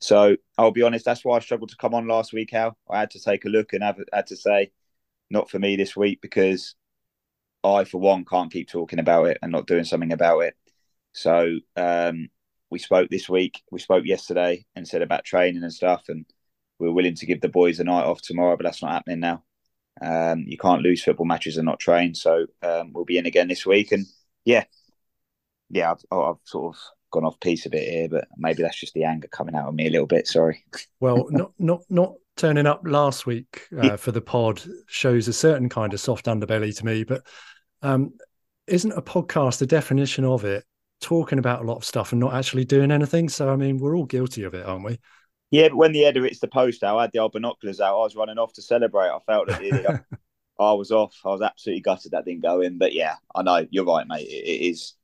So 0.00 0.36
I'll 0.56 0.70
be 0.70 0.82
honest, 0.82 1.04
that's 1.04 1.24
why 1.24 1.36
I 1.36 1.40
struggled 1.40 1.70
to 1.70 1.76
come 1.76 1.94
on 1.94 2.06
last 2.06 2.32
week, 2.32 2.54
Al. 2.54 2.76
I 2.90 3.00
had 3.00 3.10
to 3.12 3.20
take 3.20 3.44
a 3.44 3.48
look 3.48 3.72
and 3.72 3.82
have 3.82 3.98
had 4.12 4.28
to 4.28 4.36
say, 4.36 4.70
not 5.30 5.50
for 5.50 5.58
me 5.58 5.76
this 5.76 5.96
week 5.96 6.20
because 6.22 6.74
I, 7.64 7.84
for 7.84 7.98
one, 7.98 8.24
can't 8.24 8.52
keep 8.52 8.68
talking 8.68 8.98
about 8.98 9.26
it 9.26 9.38
and 9.42 9.52
not 9.52 9.66
doing 9.66 9.84
something 9.84 10.12
about 10.12 10.40
it. 10.40 10.56
So 11.12 11.58
um, 11.76 12.28
we 12.70 12.78
spoke 12.78 13.10
this 13.10 13.28
week. 13.28 13.62
We 13.70 13.80
spoke 13.80 14.04
yesterday 14.06 14.64
and 14.76 14.86
said 14.86 15.02
about 15.02 15.24
training 15.24 15.62
and 15.62 15.72
stuff, 15.72 16.04
and 16.08 16.24
we 16.78 16.88
are 16.88 16.92
willing 16.92 17.16
to 17.16 17.26
give 17.26 17.40
the 17.40 17.48
boys 17.48 17.80
a 17.80 17.84
night 17.84 18.04
off 18.04 18.22
tomorrow, 18.22 18.56
but 18.56 18.64
that's 18.64 18.82
not 18.82 18.92
happening 18.92 19.20
now. 19.20 19.42
Um, 20.00 20.44
you 20.46 20.56
can't 20.56 20.82
lose 20.82 21.02
football 21.02 21.26
matches 21.26 21.56
and 21.56 21.66
not 21.66 21.80
train, 21.80 22.14
so 22.14 22.46
um, 22.62 22.92
we'll 22.92 23.04
be 23.04 23.18
in 23.18 23.26
again 23.26 23.48
this 23.48 23.66
week. 23.66 23.90
And 23.90 24.06
yeah, 24.44 24.64
yeah, 25.70 25.90
I've, 25.90 26.04
I've 26.16 26.36
sort 26.44 26.76
of 26.76 26.82
gone 27.10 27.24
off 27.24 27.40
piece 27.40 27.66
a 27.66 27.70
bit 27.70 27.88
here, 27.88 28.08
but 28.08 28.28
maybe 28.36 28.62
that's 28.62 28.78
just 28.78 28.94
the 28.94 29.04
anger 29.04 29.28
coming 29.28 29.54
out 29.54 29.68
of 29.68 29.74
me 29.74 29.86
a 29.86 29.90
little 29.90 30.06
bit. 30.06 30.26
Sorry. 30.26 30.64
Well, 31.00 31.26
not 31.30 31.52
not 31.58 31.82
not 31.88 32.14
turning 32.36 32.66
up 32.66 32.82
last 32.84 33.26
week 33.26 33.66
uh, 33.78 33.96
for 33.96 34.12
the 34.12 34.20
pod 34.20 34.62
shows 34.86 35.26
a 35.28 35.32
certain 35.32 35.68
kind 35.68 35.92
of 35.92 36.00
soft 36.00 36.26
underbelly 36.26 36.76
to 36.76 36.86
me, 36.86 37.04
but 37.04 37.22
um, 37.82 38.12
isn't 38.66 38.92
a 38.92 39.02
podcast 39.02 39.58
the 39.58 39.66
definition 39.66 40.24
of 40.24 40.44
it? 40.44 40.64
Talking 41.00 41.38
about 41.38 41.62
a 41.62 41.64
lot 41.64 41.76
of 41.76 41.84
stuff 41.84 42.12
and 42.12 42.20
not 42.20 42.34
actually 42.34 42.64
doing 42.64 42.90
anything. 42.90 43.28
So 43.28 43.50
I 43.52 43.56
mean, 43.56 43.78
we're 43.78 43.96
all 43.96 44.06
guilty 44.06 44.42
of 44.42 44.54
it, 44.54 44.66
aren't 44.66 44.84
we? 44.84 44.98
Yeah, 45.50 45.68
but 45.68 45.76
when 45.76 45.92
the 45.92 46.02
header 46.02 46.24
hits 46.24 46.40
the 46.40 46.48
post 46.48 46.82
out, 46.82 46.98
I 46.98 47.02
had 47.02 47.12
the 47.12 47.20
old 47.20 47.32
binoculars 47.32 47.80
out. 47.80 47.94
I 47.94 48.02
was 48.02 48.16
running 48.16 48.38
off 48.38 48.52
to 48.54 48.62
celebrate. 48.62 49.08
I 49.08 49.18
felt 49.26 49.48
that 49.48 50.04
I 50.58 50.72
was 50.72 50.90
off. 50.90 51.16
I 51.24 51.28
was 51.28 51.40
absolutely 51.40 51.80
gutted 51.80 52.10
that 52.10 52.24
didn't 52.24 52.42
go 52.42 52.60
in. 52.60 52.78
But 52.78 52.92
yeah, 52.92 53.14
I 53.34 53.42
know 53.42 53.66
you're 53.70 53.84
right, 53.84 54.06
mate. 54.06 54.26
it, 54.26 54.44
it 54.44 54.70
is 54.70 54.94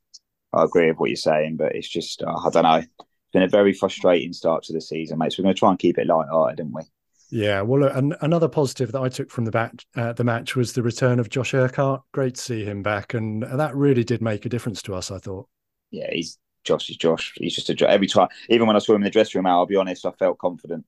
I 0.55 0.65
agree 0.65 0.89
with 0.89 0.99
what 0.99 1.11
you're 1.11 1.17
saying, 1.17 1.57
but 1.57 1.75
it's 1.75 1.89
just 1.89 2.23
uh, 2.23 2.35
I 2.35 2.51
don't 2.51 2.63
know. 2.63 2.77
It's 2.77 3.33
been 3.33 3.43
a 3.43 3.49
very 3.49 3.73
frustrating 3.73 4.33
start 4.33 4.63
to 4.65 4.73
the 4.73 4.81
season, 4.81 5.19
mate. 5.19 5.33
So 5.33 5.43
we're 5.43 5.47
going 5.47 5.55
to 5.55 5.59
try 5.59 5.71
and 5.71 5.79
keep 5.79 5.99
it 5.99 6.07
light-hearted, 6.07 6.59
didn't 6.59 6.75
we? 6.75 6.83
Yeah, 7.31 7.63
well, 7.63 7.81
look, 7.81 7.97
an, 7.97 8.15
another 8.21 8.49
positive 8.49 8.93
that 8.93 9.01
I 9.01 9.09
took 9.09 9.29
from 9.29 9.45
the 9.45 9.51
bat, 9.51 9.85
uh, 9.97 10.13
the 10.13 10.23
match 10.23 10.55
was 10.55 10.73
the 10.73 10.83
return 10.83 11.19
of 11.19 11.31
Josh 11.31 11.53
Urquhart. 11.53 12.03
Great 12.13 12.37
to 12.37 12.41
see 12.41 12.65
him 12.65 12.83
back, 12.83 13.15
and 13.15 13.43
that 13.43 13.75
really 13.75 14.05
did 14.05 14.23
make 14.23 14.47
a 14.47 14.49
difference 14.49 14.81
to 14.83 14.95
us. 14.95 15.11
I 15.11 15.19
thought. 15.19 15.49
Yeah, 15.91 16.11
he's 16.13 16.39
Josh 16.63 16.89
is 16.91 16.97
Josh. 16.97 17.33
He's 17.37 17.57
just 17.57 17.71
a 17.71 17.91
every 17.91 18.07
time. 18.07 18.29
Even 18.49 18.67
when 18.67 18.77
I 18.77 18.79
saw 18.79 18.93
him 18.93 19.03
in 19.03 19.05
the 19.05 19.11
dressing 19.11 19.41
room, 19.41 19.47
I'll 19.47 19.67
be 19.67 19.77
honest, 19.77 20.07
I 20.07 20.13
felt 20.13 20.39
confident. 20.39 20.85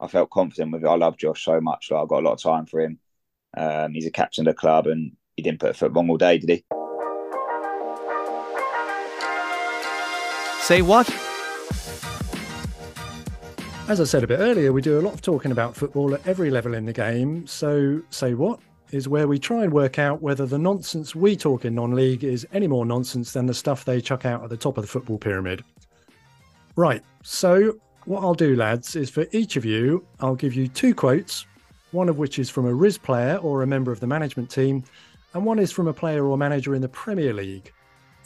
I 0.00 0.08
felt 0.08 0.30
confident 0.30 0.72
with 0.72 0.84
it. 0.84 0.88
I 0.88 0.96
love 0.96 1.16
Josh 1.16 1.44
so 1.44 1.60
much. 1.60 1.90
Like, 1.90 2.02
I've 2.02 2.08
got 2.08 2.22
a 2.22 2.26
lot 2.26 2.32
of 2.32 2.42
time 2.42 2.66
for 2.66 2.80
him. 2.80 2.98
Um, 3.56 3.92
he's 3.92 4.06
a 4.06 4.10
captain 4.10 4.48
of 4.48 4.54
the 4.54 4.58
club, 4.58 4.86
and 4.86 5.12
he 5.36 5.42
didn't 5.42 5.60
put 5.60 5.70
a 5.70 5.74
foot 5.74 5.92
wrong 5.92 6.08
all 6.08 6.16
day, 6.16 6.38
did 6.38 6.50
he? 6.50 6.81
Say 10.62 10.80
what? 10.80 11.08
As 13.88 14.00
I 14.00 14.04
said 14.04 14.22
a 14.22 14.28
bit 14.28 14.38
earlier, 14.38 14.72
we 14.72 14.80
do 14.80 15.00
a 15.00 15.02
lot 15.02 15.12
of 15.12 15.20
talking 15.20 15.50
about 15.50 15.74
football 15.74 16.14
at 16.14 16.24
every 16.24 16.52
level 16.52 16.74
in 16.74 16.86
the 16.86 16.92
game. 16.92 17.44
So, 17.48 18.00
say 18.10 18.34
what 18.34 18.60
is 18.92 19.08
where 19.08 19.26
we 19.26 19.40
try 19.40 19.64
and 19.64 19.72
work 19.72 19.98
out 19.98 20.22
whether 20.22 20.46
the 20.46 20.60
nonsense 20.60 21.16
we 21.16 21.36
talk 21.36 21.64
in 21.64 21.74
non 21.74 21.96
league 21.96 22.22
is 22.22 22.46
any 22.52 22.68
more 22.68 22.86
nonsense 22.86 23.32
than 23.32 23.46
the 23.46 23.54
stuff 23.54 23.84
they 23.84 24.00
chuck 24.00 24.24
out 24.24 24.44
at 24.44 24.50
the 24.50 24.56
top 24.56 24.78
of 24.78 24.82
the 24.82 24.88
football 24.88 25.18
pyramid. 25.18 25.64
Right. 26.76 27.02
So, 27.24 27.76
what 28.04 28.22
I'll 28.22 28.32
do, 28.32 28.54
lads, 28.54 28.94
is 28.94 29.10
for 29.10 29.26
each 29.32 29.56
of 29.56 29.64
you, 29.64 30.06
I'll 30.20 30.36
give 30.36 30.54
you 30.54 30.68
two 30.68 30.94
quotes, 30.94 31.44
one 31.90 32.08
of 32.08 32.18
which 32.18 32.38
is 32.38 32.48
from 32.48 32.66
a 32.66 32.72
Ris 32.72 32.98
player 32.98 33.36
or 33.38 33.64
a 33.64 33.66
member 33.66 33.90
of 33.90 33.98
the 33.98 34.06
management 34.06 34.48
team, 34.48 34.84
and 35.34 35.44
one 35.44 35.58
is 35.58 35.72
from 35.72 35.88
a 35.88 35.92
player 35.92 36.24
or 36.24 36.38
manager 36.38 36.72
in 36.76 36.82
the 36.82 36.88
Premier 36.88 37.34
League. 37.34 37.72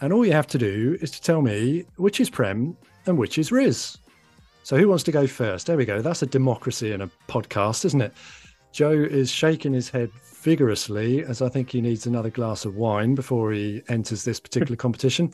And 0.01 0.13
all 0.13 0.27
you 0.27 0.33
have 0.33 0.47
to 0.49 0.59
do 0.59 0.99
is 1.01 1.11
to 1.13 1.23
tell 1.23 1.43
me 1.43 1.85
which 1.97 2.21
is 2.21 2.29
Prem 2.29 2.77
and 3.07 3.17
which 3.17 3.39
is 3.39 3.51
Ris. 3.51 3.97
So 4.63 4.77
who 4.77 4.89
wants 4.89 5.05
to 5.05 5.13
go 5.13 5.27
first? 5.27 5.67
There 5.67 5.77
we 5.77 5.85
go. 5.85 6.03
That's 6.03 6.23
a 6.23 6.27
democracy 6.27 6.93
in 6.93 7.01
a 7.01 7.11
podcast, 7.29 7.85
isn't 7.85 8.01
it? 8.01 8.13
Joe 8.73 8.91
is 8.91 9.31
shaking 9.31 9.73
his 9.73 9.89
head 9.89 10.11
vigorously 10.43 11.25
as 11.25 11.41
I 11.41 11.49
think 11.49 11.71
he 11.71 11.81
needs 11.81 12.07
another 12.07 12.31
glass 12.31 12.65
of 12.65 12.75
wine 12.77 13.15
before 13.15 13.53
he 13.53 13.83
enters 13.89 14.25
this 14.25 14.41
particular 14.41 14.77
competition. 14.85 15.33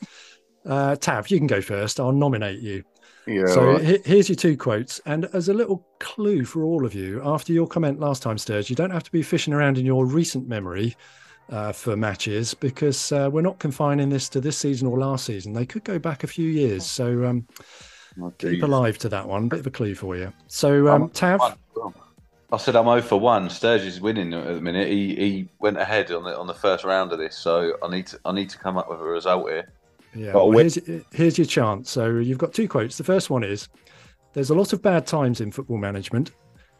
Uh, 0.65 0.95
Tav, 0.95 1.29
you 1.29 1.39
can 1.39 1.47
go 1.47 1.61
first. 1.61 1.99
I'll 1.99 2.11
nominate 2.11 2.59
you. 2.59 2.83
Yeah. 3.27 3.47
So 3.47 3.73
right. 3.73 4.05
here's 4.05 4.29
your 4.29 4.35
two 4.35 4.55
quotes. 4.55 4.99
And 5.05 5.25
as 5.33 5.49
a 5.49 5.53
little 5.53 5.85
clue 5.99 6.45
for 6.45 6.63
all 6.63 6.85
of 6.85 6.93
you, 6.93 7.21
after 7.23 7.53
your 7.53 7.67
comment 7.67 7.99
last 7.99 8.21
time, 8.21 8.37
Sturge, 8.37 8.69
you 8.69 8.75
don't 8.75 8.91
have 8.91 9.03
to 9.03 9.11
be 9.11 9.23
fishing 9.23 9.53
around 9.53 9.77
in 9.77 9.85
your 9.85 10.05
recent 10.05 10.47
memory 10.47 10.95
uh, 11.49 11.71
for 11.71 11.95
matches 11.95 12.53
because 12.53 13.11
uh, 13.11 13.29
we're 13.31 13.41
not 13.41 13.59
confining 13.59 14.09
this 14.09 14.29
to 14.29 14.41
this 14.41 14.57
season 14.57 14.87
or 14.87 14.97
last 14.97 15.25
season. 15.25 15.53
They 15.53 15.65
could 15.65 15.83
go 15.83 15.99
back 15.99 16.23
a 16.23 16.27
few 16.27 16.49
years. 16.49 16.85
So 16.85 17.25
um, 17.25 17.47
oh, 18.21 18.31
keep 18.37 18.63
alive 18.63 18.97
to 18.99 19.09
that 19.09 19.27
one. 19.27 19.49
Bit 19.49 19.59
of 19.59 19.67
a 19.67 19.71
clue 19.71 19.95
for 19.95 20.15
you. 20.15 20.31
So, 20.47 20.87
um, 20.87 21.09
Tav. 21.09 21.57
I 22.51 22.57
said 22.57 22.75
I'm 22.75 22.85
0 22.85 23.01
for 23.01 23.19
1. 23.19 23.49
Sturge 23.49 23.81
is 23.81 23.99
winning 23.99 24.31
at 24.31 24.45
the 24.45 24.61
minute. 24.61 24.87
He 24.87 25.15
he 25.15 25.49
went 25.59 25.77
ahead 25.77 26.11
on 26.11 26.23
the 26.23 26.37
on 26.37 26.45
the 26.45 26.53
first 26.53 26.83
round 26.83 27.11
of 27.11 27.17
this, 27.17 27.35
so 27.35 27.73
I 27.81 27.89
need 27.89 28.05
to 28.07 28.19
I 28.25 28.31
need 28.31 28.49
to 28.51 28.59
come 28.59 28.77
up 28.77 28.89
with 28.89 28.99
a 28.99 29.03
result 29.03 29.49
here. 29.49 29.71
Yeah, 30.15 30.33
well, 30.33 30.51
here's, 30.51 30.77
here's 31.11 31.39
your 31.39 31.47
chance. 31.47 31.89
So 31.89 32.17
you've 32.17 32.37
got 32.37 32.53
two 32.53 32.67
quotes. 32.67 32.97
The 32.97 33.03
first 33.03 33.31
one 33.31 33.43
is 33.43 33.69
There's 34.33 34.51
a 34.51 34.55
lot 34.55 34.71
of 34.71 34.83
bad 34.83 35.07
times 35.07 35.41
in 35.41 35.51
football 35.51 35.77
management. 35.77 36.31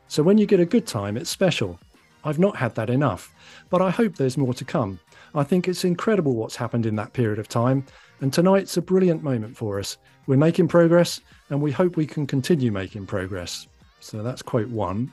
So 0.07 0.21
when 0.21 0.37
you 0.37 0.45
get 0.45 0.59
a 0.59 0.65
good 0.65 0.85
time, 0.85 1.17
it's 1.17 1.31
special. 1.31 1.79
I've 2.23 2.37
not 2.37 2.55
had 2.55 2.75
that 2.75 2.91
enough, 2.91 3.32
but 3.73 3.81
I 3.81 3.89
hope 3.89 4.17
there's 4.17 4.37
more 4.37 4.53
to 4.53 4.63
come. 4.63 4.99
I 5.33 5.41
think 5.41 5.67
it's 5.67 5.83
incredible 5.83 6.35
what's 6.35 6.55
happened 6.55 6.85
in 6.85 6.95
that 6.97 7.13
period 7.13 7.39
of 7.39 7.47
time, 7.47 7.83
and 8.21 8.31
tonight's 8.31 8.77
a 8.77 8.83
brilliant 8.83 9.23
moment 9.23 9.57
for 9.57 9.79
us. 9.79 9.97
We're 10.27 10.37
making 10.37 10.67
progress, 10.67 11.19
and 11.49 11.59
we 11.59 11.71
hope 11.71 11.97
we 11.97 12.05
can 12.05 12.27
continue 12.27 12.71
making 12.71 13.07
progress. 13.07 13.65
So 13.99 14.21
that's 14.21 14.43
quote 14.43 14.69
one. 14.69 15.11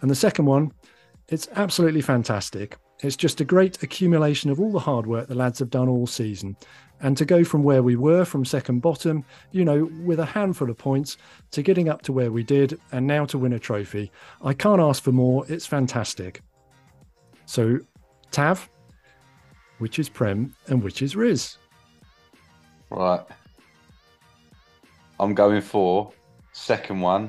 And 0.00 0.10
the 0.10 0.16
second 0.16 0.46
one, 0.46 0.72
it's 1.28 1.46
absolutely 1.54 2.00
fantastic. 2.00 2.76
It's 2.98 3.14
just 3.14 3.40
a 3.40 3.44
great 3.44 3.80
accumulation 3.80 4.50
of 4.50 4.58
all 4.58 4.72
the 4.72 4.80
hard 4.80 5.06
work 5.06 5.28
the 5.28 5.36
lads 5.36 5.60
have 5.60 5.70
done 5.70 5.88
all 5.88 6.08
season. 6.08 6.56
And 7.00 7.16
to 7.16 7.24
go 7.24 7.44
from 7.44 7.62
where 7.62 7.84
we 7.84 7.94
were, 7.94 8.24
from 8.24 8.44
second 8.44 8.80
bottom, 8.80 9.24
you 9.52 9.64
know, 9.64 9.88
with 10.04 10.18
a 10.18 10.26
handful 10.26 10.68
of 10.68 10.78
points, 10.78 11.16
to 11.52 11.62
getting 11.62 11.88
up 11.88 12.02
to 12.02 12.12
where 12.12 12.32
we 12.32 12.42
did, 12.42 12.80
and 12.90 13.06
now 13.06 13.24
to 13.26 13.38
win 13.38 13.52
a 13.52 13.60
trophy. 13.60 14.10
I 14.42 14.52
can't 14.52 14.80
ask 14.80 15.00
for 15.00 15.12
more. 15.12 15.44
It's 15.48 15.64
fantastic. 15.64 16.42
So, 17.52 17.78
Tav, 18.30 18.66
which 19.76 19.98
is 19.98 20.08
Prem 20.08 20.56
and 20.68 20.82
which 20.82 21.02
is 21.02 21.14
Ris? 21.14 21.58
Right. 22.88 23.20
I'm 25.20 25.34
going 25.34 25.60
for 25.60 26.14
second 26.54 27.02
one. 27.02 27.28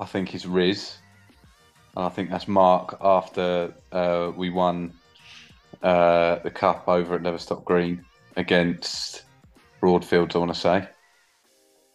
I 0.00 0.04
think 0.04 0.34
is 0.34 0.46
Ris. 0.46 0.98
And 1.94 2.04
I 2.04 2.08
think 2.08 2.28
that's 2.28 2.48
Mark 2.48 2.98
after 3.00 3.72
uh, 3.92 4.32
we 4.36 4.50
won 4.50 4.94
uh, 5.84 6.40
the 6.40 6.50
cup 6.50 6.88
over 6.88 7.14
at 7.14 7.22
Leverstock 7.22 7.64
Green 7.64 8.04
against 8.36 9.22
Broadfields, 9.80 10.34
I 10.34 10.38
want 10.38 10.52
to 10.52 10.58
say. 10.58 10.88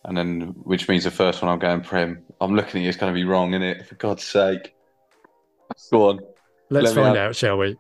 And 0.06 0.18
then, 0.18 0.42
which 0.64 0.88
means 0.88 1.04
the 1.04 1.12
first 1.12 1.42
one 1.42 1.52
I'm 1.52 1.60
going 1.60 1.82
Prem. 1.82 2.24
I'm 2.40 2.56
looking 2.56 2.80
at 2.80 2.84
you, 2.84 2.88
it's 2.88 2.98
going 2.98 3.14
to 3.14 3.20
be 3.20 3.26
wrong, 3.26 3.54
isn't 3.54 3.62
it? 3.62 3.88
For 3.88 3.96
God's 3.96 4.24
sake. 4.24 4.74
Go 5.92 6.12
on. 6.12 6.35
Let's 6.70 6.88
Let 6.88 6.96
find 6.96 7.18
have- 7.18 7.30
out, 7.30 7.36
shall 7.36 7.58
we? 7.58 7.76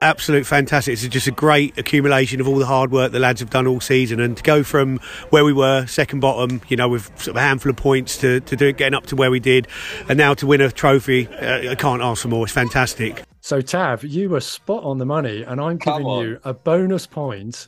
absolute 0.00 0.46
fantastic. 0.46 0.92
It's 0.92 1.08
just 1.08 1.26
a 1.26 1.32
great 1.32 1.76
accumulation 1.76 2.40
of 2.40 2.46
all 2.46 2.56
the 2.56 2.66
hard 2.66 2.92
work 2.92 3.10
the 3.10 3.18
lads 3.18 3.40
have 3.40 3.50
done 3.50 3.66
all 3.66 3.80
season, 3.80 4.20
and 4.20 4.36
to 4.36 4.42
go 4.44 4.62
from 4.62 4.98
where 5.30 5.44
we 5.44 5.52
were, 5.52 5.86
second 5.86 6.20
bottom, 6.20 6.60
you 6.68 6.76
know, 6.76 6.88
with 6.88 7.06
sort 7.20 7.30
of 7.30 7.36
a 7.36 7.40
handful 7.40 7.70
of 7.70 7.76
points 7.76 8.16
to 8.18 8.38
to 8.38 8.54
do 8.54 8.68
it, 8.68 8.76
getting 8.76 8.94
up 8.94 9.06
to 9.06 9.16
where 9.16 9.30
we 9.30 9.40
did, 9.40 9.66
and 10.08 10.16
now 10.16 10.34
to 10.34 10.46
win 10.46 10.60
a 10.60 10.70
trophy, 10.70 11.26
uh, 11.26 11.72
I 11.72 11.74
can't 11.74 12.00
ask 12.00 12.22
for 12.22 12.28
more. 12.28 12.44
It's 12.44 12.52
fantastic. 12.52 13.24
So, 13.40 13.60
Tav, 13.60 14.04
you 14.04 14.28
were 14.28 14.40
spot 14.40 14.84
on 14.84 14.98
the 14.98 15.06
money, 15.06 15.42
and 15.42 15.60
I'm 15.60 15.78
Come 15.80 15.94
giving 16.02 16.06
on. 16.06 16.24
you 16.26 16.40
a 16.44 16.54
bonus 16.54 17.06
point. 17.08 17.66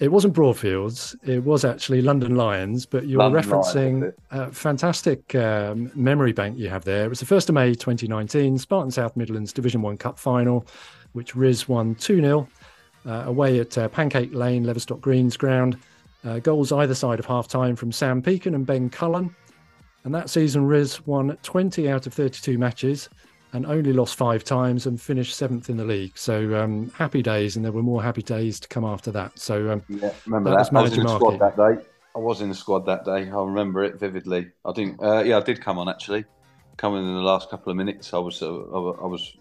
It 0.00 0.12
wasn't 0.12 0.34
Broadfields, 0.34 1.16
it 1.28 1.42
was 1.42 1.64
actually 1.64 2.02
London 2.02 2.36
Lions, 2.36 2.86
but 2.86 3.08
you're 3.08 3.18
London 3.18 3.42
referencing 3.42 4.12
a 4.30 4.50
fantastic 4.52 5.34
um, 5.34 5.90
memory 5.92 6.32
bank 6.32 6.56
you 6.56 6.68
have 6.68 6.84
there. 6.84 7.04
It 7.04 7.08
was 7.08 7.18
the 7.18 7.26
1st 7.26 7.48
of 7.48 7.54
May 7.56 7.74
2019, 7.74 8.58
Spartan 8.58 8.92
South 8.92 9.16
Midlands 9.16 9.52
Division 9.52 9.82
1 9.82 9.96
Cup 9.96 10.16
final, 10.16 10.64
which 11.14 11.34
Ris 11.34 11.68
won 11.68 11.96
2 11.96 12.20
0 12.20 12.48
uh, 13.06 13.24
away 13.26 13.58
at 13.58 13.76
uh, 13.76 13.88
Pancake 13.88 14.32
Lane, 14.32 14.64
Leverstock 14.64 15.00
Greens 15.00 15.36
ground. 15.36 15.76
Uh, 16.24 16.38
goals 16.38 16.70
either 16.70 16.94
side 16.94 17.18
of 17.18 17.26
half 17.26 17.48
time 17.48 17.74
from 17.74 17.90
Sam 17.90 18.22
Peakin 18.22 18.54
and 18.54 18.64
Ben 18.64 18.90
Cullen. 18.90 19.34
And 20.04 20.14
that 20.14 20.30
season, 20.30 20.64
Ris 20.64 21.04
won 21.06 21.36
20 21.42 21.88
out 21.88 22.06
of 22.06 22.14
32 22.14 22.56
matches 22.56 23.08
and 23.52 23.66
only 23.66 23.92
lost 23.92 24.16
five 24.16 24.44
times 24.44 24.86
and 24.86 25.00
finished 25.00 25.34
seventh 25.34 25.70
in 25.70 25.76
the 25.76 25.84
league. 25.84 26.16
So 26.16 26.54
um, 26.62 26.90
happy 26.90 27.22
days, 27.22 27.56
and 27.56 27.64
there 27.64 27.72
were 27.72 27.82
more 27.82 28.02
happy 28.02 28.22
days 28.22 28.60
to 28.60 28.68
come 28.68 28.84
after 28.84 29.10
that. 29.12 29.38
So 29.38 29.70
um, 29.70 29.82
Yeah, 29.88 30.12
remember 30.26 30.50
That 30.50 30.70
that. 30.70 30.72
was 30.72 30.74
I 30.74 30.82
was 30.82 30.98
in 30.98 31.04
the 31.04 31.14
squad 31.14 31.38
that 31.38 31.56
day. 31.56 31.84
I 32.14 32.18
was 32.18 32.40
in 32.40 32.48
the 32.48 32.54
squad 32.54 32.86
that 32.86 33.04
day. 33.04 33.30
I 33.30 33.42
remember 33.42 33.84
it 33.84 33.98
vividly. 34.00 34.50
I 34.64 34.72
think, 34.72 35.00
uh, 35.02 35.22
yeah, 35.22 35.38
I 35.38 35.40
did 35.40 35.60
come 35.60 35.78
on 35.78 35.88
actually. 35.88 36.24
Coming 36.76 37.06
in 37.06 37.14
the 37.14 37.20
last 37.20 37.50
couple 37.50 37.70
of 37.70 37.76
minutes, 37.76 38.14
I 38.14 38.18
was, 38.18 38.40
uh, 38.42 38.46
I 38.46 39.06
was, 39.06 39.36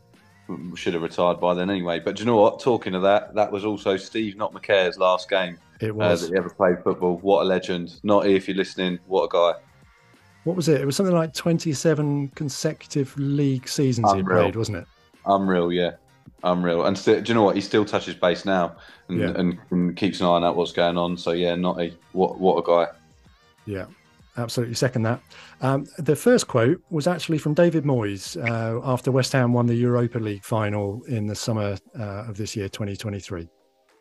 should 0.75 0.93
have 0.93 1.03
retired 1.03 1.39
by 1.39 1.53
then 1.53 1.69
anyway. 1.69 1.99
But 1.99 2.15
do 2.15 2.21
you 2.21 2.25
know 2.25 2.37
what? 2.37 2.59
Talking 2.59 2.95
of 2.95 3.03
that, 3.03 3.35
that 3.35 3.51
was 3.51 3.63
also 3.63 3.97
Steve 3.97 4.37
Not 4.37 4.53
McCare's 4.53 4.97
last 4.97 5.29
game 5.29 5.59
it 5.79 5.91
uh, 5.91 5.93
was 5.93 6.21
that 6.21 6.29
he 6.29 6.37
ever 6.37 6.49
played 6.49 6.83
football. 6.83 7.17
What 7.17 7.43
a 7.43 7.45
legend! 7.45 7.99
Not 8.03 8.27
if 8.27 8.47
you're 8.47 8.57
listening. 8.57 8.99
What 9.05 9.25
a 9.25 9.29
guy! 9.29 9.59
What 10.47 10.55
was 10.55 10.69
it? 10.69 10.79
It 10.79 10.85
was 10.85 10.95
something 10.95 11.13
like 11.13 11.33
27 11.33 12.29
consecutive 12.29 13.13
league 13.19 13.67
seasons 13.67 14.13
he 14.13 14.19
Unreal. 14.19 14.43
played, 14.43 14.55
wasn't 14.55 14.77
it? 14.77 14.85
Unreal, 15.25 15.73
yeah, 15.73 15.91
unreal. 16.45 16.85
And 16.85 16.97
still, 16.97 17.21
do 17.21 17.27
you 17.29 17.33
know 17.35 17.43
what? 17.43 17.55
He 17.55 17.61
still 17.61 17.83
touches 17.83 18.15
base 18.15 18.45
now 18.45 18.77
and, 19.09 19.19
Yeah. 19.19 19.33
and, 19.35 19.59
and 19.71 19.97
keeps 19.97 20.21
an 20.21 20.25
eye 20.27 20.29
on 20.29 20.55
what's 20.55 20.71
going 20.71 20.97
on. 20.97 21.17
So 21.17 21.31
yeah, 21.31 21.55
not 21.55 21.81
a 21.81 21.93
what 22.13 22.39
what 22.39 22.55
a 22.57 22.63
guy. 22.65 22.91
Yeah, 23.65 23.87
absolutely 24.37 24.75
second 24.75 25.03
that. 25.03 25.19
Um, 25.59 25.85
the 25.97 26.15
first 26.15 26.47
quote 26.47 26.81
was 26.89 27.07
actually 27.07 27.39
from 27.39 27.53
David 27.53 27.83
Moyes 27.83 28.37
uh, 28.49 28.79
after 28.89 29.11
West 29.11 29.33
Ham 29.33 29.51
won 29.51 29.65
the 29.67 29.75
Europa 29.75 30.17
League 30.17 30.45
final 30.45 31.03
in 31.09 31.27
the 31.27 31.35
summer 31.35 31.77
uh, 31.99 32.23
of 32.29 32.37
this 32.37 32.55
year, 32.55 32.69
2023. 32.69 33.49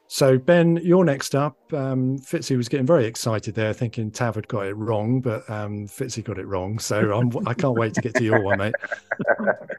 So, 0.08 0.38
Ben, 0.38 0.76
you're 0.82 1.04
next 1.04 1.34
up. 1.34 1.56
Um, 1.72 2.18
Fitzy 2.18 2.56
was 2.56 2.68
getting 2.68 2.86
very 2.86 3.06
excited 3.06 3.54
there, 3.54 3.72
thinking 3.72 4.10
Tav 4.10 4.36
had 4.36 4.46
got 4.46 4.66
it 4.66 4.74
wrong, 4.74 5.20
but 5.20 5.48
um, 5.50 5.86
Fitzy 5.86 6.22
got 6.22 6.38
it 6.38 6.46
wrong. 6.46 6.78
So, 6.78 7.12
I'm, 7.12 7.30
I 7.46 7.54
can't 7.54 7.76
wait 7.76 7.94
to 7.94 8.00
get 8.00 8.14
to 8.14 8.24
your 8.24 8.40
one, 8.40 8.58
mate. 8.58 8.74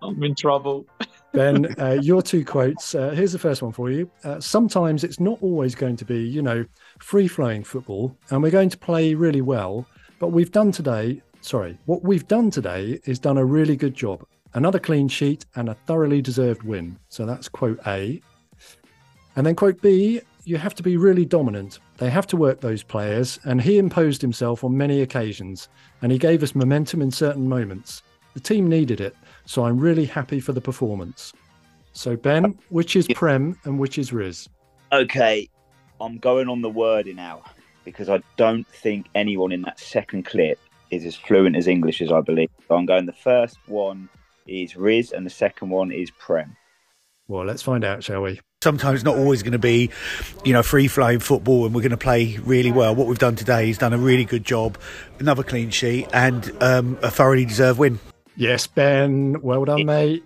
I'm 0.01 0.21
in 0.21 0.35
trouble. 0.35 0.85
Ben, 1.31 1.73
uh, 1.79 1.97
your 2.01 2.21
two 2.21 2.43
quotes. 2.43 2.93
Uh, 2.93 3.11
here's 3.11 3.31
the 3.31 3.39
first 3.39 3.61
one 3.61 3.71
for 3.71 3.89
you. 3.89 4.09
Uh, 4.23 4.39
sometimes 4.39 5.03
it's 5.03 5.19
not 5.19 5.37
always 5.41 5.75
going 5.75 5.95
to 5.95 6.05
be, 6.05 6.19
you 6.19 6.41
know, 6.41 6.65
free 6.99 7.27
flowing 7.27 7.63
football, 7.63 8.17
and 8.29 8.43
we're 8.43 8.51
going 8.51 8.69
to 8.69 8.77
play 8.77 9.13
really 9.13 9.41
well. 9.41 9.87
But 10.19 10.29
we've 10.29 10.51
done 10.51 10.71
today, 10.71 11.21
sorry, 11.41 11.77
what 11.85 12.03
we've 12.03 12.27
done 12.27 12.51
today 12.51 12.99
is 13.05 13.19
done 13.19 13.37
a 13.37 13.45
really 13.45 13.75
good 13.75 13.93
job. 13.93 14.25
Another 14.53 14.79
clean 14.79 15.07
sheet 15.07 15.45
and 15.55 15.69
a 15.69 15.73
thoroughly 15.73 16.21
deserved 16.21 16.63
win. 16.63 16.97
So 17.09 17.25
that's 17.25 17.47
quote 17.47 17.79
A. 17.87 18.21
And 19.38 19.45
then 19.45 19.56
quote 19.56 19.80
B, 19.84 20.19
you 20.45 20.58
have 20.58 20.73
to 20.73 20.84
be 20.84 20.97
really 20.97 21.23
dominant. 21.23 21.78
They 21.97 22.10
have 22.10 22.26
to 22.28 22.36
work 22.36 22.60
those 22.60 22.82
players, 22.82 23.39
and 23.45 23.62
he 23.62 23.78
imposed 23.78 24.19
himself 24.19 24.63
on 24.63 24.76
many 24.76 25.02
occasions, 25.02 25.69
and 26.02 26.12
he 26.12 26.17
gave 26.17 26.41
us 26.41 26.56
momentum 26.56 27.04
in 27.04 27.12
certain 27.12 27.47
moments. 27.47 28.02
The 28.34 28.39
team 28.39 28.67
needed 28.67 29.00
it, 29.00 29.15
so 29.45 29.63
I'm 29.65 29.78
really 29.78 30.06
happy 30.06 30.39
for 30.39 30.54
the 30.54 30.62
performance. 30.62 31.34
So, 31.93 32.15
Ben, 32.15 32.58
which 32.69 32.95
is 32.95 33.08
Prem 33.10 33.60
and 33.65 33.78
which 33.78 34.00
is 34.00 34.12
Ris? 34.12 34.50
Okay, 34.91 35.47
I'm 36.02 36.17
going 36.17 36.50
on 36.50 36.63
the 36.63 36.69
wording 36.69 37.17
now 37.17 37.43
because 37.86 38.10
I 38.10 38.23
don't 38.38 38.67
think 38.67 39.06
anyone 39.13 39.52
in 39.52 39.62
that 39.63 39.80
second 39.80 40.26
clip 40.26 40.60
is 40.89 41.06
as 41.06 41.15
fluent 41.15 41.56
as 41.56 41.67
English 41.67 42.02
as 42.02 42.12
I 42.12 42.21
believe. 42.21 42.50
So 42.67 42.76
I'm 42.76 42.88
going 42.88 43.06
the 43.06 43.13
first 43.13 43.58
one 43.67 44.10
is 44.47 44.76
Ris 44.76 45.12
and 45.12 45.28
the 45.28 45.30
second 45.30 45.69
one 45.69 45.91
is 45.91 46.10
Prem. 46.10 46.58
Well, 47.28 47.45
let's 47.45 47.62
find 47.62 47.84
out, 47.84 48.04
shall 48.04 48.23
we? 48.23 48.39
Sometimes 48.63 48.95
it's 48.95 49.05
not 49.05 49.15
always 49.15 49.43
going 49.43 49.51
to 49.51 49.59
be, 49.59 49.91
you 50.43 50.51
know, 50.51 50.63
free 50.63 50.87
flowing 50.87 51.19
football, 51.19 51.67
and 51.67 51.75
we're 51.75 51.81
going 51.81 51.91
to 51.91 51.97
play 51.97 52.39
really 52.43 52.71
well. 52.71 52.95
What 52.95 53.05
we've 53.05 53.19
done 53.19 53.35
today 53.35 53.69
is 53.69 53.77
done 53.77 53.93
a 53.93 53.99
really 53.99 54.25
good 54.25 54.43
job, 54.43 54.79
another 55.19 55.43
clean 55.43 55.69
sheet, 55.69 56.07
and 56.11 56.51
um, 56.59 56.97
a 57.03 57.11
thoroughly 57.11 57.45
deserved 57.45 57.77
win. 57.77 57.99
Yes, 58.35 58.65
Ben. 58.65 59.39
Well 59.43 59.63
done, 59.63 59.85
mate. 59.85 60.23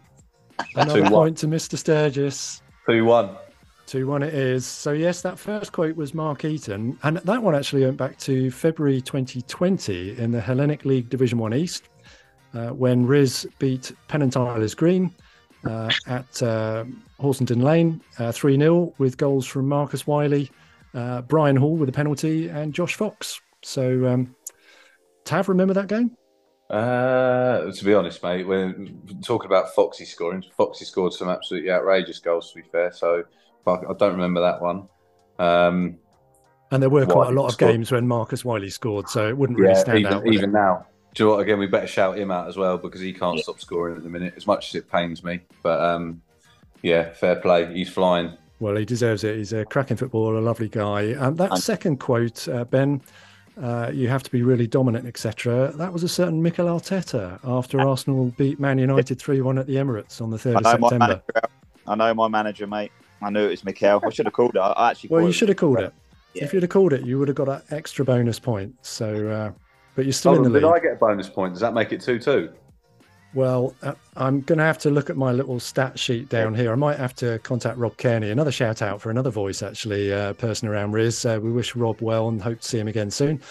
Another 0.75 1.09
point 1.09 1.39
to 1.39 1.47
Mr. 1.47 1.77
Sturgis. 1.77 2.61
Two 2.87 3.03
one. 3.03 3.35
2 3.87 4.07
1 4.07 4.23
it 4.23 4.33
is. 4.33 4.65
So, 4.65 4.93
yes, 4.93 5.21
that 5.23 5.37
first 5.37 5.73
quote 5.73 5.97
was 5.97 6.13
Mark 6.13 6.45
Eaton. 6.45 6.97
And 7.03 7.17
that 7.17 7.43
one 7.43 7.53
actually 7.53 7.83
went 7.83 7.97
back 7.97 8.17
to 8.19 8.49
February 8.49 9.01
2020 9.01 10.17
in 10.17 10.31
the 10.31 10.39
Hellenic 10.39 10.85
League 10.85 11.09
Division 11.09 11.37
1 11.37 11.53
East 11.53 11.89
uh, 12.53 12.69
when 12.69 13.05
Ris 13.05 13.45
beat 13.59 13.91
Penn 14.07 14.29
& 14.29 14.31
Tylers 14.31 14.73
Green 14.75 15.13
uh, 15.65 15.91
at 16.07 16.41
uh, 16.43 16.85
Horsenden 17.19 17.61
Lane 17.61 18.01
3 18.31 18.57
0 18.57 18.93
with 18.97 19.17
goals 19.17 19.45
from 19.45 19.67
Marcus 19.67 20.07
Wiley, 20.07 20.49
uh, 20.93 21.21
Brian 21.23 21.55
Hall 21.55 21.75
with 21.75 21.89
a 21.89 21.93
penalty, 21.93 22.49
and 22.49 22.73
Josh 22.73 22.95
Fox. 22.95 23.39
So, 23.63 24.07
um, 24.07 24.35
Tav, 25.25 25.49
remember 25.49 25.73
that 25.73 25.87
game? 25.87 26.15
Uh, 26.69 27.71
to 27.71 27.85
be 27.85 27.93
honest, 27.93 28.23
mate, 28.23 28.47
when 28.47 29.01
talking 29.23 29.45
about 29.45 29.75
Foxy 29.75 30.05
scoring, 30.05 30.43
Foxy 30.55 30.85
scored 30.85 31.13
some 31.13 31.29
absolutely 31.29 31.69
outrageous 31.69 32.19
goals. 32.19 32.51
To 32.51 32.61
be 32.61 32.67
fair, 32.71 32.91
so 32.93 33.23
I 33.67 33.77
don't 33.97 34.13
remember 34.13 34.41
that 34.41 34.61
one. 34.61 34.87
Um, 35.37 35.97
And 36.71 36.81
there 36.81 36.89
were 36.89 37.05
quite 37.05 37.27
a 37.29 37.31
lot 37.31 37.47
of 37.47 37.53
scored. 37.53 37.73
games 37.73 37.91
when 37.91 38.07
Marcus 38.07 38.45
Wiley 38.45 38.69
scored, 38.69 39.09
so 39.09 39.27
it 39.27 39.37
wouldn't 39.37 39.59
really 39.59 39.73
yeah, 39.73 39.79
stand 39.79 39.99
even, 39.99 40.13
out. 40.13 40.23
would 40.23 40.33
it? 40.33 40.37
even 40.37 40.51
now. 40.53 40.87
Do 41.13 41.23
you 41.23 41.29
know 41.29 41.35
what? 41.35 41.41
Again, 41.41 41.59
we 41.59 41.67
better 41.67 41.87
shout 41.87 42.17
him 42.17 42.31
out 42.31 42.47
as 42.47 42.55
well 42.57 42.77
because 42.77 43.01
he 43.01 43.11
can't 43.13 43.39
stop 43.39 43.59
scoring 43.59 43.97
at 43.97 44.03
the 44.03 44.09
minute. 44.09 44.33
As 44.37 44.47
much 44.47 44.69
as 44.69 44.75
it 44.75 44.89
pains 44.89 45.23
me, 45.23 45.41
but 45.61 45.81
um, 45.81 46.21
yeah, 46.81 47.11
fair 47.13 47.35
play. 47.35 47.71
He's 47.73 47.89
flying. 47.89 48.31
Well, 48.59 48.75
he 48.75 48.85
deserves 48.85 49.23
it. 49.23 49.37
He's 49.37 49.53
a 49.53 49.65
cracking 49.65 49.97
footballer, 49.97 50.35
a 50.35 50.41
lovely 50.41 50.69
guy. 50.69 51.01
And 51.01 51.37
that 51.37 51.51
And- 51.51 51.59
second 51.61 51.97
quote, 51.99 52.47
uh, 52.47 52.63
Ben, 52.65 53.01
uh, 53.61 53.89
you 53.93 54.07
have 54.07 54.23
to 54.23 54.31
be 54.31 54.43
really 54.43 54.67
dominant, 54.67 55.05
etc. 55.07 55.73
That 55.75 55.91
was 55.91 56.03
a 56.03 56.07
certain 56.07 56.41
Mikel 56.41 56.67
Arteta 56.67 57.39
after 57.43 57.81
Arsenal 57.81 58.33
beat 58.37 58.59
Man 58.59 58.77
United 58.77 59.19
3 59.19 59.41
1 59.41 59.57
at 59.57 59.67
the 59.67 59.75
Emirates 59.75 60.21
on 60.21 60.29
the 60.29 60.37
3rd 60.37 60.57
of 60.57 60.65
September. 60.65 60.97
manager. 60.99 61.23
I 61.87 61.95
know 61.95 62.13
my 62.13 62.27
manager, 62.27 62.67
mate. 62.67 62.91
I 63.21 63.29
knew 63.31 63.45
it 63.45 63.49
was 63.49 63.65
Mikel. 63.65 63.99
I 64.05 64.09
should 64.11 64.25
have 64.27 64.33
called 64.33 64.55
it. 64.55 64.59
I 64.59 64.91
actually. 64.91 65.09
Well, 65.09 65.25
you 65.25 65.31
should 65.31 65.49
have 65.49 65.57
called 65.57 65.79
it. 65.79 65.93
Yeah. 66.33 66.45
If 66.45 66.53
you'd 66.53 66.63
have 66.63 66.69
called 66.69 66.93
it, 66.93 67.05
you 67.05 67.19
would 67.19 67.27
have 67.27 67.35
got 67.35 67.49
an 67.49 67.61
extra 67.71 68.05
bonus 68.05 68.39
point. 68.39 68.73
So, 68.83 69.27
uh, 69.27 69.51
but 69.95 70.05
you're 70.05 70.13
still 70.13 70.35
Hold 70.35 70.47
in 70.47 70.53
the 70.53 70.59
did 70.59 70.65
league. 70.65 70.75
I 70.75 70.79
get 70.79 70.93
a 70.93 70.95
bonus 70.97 71.29
point? 71.29 71.53
Does 71.53 71.61
that 71.61 71.73
make 71.73 71.91
it 71.91 72.01
two 72.01 72.19
two? 72.19 72.51
Well, 73.33 73.73
uh, 73.81 73.93
I'm 74.17 74.41
going 74.41 74.59
to 74.59 74.65
have 74.65 74.77
to 74.79 74.89
look 74.89 75.09
at 75.09 75.15
my 75.15 75.31
little 75.31 75.57
stat 75.57 75.97
sheet 75.97 76.27
down 76.27 76.53
here. 76.53 76.71
I 76.73 76.75
might 76.75 76.97
have 76.97 77.15
to 77.15 77.39
contact 77.39 77.77
Rob 77.77 77.95
Kearney. 77.95 78.29
Another 78.29 78.51
shout 78.51 78.81
out 78.81 79.01
for 79.01 79.09
another 79.09 79.29
voice, 79.29 79.63
actually, 79.63 80.11
uh, 80.11 80.33
person 80.33 80.67
around 80.67 80.91
Riz. 80.91 81.25
Uh, 81.25 81.39
we 81.41 81.49
wish 81.49 81.73
Rob 81.73 82.01
well 82.01 82.27
and 82.27 82.41
hope 82.41 82.59
to 82.59 82.67
see 82.67 82.77
him 82.77 82.89
again 82.89 83.09
soon. 83.09 83.41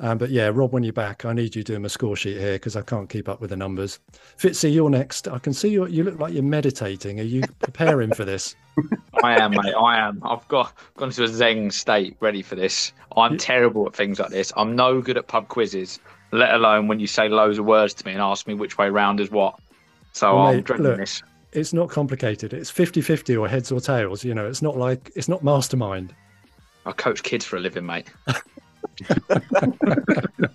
Um, 0.00 0.18
but 0.18 0.30
yeah, 0.30 0.50
Rob, 0.52 0.72
when 0.72 0.82
you're 0.82 0.92
back, 0.92 1.24
I 1.24 1.32
need 1.32 1.54
you 1.54 1.62
doing 1.62 1.84
a 1.84 1.88
score 1.88 2.16
sheet 2.16 2.36
here 2.38 2.54
because 2.54 2.74
I 2.74 2.82
can't 2.82 3.08
keep 3.08 3.28
up 3.28 3.40
with 3.40 3.50
the 3.50 3.56
numbers. 3.56 4.00
Fitzy, 4.38 4.72
you're 4.72 4.90
next. 4.90 5.28
I 5.28 5.38
can 5.38 5.52
see 5.52 5.68
you. 5.68 5.86
You 5.86 6.02
look 6.02 6.18
like 6.18 6.32
you're 6.34 6.42
meditating. 6.42 7.20
Are 7.20 7.24
you 7.24 7.42
preparing 7.60 8.12
for 8.12 8.24
this? 8.24 8.56
I 9.22 9.40
am, 9.40 9.52
mate. 9.52 9.72
I 9.74 9.98
am. 9.98 10.20
I've 10.24 10.46
got 10.48 10.72
gone 10.96 11.08
into 11.08 11.22
a 11.22 11.28
zen 11.28 11.70
state, 11.70 12.16
ready 12.18 12.42
for 12.42 12.56
this. 12.56 12.92
I'm 13.16 13.38
terrible 13.38 13.86
at 13.86 13.94
things 13.94 14.18
like 14.18 14.30
this. 14.30 14.52
I'm 14.56 14.74
no 14.74 15.00
good 15.00 15.16
at 15.16 15.28
pub 15.28 15.46
quizzes, 15.48 16.00
let 16.32 16.52
alone 16.54 16.88
when 16.88 16.98
you 16.98 17.06
say 17.06 17.28
loads 17.28 17.58
of 17.58 17.64
words 17.64 17.94
to 17.94 18.06
me 18.06 18.12
and 18.12 18.20
ask 18.20 18.48
me 18.48 18.54
which 18.54 18.76
way 18.76 18.90
round 18.90 19.20
is 19.20 19.30
what. 19.30 19.60
So 20.12 20.34
Well, 20.34 20.46
I'm 20.48 20.56
mate, 20.56 20.64
dreading 20.64 20.86
look, 20.86 20.96
this. 20.98 21.22
It's 21.52 21.72
not 21.72 21.88
complicated. 21.88 22.52
It's 22.52 22.70
50-50 22.72 23.40
or 23.40 23.48
heads 23.48 23.70
or 23.70 23.80
tails. 23.80 24.24
You 24.24 24.34
know, 24.34 24.46
it's 24.46 24.60
not 24.60 24.76
like 24.76 25.12
it's 25.14 25.28
not 25.28 25.44
mastermind. 25.44 26.12
I 26.84 26.90
coach 26.92 27.22
kids 27.22 27.44
for 27.44 27.56
a 27.56 27.60
living, 27.60 27.86
mate. 27.86 28.08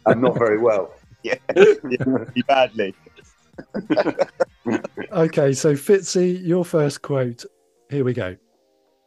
And 0.06 0.22
not 0.22 0.38
very 0.38 0.58
well. 0.60 0.94
Yeah, 1.22 1.36
yeah 1.54 2.24
badly. 2.48 2.96
Okay, 5.12 5.52
so 5.52 5.74
Fitzy, 5.74 6.42
your 6.42 6.64
first 6.64 7.02
quote. 7.02 7.44
Here 7.90 8.06
we 8.06 8.14
go. 8.14 8.38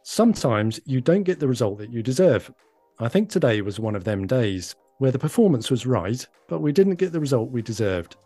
Sometimes 0.02 0.78
you 0.84 1.00
don't 1.00 1.22
get 1.22 1.40
the 1.40 1.48
result 1.48 1.78
that 1.78 1.90
you 1.90 2.02
deserve. 2.02 2.52
I 2.98 3.08
think 3.08 3.30
today 3.30 3.62
was 3.62 3.80
one 3.80 3.96
of 3.96 4.04
them 4.04 4.26
days 4.26 4.74
where 4.98 5.10
the 5.10 5.18
performance 5.18 5.70
was 5.70 5.86
right, 5.86 6.26
but 6.48 6.60
we 6.60 6.70
didn't 6.70 6.96
get 6.96 7.12
the 7.12 7.20
result 7.20 7.50
we 7.50 7.62
deserved. 7.62 8.16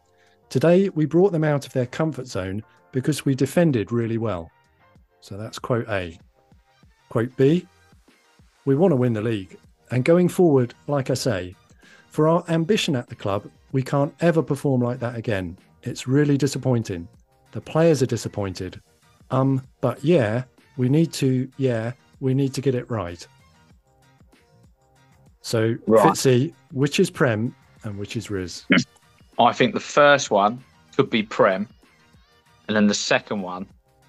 Today 0.48 0.88
we 0.88 1.06
brought 1.06 1.32
them 1.32 1.44
out 1.44 1.66
of 1.66 1.72
their 1.72 1.86
comfort 1.86 2.26
zone 2.26 2.62
because 2.92 3.24
we 3.24 3.34
defended 3.34 3.92
really 3.92 4.18
well. 4.18 4.50
So 5.20 5.36
that's 5.36 5.58
quote 5.58 5.88
A. 5.88 6.18
Quote 7.08 7.36
B. 7.36 7.66
We 8.64 8.74
want 8.74 8.92
to 8.92 8.96
win 8.96 9.12
the 9.12 9.22
league. 9.22 9.58
And 9.90 10.04
going 10.04 10.28
forward, 10.28 10.74
like 10.86 11.10
I 11.10 11.14
say, 11.14 11.54
for 12.08 12.28
our 12.28 12.44
ambition 12.48 12.96
at 12.96 13.08
the 13.08 13.14
club, 13.14 13.48
we 13.72 13.82
can't 13.82 14.14
ever 14.20 14.42
perform 14.42 14.80
like 14.80 15.00
that 15.00 15.16
again. 15.16 15.58
It's 15.82 16.08
really 16.08 16.36
disappointing. 16.36 17.08
The 17.52 17.60
players 17.60 18.02
are 18.02 18.06
disappointed. 18.06 18.80
Um, 19.30 19.62
but 19.80 20.04
yeah, 20.04 20.44
we 20.76 20.88
need 20.88 21.12
to, 21.14 21.48
yeah, 21.58 21.92
we 22.20 22.34
need 22.34 22.54
to 22.54 22.60
get 22.60 22.74
it 22.74 22.90
right. 22.90 23.26
So, 25.42 25.76
Right. 25.86 26.08
Fitzy, 26.08 26.52
which 26.72 26.98
is 26.98 27.10
Prem 27.10 27.54
and 27.84 27.98
which 27.98 28.16
is 28.16 28.30
Ris? 28.30 28.64
I 29.38 29.52
think 29.52 29.74
the 29.74 29.80
first 29.80 30.30
one 30.30 30.62
could 30.96 31.10
be 31.10 31.22
Prem, 31.22 31.68
and 32.66 32.76
then 32.76 32.86
the 32.86 32.94
second 32.94 33.42
one 33.42 33.66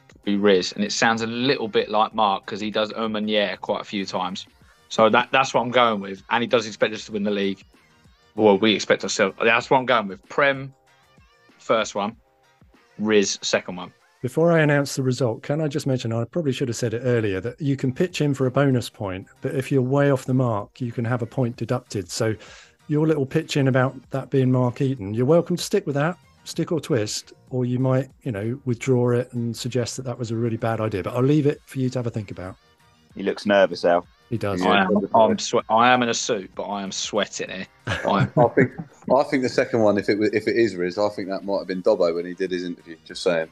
could 0.08 0.24
be 0.24 0.36
Ris. 0.38 0.72
And 0.72 0.84
it 0.84 0.92
sounds 0.92 1.22
a 1.22 1.28
little 1.28 1.68
bit 1.68 1.90
like 1.90 2.16
Mark 2.16 2.46
because 2.46 2.60
he 2.60 2.72
does 2.72 2.92
um 2.96 3.16
and 3.16 3.30
yeah 3.30 3.56
quite 3.58 3.82
a 3.82 3.84
few 3.84 4.06
times. 4.06 4.48
So 4.90 5.10
that 5.10 5.30
that's 5.32 5.54
what 5.54 5.62
I'm 5.62 5.72
going 5.72 6.00
with. 6.00 6.24
And 6.30 6.42
he 6.42 6.48
does 6.48 6.68
expect 6.68 6.94
us 6.94 7.06
to 7.06 7.12
win 7.12 7.24
the 7.24 7.32
league. 7.32 7.64
Well, 8.36 8.58
we 8.58 8.74
expect 8.74 9.04
ourselves. 9.04 9.36
That's 9.42 9.70
what 9.70 9.80
I'm 9.80 9.86
going 9.86 10.08
with. 10.08 10.28
Prem, 10.30 10.74
first 11.58 11.96
one. 11.96 12.16
Ris, 13.00 13.38
second 13.42 13.76
one. 13.76 13.94
Before 14.22 14.52
I 14.52 14.62
announce 14.62 14.96
the 14.96 15.04
result, 15.04 15.44
can 15.44 15.62
I 15.62 15.68
just 15.68 15.86
mention, 15.86 16.12
I 16.12 16.24
probably 16.24 16.52
should 16.52 16.70
have 16.70 16.76
said 16.76 16.96
it 16.96 17.02
earlier, 17.04 17.40
that 17.42 17.62
you 17.62 17.78
can 17.78 17.94
pitch 17.94 18.20
in 18.20 18.34
for 18.34 18.48
a 18.48 18.52
bonus 18.52 18.90
point, 18.90 19.28
but 19.42 19.54
if 19.54 19.72
you're 19.72 19.84
way 19.84 20.12
off 20.12 20.26
the 20.26 20.34
mark, 20.34 20.82
you 20.82 20.92
can 20.92 21.06
have 21.06 21.22
a 21.22 21.28
point 21.28 21.56
deducted. 21.56 22.10
So 22.10 22.36
your 22.88 23.06
little 23.06 23.28
pitch 23.28 23.58
in 23.58 23.68
about 23.68 23.96
that 24.10 24.32
being 24.32 24.52
Mark 24.52 24.82
Eaton, 24.82 25.14
you're 25.14 25.28
welcome 25.28 25.56
to 25.56 25.64
stick 25.64 25.86
with 25.86 25.94
that, 25.96 26.18
stick 26.46 26.72
or 26.72 26.80
twist, 26.80 27.34
or 27.52 27.64
you 27.66 27.78
might, 27.78 28.10
you 28.24 28.32
know, 28.32 28.60
withdraw 28.66 29.12
it 29.12 29.32
and 29.34 29.56
suggest 29.56 29.98
that 29.98 30.04
that 30.04 30.18
was 30.18 30.32
a 30.32 30.36
really 30.36 30.58
bad 30.58 30.82
idea. 30.82 31.04
But 31.04 31.14
I'll 31.14 31.22
leave 31.22 31.46
it 31.46 31.62
for 31.66 31.78
you 31.78 31.90
to 31.92 32.00
have 32.00 32.08
a 32.08 32.12
think 32.12 32.32
about. 32.32 32.56
He 33.14 33.22
looks 33.22 33.46
nervous, 33.46 33.86
Al. 33.86 34.08
He 34.30 34.38
does. 34.38 34.62
I 34.62 34.84
am. 34.84 35.08
I'm 35.16 35.40
swe- 35.40 35.62
I 35.70 35.90
am 35.94 36.04
in 36.04 36.10
a 36.10 36.14
suit, 36.14 36.52
but 36.56 36.64
I 36.64 36.84
am 36.84 36.92
sweating 36.92 37.50
here. 37.50 37.68
I'm, 37.88 38.32
I 38.38 38.48
think 38.50 38.72
I 39.14 39.24
think 39.24 39.44
the 39.44 39.50
second 39.50 39.82
one, 39.82 39.98
if 39.98 40.10
it 40.10 40.18
was, 40.18 40.30
if 40.34 40.48
it 40.48 40.58
is 40.58 40.76
Ris, 40.76 40.98
I 40.98 41.10
think 41.10 41.30
that 41.30 41.46
might 41.46 41.60
have 41.60 41.68
been 41.68 41.82
Dobbo 41.82 42.14
when 42.14 42.26
he 42.26 42.34
did 42.34 42.52
his 42.52 42.64
interview. 42.64 42.98
Just 43.06 43.24
saying. 43.24 43.48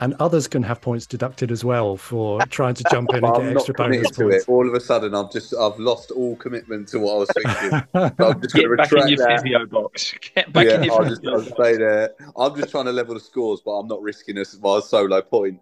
And 0.00 0.14
others 0.20 0.46
can 0.46 0.62
have 0.62 0.80
points 0.80 1.06
deducted 1.06 1.50
as 1.50 1.64
well 1.64 1.96
for 1.96 2.40
trying 2.46 2.74
to 2.74 2.84
jump 2.84 3.10
in 3.10 3.24
and 3.24 3.26
I'm 3.34 3.42
get 3.42 3.44
not 3.46 3.56
extra 3.56 3.74
bonus 3.74 3.96
committed 3.96 4.14
to 4.14 4.22
points. 4.24 4.44
it. 4.44 4.48
All 4.48 4.68
of 4.68 4.74
a 4.74 4.80
sudden, 4.80 5.14
I've 5.14 5.32
just 5.32 5.54
I've 5.56 5.78
lost 5.78 6.10
all 6.12 6.36
commitment 6.36 6.86
to 6.88 7.00
what 7.00 7.14
I 7.14 7.18
was 7.18 7.30
thinking. 7.30 7.82
So 8.18 8.28
I'm 8.28 8.40
just 8.40 8.54
going 8.54 8.68
to 8.68 8.76
get 8.76 8.76
back 8.76 8.92
in 8.92 8.98
retract 8.98 9.08
your 9.10 9.18
that. 9.18 9.42
physio 9.42 9.66
box. 9.66 10.14
Get 10.34 10.52
back 10.52 10.66
yeah, 10.66 10.74
in 10.76 10.84
your 10.84 11.02
I'll 11.02 11.08
just 11.08 11.22
physio 11.22 11.34
I'll 11.36 11.42
box. 11.42 11.52
stay 11.54 11.76
there. 11.78 12.10
I'm 12.36 12.54
just 12.54 12.70
trying 12.70 12.84
to 12.84 12.92
level 12.92 13.14
the 13.14 13.20
scores, 13.20 13.60
but 13.64 13.72
I'm 13.72 13.88
not 13.88 14.00
risking 14.02 14.38
a, 14.38 14.44
my 14.62 14.78
solo 14.80 15.20
point. 15.22 15.58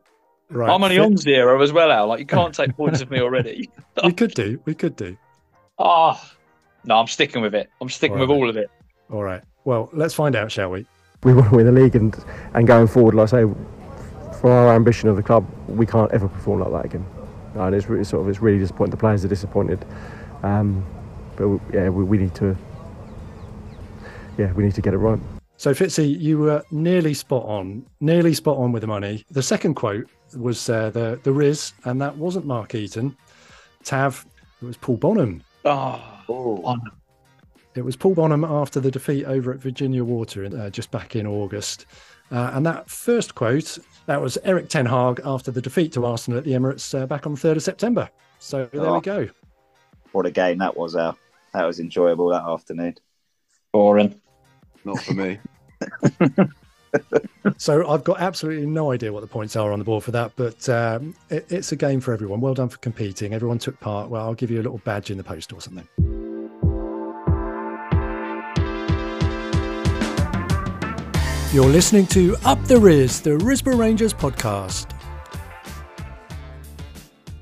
Right. 0.50 0.70
I'm 0.70 0.82
only 0.82 0.98
on 0.98 1.16
zero 1.16 1.60
as 1.62 1.72
well, 1.72 1.90
Al. 1.90 2.08
Like 2.08 2.20
you 2.20 2.26
can't 2.26 2.54
take 2.54 2.76
points 2.76 3.00
of 3.00 3.10
me 3.10 3.20
already. 3.20 3.70
We 4.04 4.12
could 4.12 4.34
do. 4.34 4.60
We 4.66 4.74
could 4.74 4.94
do. 4.94 5.16
Oh 5.78 6.20
no, 6.84 6.96
I'm 6.96 7.06
sticking 7.06 7.40
with 7.40 7.54
it. 7.54 7.70
I'm 7.80 7.88
sticking 7.88 8.18
with 8.18 8.28
Alright. 8.28 8.42
all 8.42 8.50
of 8.50 8.56
it. 8.58 8.70
All 9.10 9.22
right. 9.22 9.42
Well, 9.64 9.88
let's 9.94 10.12
find 10.12 10.36
out, 10.36 10.52
shall 10.52 10.70
we? 10.70 10.84
we 11.22 11.34
want 11.34 11.50
to 11.50 11.56
win 11.56 11.66
the 11.66 11.72
league 11.72 11.96
and 11.96 12.16
and 12.54 12.66
going 12.66 12.86
forward, 12.86 13.14
like 13.14 13.32
I 13.32 13.42
say, 13.42 13.54
for 14.40 14.50
our 14.50 14.74
ambition 14.74 15.08
of 15.08 15.16
the 15.16 15.22
club, 15.22 15.46
we 15.66 15.86
can't 15.86 16.10
ever 16.12 16.28
perform 16.28 16.60
like 16.60 16.70
that 16.70 16.84
again. 16.84 17.06
And 17.54 17.74
it's 17.74 17.88
really 17.88 18.04
sort 18.04 18.22
of 18.22 18.28
it's 18.28 18.40
really 18.40 18.58
disappointing. 18.58 18.90
The 18.90 18.96
players 18.98 19.24
are 19.24 19.28
disappointed, 19.28 19.84
um, 20.42 20.86
but 21.36 21.48
we, 21.48 21.58
yeah, 21.72 21.88
we, 21.88 22.04
we 22.04 22.18
need 22.18 22.34
to 22.36 22.56
yeah 24.38 24.52
we 24.52 24.64
need 24.64 24.74
to 24.74 24.82
get 24.82 24.94
it 24.94 24.98
right. 24.98 25.18
So 25.58 25.72
Fitzy, 25.72 26.18
you 26.20 26.38
were 26.38 26.62
nearly 26.70 27.14
spot 27.14 27.44
on, 27.46 27.86
nearly 28.00 28.34
spot 28.34 28.58
on 28.58 28.72
with 28.72 28.82
the 28.82 28.86
money. 28.86 29.24
The 29.30 29.42
second 29.42 29.74
quote 29.74 30.06
was 30.36 30.68
uh, 30.68 30.90
the 30.90 31.18
the 31.22 31.32
Ris, 31.32 31.72
and 31.84 32.00
that 32.00 32.16
wasn't 32.16 32.44
Mark 32.46 32.74
Eaton. 32.74 33.16
Tav, 33.84 34.26
it 34.60 34.64
was 34.66 34.76
Paul 34.76 34.96
Bonham. 34.98 35.42
Oh, 35.64 36.60
on- 36.64 36.82
It 37.74 37.84
was 37.84 37.96
Paul 37.96 38.14
Bonham 38.14 38.44
after 38.44 38.80
the 38.80 38.90
defeat 38.90 39.24
over 39.24 39.52
at 39.52 39.58
Virginia 39.60 40.04
Water 40.04 40.44
uh, 40.46 40.70
just 40.70 40.90
back 40.90 41.16
in 41.16 41.26
August. 41.26 41.86
Uh, 42.32 42.50
and 42.54 42.66
that 42.66 42.90
first 42.90 43.34
quote, 43.34 43.78
that 44.06 44.20
was 44.20 44.36
Erik 44.44 44.68
ten 44.68 44.84
Hag 44.86 45.20
after 45.24 45.50
the 45.50 45.62
defeat 45.62 45.92
to 45.92 46.04
Arsenal 46.04 46.38
at 46.38 46.44
the 46.44 46.52
Emirates 46.52 46.98
uh, 46.98 47.06
back 47.06 47.26
on 47.26 47.34
the 47.34 47.38
3rd 47.40 47.56
of 47.56 47.62
September. 47.62 48.08
So 48.40 48.68
there 48.72 48.80
we 48.82 48.88
Oh. 48.88 49.00
go. 49.00 49.28
What 50.12 50.26
a 50.26 50.30
game 50.30 50.58
that 50.58 50.76
was, 50.76 50.96
Al. 50.96 51.16
That 51.54 51.64
was 51.64 51.78
enjoyable 51.80 52.28
that 52.30 52.42
afternoon. 52.42 52.96
boring. 53.72 54.20
Not 54.86 55.00
for 55.00 55.14
me. 55.14 55.38
So 57.58 57.88
I've 57.88 58.04
got 58.04 58.20
absolutely 58.20 58.66
no 58.66 58.92
idea 58.92 59.12
what 59.12 59.20
the 59.20 59.26
points 59.26 59.54
are 59.56 59.72
on 59.72 59.78
the 59.78 59.84
board 59.84 60.02
for 60.02 60.10
that, 60.10 60.32
but 60.36 60.68
um, 60.68 61.14
it, 61.30 61.46
it's 61.48 61.72
a 61.72 61.76
game 61.76 62.00
for 62.00 62.12
everyone. 62.12 62.40
Well 62.40 62.54
done 62.54 62.68
for 62.68 62.78
competing. 62.78 63.34
Everyone 63.34 63.58
took 63.58 63.78
part. 63.80 64.10
Well, 64.10 64.22
I'll 64.22 64.34
give 64.34 64.50
you 64.50 64.60
a 64.60 64.64
little 64.64 64.78
badge 64.78 65.10
in 65.10 65.16
the 65.16 65.24
post 65.24 65.52
or 65.52 65.60
something. 65.60 65.86
You're 71.52 71.70
listening 71.70 72.06
to 72.08 72.36
Up 72.44 72.62
the 72.64 72.78
Ris, 72.78 73.20
the 73.20 73.30
Risborough 73.30 73.78
Rangers 73.78 74.12
podcast. 74.12 74.92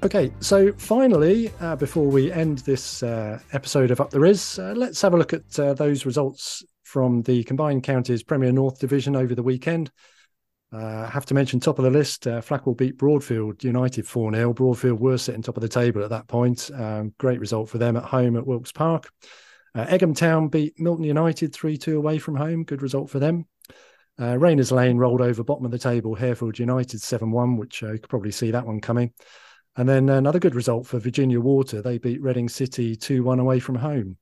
Okay, 0.03 0.33
so 0.41 0.71
finally, 0.75 1.51
uh, 1.61 1.77
before 1.77 2.07
we 2.07 2.31
end 2.31 2.59
this 2.59 3.03
uh, 3.03 3.41
episode 3.53 3.91
of 3.91 4.01
Up 4.01 4.11
the 4.11 4.21
Ris, 4.21 4.59
uh, 4.59 4.75
let's 4.77 5.01
have 5.01 5.15
a 5.15 5.17
look 5.17 5.33
at 5.33 5.59
uh, 5.59 5.73
those 5.73 6.05
results 6.05 6.63
from 6.95 7.23
the 7.23 7.43
Combined 7.43 7.83
Counties 7.83 8.23
Premier 8.23 8.53
North 8.53 8.79
Division 8.79 9.17
over 9.17 9.35
the 9.35 9.43
weekend. 9.43 9.91
Uh, 10.73 11.09
have 11.11 11.27
to 11.27 11.35
mention 11.35 11.59
top 11.59 11.81
of 11.81 11.85
the 11.85 11.91
list, 11.91 12.25
uh, 12.29 12.41
Flackwell 12.41 12.77
beat 12.77 12.97
Broadfield 12.97 13.65
United 13.65 14.07
4 14.07 14.33
0. 14.33 14.55
Broadfield 14.55 15.01
were 15.01 15.19
sitting 15.19 15.43
top 15.43 15.57
of 15.57 15.61
the 15.61 15.69
table 15.69 16.05
at 16.05 16.11
that 16.11 16.29
point. 16.29 16.71
Um, 16.73 17.13
great 17.19 17.41
result 17.41 17.69
for 17.69 17.79
them 17.79 17.97
at 17.97 18.05
home 18.05 18.37
at 18.37 18.47
Wilks 18.47 18.71
Park. 18.71 19.11
Uh, 19.75 19.87
Egham 19.87 20.15
Town 20.15 20.47
beat 20.47 20.79
Milton 20.79 21.03
United 21.03 21.53
3 21.53 21.77
2 21.77 21.97
away 21.97 22.19
from 22.19 22.37
home. 22.37 22.63
Good 22.63 22.81
result 22.81 23.11
for 23.11 23.19
them. 23.19 23.49
Uh, 24.21 24.39
Rayners 24.39 24.71
Lane 24.71 24.97
rolled 24.97 25.21
over 25.21 25.43
bottom 25.43 25.65
of 25.65 25.73
the 25.73 25.81
table, 25.81 26.15
Harefield 26.15 26.61
United 26.61 27.03
7 27.03 27.29
1, 27.29 27.57
which 27.57 27.83
uh, 27.83 27.91
you 27.91 27.99
could 27.99 28.09
probably 28.09 28.31
see 28.31 28.53
that 28.53 28.67
one 28.69 28.81
coming. 28.81 29.13
And 29.75 29.89
then 29.89 30.09
another 30.09 30.39
good 30.39 30.55
result 30.55 30.87
for 30.87 31.01
Virginia 31.01 31.41
Water. 31.41 31.83
They 31.83 31.99
beat 31.99 32.23
Reading 32.23 32.49
City 32.49 32.95
2 32.95 33.25
1 33.25 33.41
away 33.41 33.59
from 33.59 33.75
home. 33.75 34.17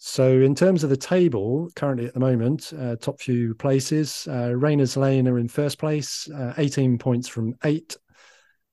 So, 0.00 0.30
in 0.30 0.54
terms 0.54 0.84
of 0.84 0.90
the 0.90 0.96
table, 0.96 1.68
currently 1.74 2.06
at 2.06 2.14
the 2.14 2.20
moment, 2.20 2.72
uh, 2.78 2.94
top 2.94 3.20
few 3.20 3.52
places, 3.56 4.28
uh, 4.30 4.54
Rayners 4.54 4.96
Lane 4.96 5.26
are 5.26 5.40
in 5.40 5.48
first 5.48 5.76
place, 5.76 6.30
uh, 6.30 6.54
18 6.56 6.98
points 6.98 7.26
from 7.26 7.56
eight. 7.64 7.96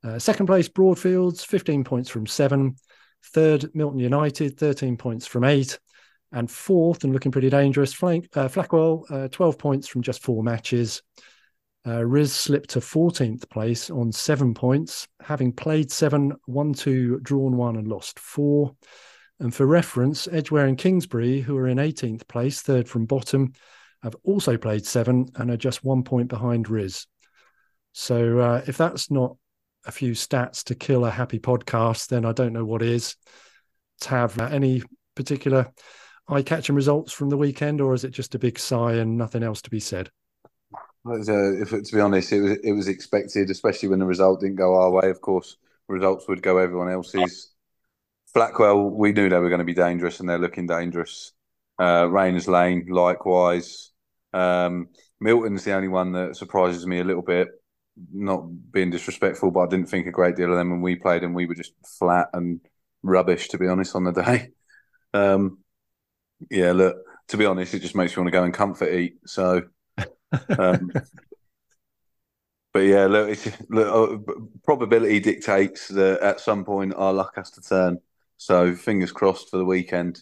Uh, 0.03 0.19
second 0.19 0.45
place, 0.45 0.69
Broadfields, 0.69 1.43
15 1.43 1.83
points 1.83 2.09
from 2.09 2.27
seven. 2.27 2.75
Third, 3.33 3.73
Milton 3.73 3.97
United, 3.97 4.59
13 4.59 4.97
points 4.97 5.25
from 5.25 5.43
eight. 5.43 5.79
And 6.31 6.49
fourth, 6.49 7.03
and 7.03 7.11
looking 7.11 7.31
pretty 7.31 7.49
dangerous, 7.49 7.91
Flank, 7.91 8.27
uh, 8.35 8.47
Flackwell, 8.47 9.05
uh, 9.09 9.27
12 9.29 9.57
points 9.57 9.87
from 9.87 10.03
just 10.03 10.21
four 10.21 10.43
matches. 10.43 11.01
Uh, 11.87 12.05
Ris 12.05 12.35
slipped 12.35 12.71
to 12.71 12.79
14th 12.79 13.49
place 13.49 13.89
on 13.89 14.11
seven 14.11 14.53
points, 14.53 15.07
having 15.21 15.53
played 15.53 15.91
seven, 15.91 16.33
won 16.45 16.73
two, 16.73 17.19
drawn 17.21 17.57
one, 17.57 17.77
and 17.77 17.87
lost 17.87 18.19
four. 18.19 18.75
And 19.39 19.53
for 19.53 19.65
reference, 19.65 20.27
Edgware 20.31 20.65
and 20.65 20.77
Kingsbury, 20.77 21.41
who 21.41 21.57
are 21.57 21.67
in 21.67 21.77
18th 21.77 22.27
place, 22.27 22.61
third 22.61 22.87
from 22.87 23.05
bottom, 23.05 23.53
have 24.01 24.15
also 24.23 24.57
played 24.57 24.85
seven 24.85 25.27
and 25.35 25.51
are 25.51 25.57
just 25.57 25.83
one 25.83 26.03
point 26.03 26.29
behind 26.29 26.69
Ris. 26.69 27.05
So 27.91 28.39
uh, 28.39 28.61
if 28.67 28.77
that's 28.77 29.11
not 29.11 29.35
a 29.85 29.91
few 29.91 30.11
stats 30.11 30.63
to 30.65 30.75
kill 30.75 31.05
a 31.05 31.11
happy 31.11 31.39
podcast, 31.39 32.07
then 32.07 32.25
I 32.25 32.31
don't 32.31 32.53
know 32.53 32.65
what 32.65 32.81
is. 32.81 33.15
To 34.01 34.09
have 34.09 34.37
uh, 34.39 34.45
any 34.45 34.83
particular 35.15 35.71
eye-catching 36.27 36.75
results 36.75 37.13
from 37.13 37.29
the 37.29 37.37
weekend, 37.37 37.81
or 37.81 37.93
is 37.93 38.03
it 38.03 38.11
just 38.11 38.35
a 38.35 38.39
big 38.39 38.59
sigh 38.59 38.93
and 38.93 39.17
nothing 39.17 39.43
else 39.43 39.61
to 39.63 39.69
be 39.69 39.79
said? 39.79 40.09
Uh, 41.07 41.61
if 41.61 41.69
to 41.69 41.95
be 41.95 42.01
honest, 42.01 42.31
it 42.31 42.41
was 42.41 42.57
it 42.63 42.71
was 42.71 42.87
expected, 42.87 43.49
especially 43.49 43.89
when 43.89 43.99
the 43.99 44.05
result 44.05 44.41
didn't 44.41 44.55
go 44.55 44.75
our 44.75 44.89
way. 44.89 45.09
Of 45.09 45.21
course, 45.21 45.57
results 45.87 46.27
would 46.27 46.41
go 46.41 46.57
everyone 46.57 46.89
else's. 46.89 47.54
Flackwell, 48.35 48.91
we 48.91 49.13
knew 49.13 49.29
they 49.29 49.39
were 49.39 49.49
going 49.49 49.59
to 49.59 49.65
be 49.65 49.73
dangerous, 49.73 50.19
and 50.19 50.27
they're 50.27 50.37
looking 50.37 50.67
dangerous. 50.67 51.31
Uh, 51.79 52.05
Lane, 52.07 52.85
likewise. 52.87 53.91
Um, 54.33 54.89
Milton's 55.21 55.63
the 55.63 55.73
only 55.73 55.87
one 55.87 56.11
that 56.13 56.35
surprises 56.35 56.85
me 56.85 56.99
a 56.99 57.03
little 57.03 57.21
bit. 57.21 57.47
Not 58.11 58.45
being 58.71 58.89
disrespectful, 58.89 59.51
but 59.51 59.61
I 59.61 59.67
didn't 59.67 59.89
think 59.89 60.07
a 60.07 60.11
great 60.11 60.35
deal 60.35 60.51
of 60.51 60.57
them 60.57 60.69
when 60.69 60.81
we 60.81 60.95
played, 60.95 61.23
and 61.23 61.33
we 61.33 61.45
were 61.45 61.55
just 61.55 61.73
flat 61.97 62.27
and 62.33 62.59
rubbish, 63.03 63.47
to 63.49 63.57
be 63.57 63.67
honest, 63.67 63.95
on 63.95 64.03
the 64.03 64.11
day. 64.11 64.49
Um, 65.13 65.59
yeah, 66.51 66.73
look, 66.73 66.97
to 67.29 67.37
be 67.37 67.45
honest, 67.45 67.73
it 67.73 67.79
just 67.79 67.95
makes 67.95 68.15
you 68.15 68.21
want 68.21 68.27
to 68.27 68.37
go 68.37 68.43
and 68.43 68.53
comfort 68.53 68.93
eat. 68.93 69.17
So, 69.25 69.63
um, 70.59 70.91
but 72.73 72.79
yeah, 72.79 73.05
look, 73.05 73.39
look, 73.69 74.29
uh, 74.29 74.33
probability 74.63 75.21
dictates 75.21 75.87
that 75.87 76.19
at 76.21 76.41
some 76.41 76.65
point 76.65 76.93
our 76.95 77.13
luck 77.13 77.33
has 77.35 77.51
to 77.51 77.61
turn. 77.61 77.99
So, 78.37 78.75
fingers 78.75 79.11
crossed 79.11 79.49
for 79.49 79.57
the 79.57 79.65
weekend. 79.65 80.21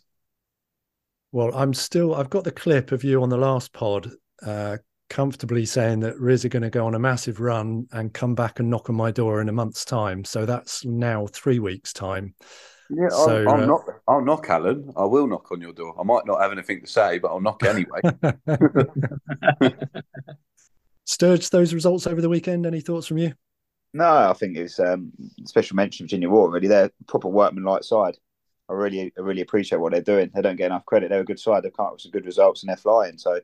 Well, 1.31 1.53
I'm 1.55 1.73
still. 1.73 2.15
I've 2.15 2.29
got 2.29 2.43
the 2.43 2.51
clip 2.51 2.91
of 2.91 3.03
you 3.03 3.23
on 3.23 3.29
the 3.29 3.37
last 3.37 3.73
pod, 3.73 4.11
uh, 4.45 4.77
comfortably 5.09 5.65
saying 5.65 6.01
that 6.01 6.19
Ris 6.19 6.45
are 6.45 6.49
going 6.49 6.63
to 6.63 6.69
go 6.69 6.85
on 6.85 6.95
a 6.95 6.99
massive 6.99 7.39
run 7.39 7.87
and 7.91 8.13
come 8.13 8.35
back 8.35 8.59
and 8.59 8.69
knock 8.69 8.89
on 8.89 8.95
my 8.95 9.11
door 9.11 9.41
in 9.41 9.49
a 9.49 9.53
month's 9.53 9.83
time. 9.83 10.23
So 10.23 10.45
that's 10.45 10.85
now 10.85 11.27
three 11.27 11.59
weeks' 11.59 11.91
time. 11.91 12.35
Yeah, 12.89 13.09
so, 13.09 13.43
I'll, 13.43 13.49
I'll 13.49 13.63
uh, 13.63 13.65
knock. 13.65 14.01
I'll 14.07 14.25
knock, 14.25 14.49
Alan. 14.49 14.93
I 14.95 15.05
will 15.05 15.25
knock 15.25 15.51
on 15.51 15.61
your 15.61 15.73
door. 15.73 15.95
I 15.99 16.03
might 16.03 16.25
not 16.25 16.39
have 16.41 16.51
anything 16.51 16.81
to 16.81 16.87
say, 16.87 17.17
but 17.17 17.29
I'll 17.29 17.41
knock 17.41 17.63
anyway. 17.63 18.01
Sturge, 21.05 21.49
those 21.49 21.73
results 21.73 22.07
over 22.07 22.21
the 22.21 22.29
weekend. 22.29 22.65
Any 22.65 22.81
thoughts 22.81 23.07
from 23.07 23.17
you? 23.17 23.33
No, 23.93 24.05
I 24.29 24.33
think 24.33 24.57
it's 24.57 24.79
um, 24.79 25.11
special 25.45 25.75
mention 25.75 26.05
Virginia 26.05 26.29
Water. 26.29 26.51
Really, 26.53 26.67
they're 26.67 26.91
proper 27.07 27.27
workman-like 27.27 27.83
side. 27.83 28.17
I 28.69 28.73
really, 28.73 29.13
I 29.17 29.21
really 29.21 29.41
appreciate 29.41 29.77
what 29.79 29.91
they're 29.91 30.01
doing. 30.01 30.31
They 30.33 30.41
don't 30.41 30.55
get 30.55 30.67
enough 30.67 30.85
credit. 30.85 31.09
They're 31.09 31.19
a 31.21 31.25
good 31.25 31.39
side. 31.39 31.63
They've 31.63 31.73
come 31.75 31.87
up 31.87 31.93
with 31.93 32.01
some 32.01 32.11
good 32.11 32.25
results 32.25 32.63
and 32.63 32.69
they're 32.69 32.77
flying. 32.77 33.17
So 33.17 33.39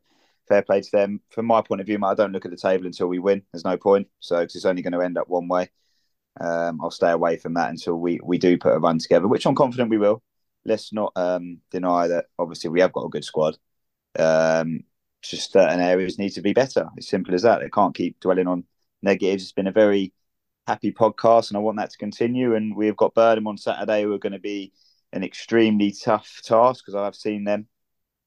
fair 0.47 0.63
play 0.63 0.81
to 0.81 0.91
them. 0.91 1.21
From 1.29 1.45
my 1.45 1.61
point 1.61 1.81
of 1.81 1.87
view, 1.87 1.99
I 2.03 2.15
don't 2.15 2.31
look 2.31 2.45
at 2.45 2.51
the 2.51 2.57
table 2.57 2.87
until 2.87 3.07
we 3.07 3.19
win. 3.19 3.43
There's 3.51 3.65
no 3.65 3.77
point. 3.77 4.07
So 4.19 4.37
cause 4.37 4.55
it's 4.55 4.65
only 4.65 4.81
going 4.81 4.93
to 4.93 5.01
end 5.01 5.17
up 5.17 5.27
one 5.29 5.47
way. 5.47 5.69
Um, 6.39 6.79
I'll 6.81 6.91
stay 6.91 7.11
away 7.11 7.37
from 7.37 7.53
that 7.55 7.69
until 7.69 7.95
we 7.95 8.19
we 8.23 8.37
do 8.37 8.57
put 8.57 8.73
a 8.73 8.79
run 8.79 8.99
together, 8.99 9.27
which 9.27 9.45
I'm 9.45 9.55
confident 9.55 9.89
we 9.89 9.97
will. 9.97 10.23
Let's 10.65 10.93
not 10.93 11.11
um, 11.15 11.59
deny 11.71 12.07
that. 12.07 12.25
Obviously, 12.39 12.69
we 12.69 12.81
have 12.81 12.93
got 12.93 13.05
a 13.05 13.09
good 13.09 13.25
squad. 13.25 13.57
Um, 14.17 14.83
just 15.21 15.51
certain 15.51 15.81
areas 15.81 16.17
need 16.19 16.31
to 16.31 16.41
be 16.41 16.53
better. 16.53 16.89
It's 16.97 17.09
simple 17.09 17.35
as 17.35 17.43
that. 17.43 17.59
They 17.61 17.69
can't 17.69 17.95
keep 17.95 18.19
dwelling 18.19 18.47
on 18.47 18.65
negatives. 19.01 19.43
It's 19.43 19.51
been 19.51 19.67
a 19.67 19.71
very 19.71 20.13
happy 20.69 20.91
podcast, 20.91 21.49
and 21.49 21.57
I 21.57 21.61
want 21.61 21.77
that 21.77 21.89
to 21.89 21.97
continue. 21.97 22.53
And 22.53 22.75
we've 22.75 22.95
got 22.95 23.15
Burnham 23.15 23.47
on 23.47 23.57
Saturday. 23.57 24.05
We're 24.05 24.19
going 24.19 24.33
to 24.33 24.39
be 24.39 24.71
an 25.11 25.23
extremely 25.23 25.91
tough 25.91 26.41
task 26.43 26.85
because 26.85 26.93
I've 26.93 27.15
seen 27.15 27.43
them. 27.43 27.67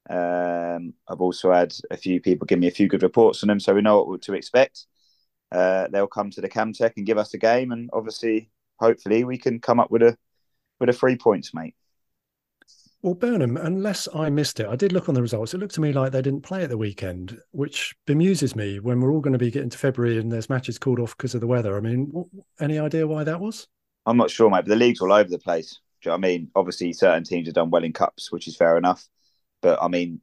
Um, 0.09 0.93
I've 1.07 1.21
also 1.21 1.53
had 1.53 1.73
a 1.89 1.95
few 1.95 2.19
people 2.19 2.45
give 2.45 2.59
me 2.59 2.67
a 2.67 2.71
few 2.79 2.89
good 2.89 3.01
reports 3.01 3.43
on 3.43 3.47
them, 3.47 3.61
so 3.61 3.73
we 3.73 3.81
know 3.81 4.03
what 4.03 4.23
to 4.23 4.33
expect. 4.33 4.87
Uh, 5.53 5.87
they'll 5.89 6.05
come 6.05 6.31
to 6.31 6.41
the 6.41 6.49
Camtech 6.49 6.93
and 6.97 7.05
give 7.05 7.17
us 7.17 7.33
a 7.33 7.37
game, 7.37 7.71
and 7.71 7.89
obviously, 7.93 8.51
hopefully, 8.77 9.23
we 9.23 9.37
can 9.37 9.61
come 9.61 9.79
up 9.79 9.89
with 9.89 10.01
a 10.01 10.17
with 10.81 10.89
a 10.89 10.93
three 10.93 11.15
points, 11.15 11.53
mate. 11.53 11.75
Well, 13.03 13.15
Burnham, 13.15 13.57
unless 13.57 14.07
I 14.15 14.29
missed 14.29 14.61
it, 14.61 14.67
I 14.67 14.77
did 14.77 14.93
look 14.93 15.09
on 15.09 15.15
the 15.15 15.21
results. 15.21 15.53
It 15.53 15.57
looked 15.57 15.75
to 15.75 15.81
me 15.81 15.91
like 15.91 16.13
they 16.13 16.21
didn't 16.21 16.43
play 16.43 16.63
at 16.63 16.69
the 16.69 16.77
weekend, 16.77 17.37
which 17.51 17.93
bemuses 18.07 18.55
me 18.55 18.79
when 18.79 19.01
we're 19.01 19.11
all 19.11 19.19
going 19.19 19.33
to 19.33 19.39
be 19.39 19.51
getting 19.51 19.69
to 19.71 19.77
February 19.77 20.17
and 20.19 20.31
there's 20.31 20.49
matches 20.49 20.79
called 20.79 21.01
off 21.01 21.17
because 21.17 21.35
of 21.35 21.41
the 21.41 21.47
weather. 21.47 21.75
I 21.75 21.81
mean, 21.81 22.13
any 22.61 22.79
idea 22.79 23.05
why 23.05 23.25
that 23.25 23.41
was? 23.41 23.67
I'm 24.05 24.15
not 24.15 24.31
sure, 24.31 24.49
mate, 24.49 24.63
but 24.63 24.67
the 24.67 24.77
league's 24.77 25.01
all 25.01 25.11
over 25.11 25.29
the 25.29 25.37
place. 25.37 25.81
Do 26.01 26.09
you 26.09 26.11
know 26.11 26.15
I 26.15 26.19
mean? 26.19 26.49
Obviously, 26.55 26.93
certain 26.93 27.25
teams 27.25 27.49
have 27.49 27.55
done 27.55 27.69
well 27.69 27.83
in 27.83 27.91
cups, 27.91 28.31
which 28.31 28.47
is 28.47 28.55
fair 28.55 28.77
enough. 28.77 29.05
But 29.61 29.83
I 29.83 29.89
mean, 29.89 30.21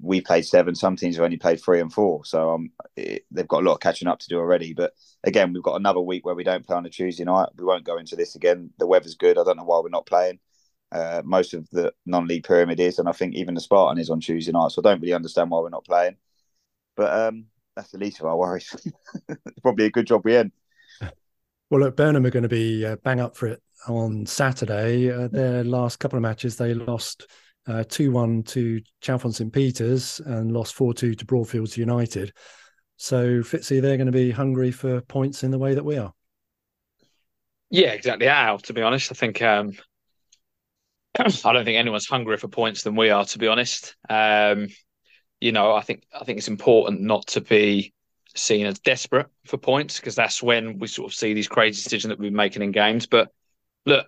we 0.00 0.22
played 0.22 0.46
seven. 0.46 0.74
Some 0.74 0.96
teams 0.96 1.16
have 1.16 1.26
only 1.26 1.36
played 1.36 1.60
three 1.60 1.80
and 1.80 1.92
four, 1.92 2.24
so 2.24 2.54
um, 2.54 2.70
it, 2.96 3.26
they've 3.30 3.46
got 3.46 3.62
a 3.62 3.66
lot 3.66 3.74
of 3.74 3.80
catching 3.80 4.08
up 4.08 4.20
to 4.20 4.28
do 4.28 4.38
already. 4.38 4.72
But 4.72 4.94
again, 5.22 5.52
we've 5.52 5.62
got 5.62 5.76
another 5.76 6.00
week 6.00 6.24
where 6.24 6.34
we 6.34 6.44
don't 6.44 6.66
play 6.66 6.76
on 6.76 6.86
a 6.86 6.90
Tuesday 6.90 7.24
night. 7.24 7.50
We 7.58 7.64
won't 7.64 7.84
go 7.84 7.98
into 7.98 8.16
this 8.16 8.36
again. 8.36 8.70
The 8.78 8.86
weather's 8.86 9.16
good. 9.16 9.36
I 9.36 9.44
don't 9.44 9.58
know 9.58 9.64
why 9.64 9.80
we're 9.80 9.90
not 9.90 10.06
playing. 10.06 10.38
Uh, 10.92 11.22
most 11.24 11.54
of 11.54 11.68
the 11.70 11.92
non-league 12.04 12.44
pyramid 12.44 12.78
is, 12.78 12.98
and 12.98 13.08
I 13.08 13.12
think 13.12 13.34
even 13.34 13.54
the 13.54 13.60
Spartan 13.60 14.00
is 14.00 14.10
on 14.10 14.20
Tuesday 14.20 14.52
night. 14.52 14.72
So 14.72 14.82
I 14.82 14.90
don't 14.90 15.00
really 15.00 15.14
understand 15.14 15.50
why 15.50 15.60
we're 15.60 15.70
not 15.70 15.86
playing. 15.86 16.16
But 16.96 17.18
um, 17.18 17.46
that's 17.74 17.92
the 17.92 17.98
least 17.98 18.20
of 18.20 18.26
our 18.26 18.36
worries. 18.36 18.74
Probably 19.62 19.86
a 19.86 19.90
good 19.90 20.06
job 20.06 20.22
we 20.24 20.36
in. 20.36 20.52
Well, 21.70 21.80
look, 21.80 21.96
Burnham 21.96 22.26
are 22.26 22.30
going 22.30 22.42
to 22.42 22.48
be 22.50 22.84
uh, 22.84 22.96
bang 22.96 23.20
up 23.20 23.34
for 23.34 23.46
it 23.46 23.62
on 23.88 24.26
Saturday. 24.26 25.10
Uh, 25.10 25.28
their 25.28 25.64
last 25.64 25.98
couple 25.98 26.18
of 26.18 26.22
matches, 26.22 26.56
they 26.56 26.74
lost 26.74 27.26
uh, 27.66 27.84
2 27.88 28.10
1 28.12 28.42
to 28.42 28.82
Chalfont 29.00 29.34
St. 29.34 29.52
Peter's 29.52 30.20
and 30.26 30.52
lost 30.52 30.74
4 30.74 30.92
2 30.92 31.14
to 31.14 31.24
Broadfields 31.24 31.78
United. 31.78 32.34
So, 32.96 33.40
Fitzy, 33.40 33.80
they're 33.80 33.96
going 33.96 34.06
to 34.06 34.12
be 34.12 34.30
hungry 34.30 34.70
for 34.70 35.00
points 35.00 35.42
in 35.42 35.50
the 35.50 35.58
way 35.58 35.74
that 35.74 35.84
we 35.84 35.96
are. 35.96 36.12
Yeah, 37.70 37.92
exactly. 37.92 38.26
How, 38.26 38.58
to 38.58 38.72
be 38.74 38.82
honest, 38.82 39.10
I 39.10 39.14
think 39.14 39.40
um, 39.40 39.72
I 41.18 41.52
don't 41.52 41.64
think 41.64 41.78
anyone's 41.78 42.06
hungrier 42.06 42.38
for 42.38 42.48
points 42.48 42.82
than 42.82 42.96
we 42.96 43.10
are. 43.10 43.24
To 43.24 43.38
be 43.38 43.48
honest, 43.48 43.96
um, 44.08 44.68
you 45.40 45.52
know, 45.52 45.74
I 45.74 45.82
think 45.82 46.04
I 46.18 46.24
think 46.24 46.38
it's 46.38 46.48
important 46.48 47.00
not 47.00 47.26
to 47.28 47.40
be 47.40 47.92
seen 48.34 48.66
as 48.66 48.78
desperate 48.78 49.26
for 49.46 49.58
points 49.58 50.00
because 50.00 50.14
that's 50.14 50.42
when 50.42 50.78
we 50.78 50.86
sort 50.86 51.10
of 51.10 51.14
see 51.14 51.34
these 51.34 51.48
crazy 51.48 51.82
decisions 51.82 52.10
that 52.10 52.18
we're 52.18 52.30
making 52.30 52.62
in 52.62 52.72
games. 52.72 53.06
But 53.06 53.30
look, 53.84 54.06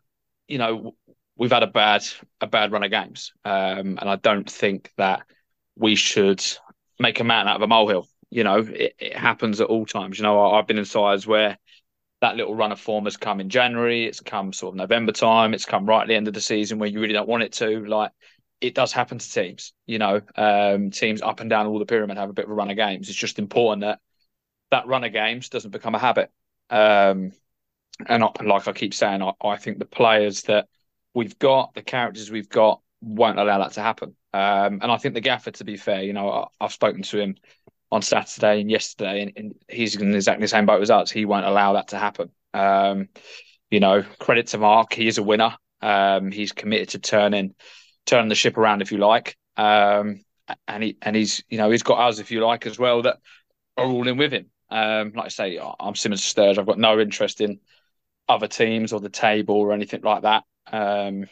you 0.48 0.58
know, 0.58 0.94
we've 1.36 1.52
had 1.52 1.62
a 1.62 1.68
bad 1.68 2.04
a 2.40 2.46
bad 2.46 2.72
run 2.72 2.84
of 2.84 2.90
games, 2.90 3.32
um, 3.44 3.98
and 4.00 4.08
I 4.08 4.16
don't 4.16 4.50
think 4.50 4.90
that 4.96 5.22
we 5.76 5.96
should 5.96 6.42
make 6.98 7.20
a 7.20 7.24
mountain 7.24 7.48
out 7.48 7.56
of 7.56 7.62
a 7.62 7.66
molehill. 7.66 8.08
You 8.30 8.44
know, 8.44 8.58
it, 8.58 8.94
it 8.98 9.16
happens 9.16 9.60
at 9.60 9.68
all 9.68 9.86
times. 9.86 10.18
You 10.18 10.22
know, 10.22 10.40
I, 10.40 10.56
have 10.56 10.66
been 10.66 10.78
in 10.78 10.84
sides 10.84 11.26
where 11.26 11.58
that 12.20 12.36
little 12.36 12.54
run 12.54 12.72
of 12.72 12.80
form 12.80 13.04
has 13.04 13.16
come 13.16 13.40
in 13.40 13.50
January, 13.50 14.06
it's 14.06 14.20
come 14.20 14.52
sort 14.52 14.72
of 14.72 14.76
November 14.76 15.12
time, 15.12 15.54
it's 15.54 15.66
come 15.66 15.86
right 15.86 16.02
at 16.02 16.08
the 16.08 16.14
end 16.14 16.28
of 16.28 16.34
the 16.34 16.40
season 16.40 16.78
where 16.78 16.88
you 16.88 17.00
really 17.00 17.12
don't 17.12 17.28
want 17.28 17.42
it 17.42 17.52
to. 17.52 17.84
Like 17.84 18.12
it 18.60 18.74
does 18.74 18.92
happen 18.92 19.18
to 19.18 19.30
teams. 19.30 19.72
You 19.86 19.98
know, 19.98 20.20
um, 20.36 20.90
teams 20.90 21.22
up 21.22 21.40
and 21.40 21.50
down 21.50 21.66
all 21.66 21.78
the 21.78 21.86
pyramid 21.86 22.16
have 22.16 22.30
a 22.30 22.34
bit 22.34 22.46
of 22.46 22.50
a 22.50 22.54
run 22.54 22.70
of 22.70 22.76
games. 22.76 23.08
It's 23.08 23.18
just 23.18 23.38
important 23.38 23.82
that 23.82 24.00
that 24.70 24.86
run 24.86 25.04
of 25.04 25.12
games 25.12 25.48
doesn't 25.48 25.70
become 25.70 25.94
a 25.94 25.98
habit. 25.98 26.30
Um, 26.70 27.32
and 28.06 28.24
like 28.44 28.66
I 28.66 28.72
keep 28.72 28.94
saying, 28.94 29.22
I, 29.22 29.32
I 29.42 29.56
think 29.56 29.78
the 29.78 29.84
players 29.84 30.42
that 30.42 30.66
we've 31.14 31.38
got, 31.38 31.74
the 31.74 31.82
characters 31.82 32.30
we've 32.30 32.48
got, 32.48 32.80
won't 33.00 33.38
allow 33.38 33.58
that 33.58 33.72
to 33.72 33.82
happen. 33.82 34.16
Um, 34.32 34.80
and 34.82 34.90
I 34.90 34.96
think 34.96 35.14
the 35.14 35.20
gaffer, 35.20 35.52
to 35.52 35.64
be 35.64 35.76
fair, 35.76 36.02
you 36.02 36.12
know, 36.12 36.30
I, 36.30 36.64
have 36.64 36.72
spoken 36.72 37.02
to 37.02 37.20
him 37.20 37.36
on 37.90 38.02
Saturday 38.02 38.60
and 38.60 38.70
yesterday, 38.70 39.22
and, 39.22 39.32
and, 39.36 39.54
he's 39.68 39.94
in 39.96 40.14
exactly 40.14 40.44
the 40.44 40.48
same 40.48 40.66
boat 40.66 40.82
as 40.82 40.90
us. 40.90 41.10
He 41.10 41.24
won't 41.24 41.46
allow 41.46 41.74
that 41.74 41.88
to 41.88 41.98
happen. 41.98 42.30
Um, 42.52 43.08
you 43.70 43.80
know, 43.80 44.02
credit 44.18 44.48
to 44.48 44.58
Mark, 44.58 44.92
he 44.92 45.06
is 45.06 45.18
a 45.18 45.22
winner. 45.22 45.56
Um, 45.80 46.30
he's 46.30 46.52
committed 46.52 46.90
to 46.90 46.98
turning 46.98 47.54
turning 48.06 48.28
the 48.28 48.34
ship 48.34 48.58
around, 48.58 48.82
if 48.82 48.92
you 48.92 48.98
like. 48.98 49.36
Um, 49.56 50.24
and 50.68 50.82
he 50.82 50.96
and 51.02 51.16
he's 51.16 51.42
you 51.48 51.58
know 51.58 51.70
he's 51.70 51.82
got 51.82 51.98
us, 51.98 52.18
if 52.18 52.30
you 52.30 52.44
like, 52.44 52.66
as 52.66 52.78
well 52.78 53.02
that 53.02 53.18
are 53.76 53.86
all 53.86 54.08
in 54.08 54.16
with 54.16 54.32
him. 54.32 54.46
Um, 54.70 55.12
like 55.14 55.26
I 55.26 55.28
say, 55.28 55.60
I'm 55.80 55.94
Simmons 55.94 56.24
Sturge. 56.24 56.58
I've 56.58 56.66
got 56.66 56.78
no 56.78 56.98
interest 56.98 57.40
in 57.40 57.60
other 58.28 58.48
teams 58.48 58.92
or 58.92 59.00
the 59.00 59.08
table 59.08 59.56
or 59.56 59.72
anything 59.72 60.02
like 60.02 60.22
that 60.22 60.44
um, 60.72 61.26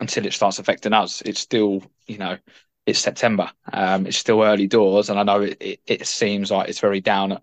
until 0.00 0.26
it 0.26 0.32
starts 0.32 0.58
affecting 0.58 0.92
us. 0.92 1.22
It's 1.22 1.40
still, 1.40 1.82
you 2.06 2.18
know, 2.18 2.38
it's 2.86 3.00
September. 3.00 3.50
Um, 3.72 4.06
it's 4.06 4.16
still 4.16 4.42
early 4.42 4.68
doors, 4.68 5.10
and 5.10 5.18
I 5.18 5.24
know 5.24 5.42
it, 5.42 5.56
it, 5.60 5.80
it, 5.86 6.06
seems 6.06 6.50
like 6.50 6.68
it's 6.68 6.80
very 6.80 7.00
down, 7.00 7.38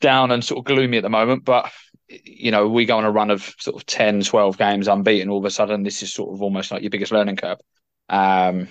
down 0.00 0.32
and 0.32 0.44
sort 0.44 0.58
of 0.58 0.64
gloomy 0.64 0.98
at 0.98 1.02
the 1.02 1.08
moment. 1.08 1.44
But 1.44 1.70
you 2.08 2.50
know, 2.50 2.68
we 2.68 2.84
go 2.84 2.98
on 2.98 3.04
a 3.04 3.10
run 3.10 3.30
of 3.30 3.54
sort 3.58 3.76
of 3.76 3.86
10, 3.86 4.22
12 4.22 4.58
games 4.58 4.88
unbeaten. 4.88 5.30
All 5.30 5.38
of 5.38 5.44
a 5.44 5.50
sudden, 5.50 5.84
this 5.84 6.02
is 6.02 6.12
sort 6.12 6.34
of 6.34 6.42
almost 6.42 6.70
like 6.70 6.82
your 6.82 6.90
biggest 6.90 7.12
learning 7.12 7.36
curve. 7.36 7.58
Um, 8.08 8.68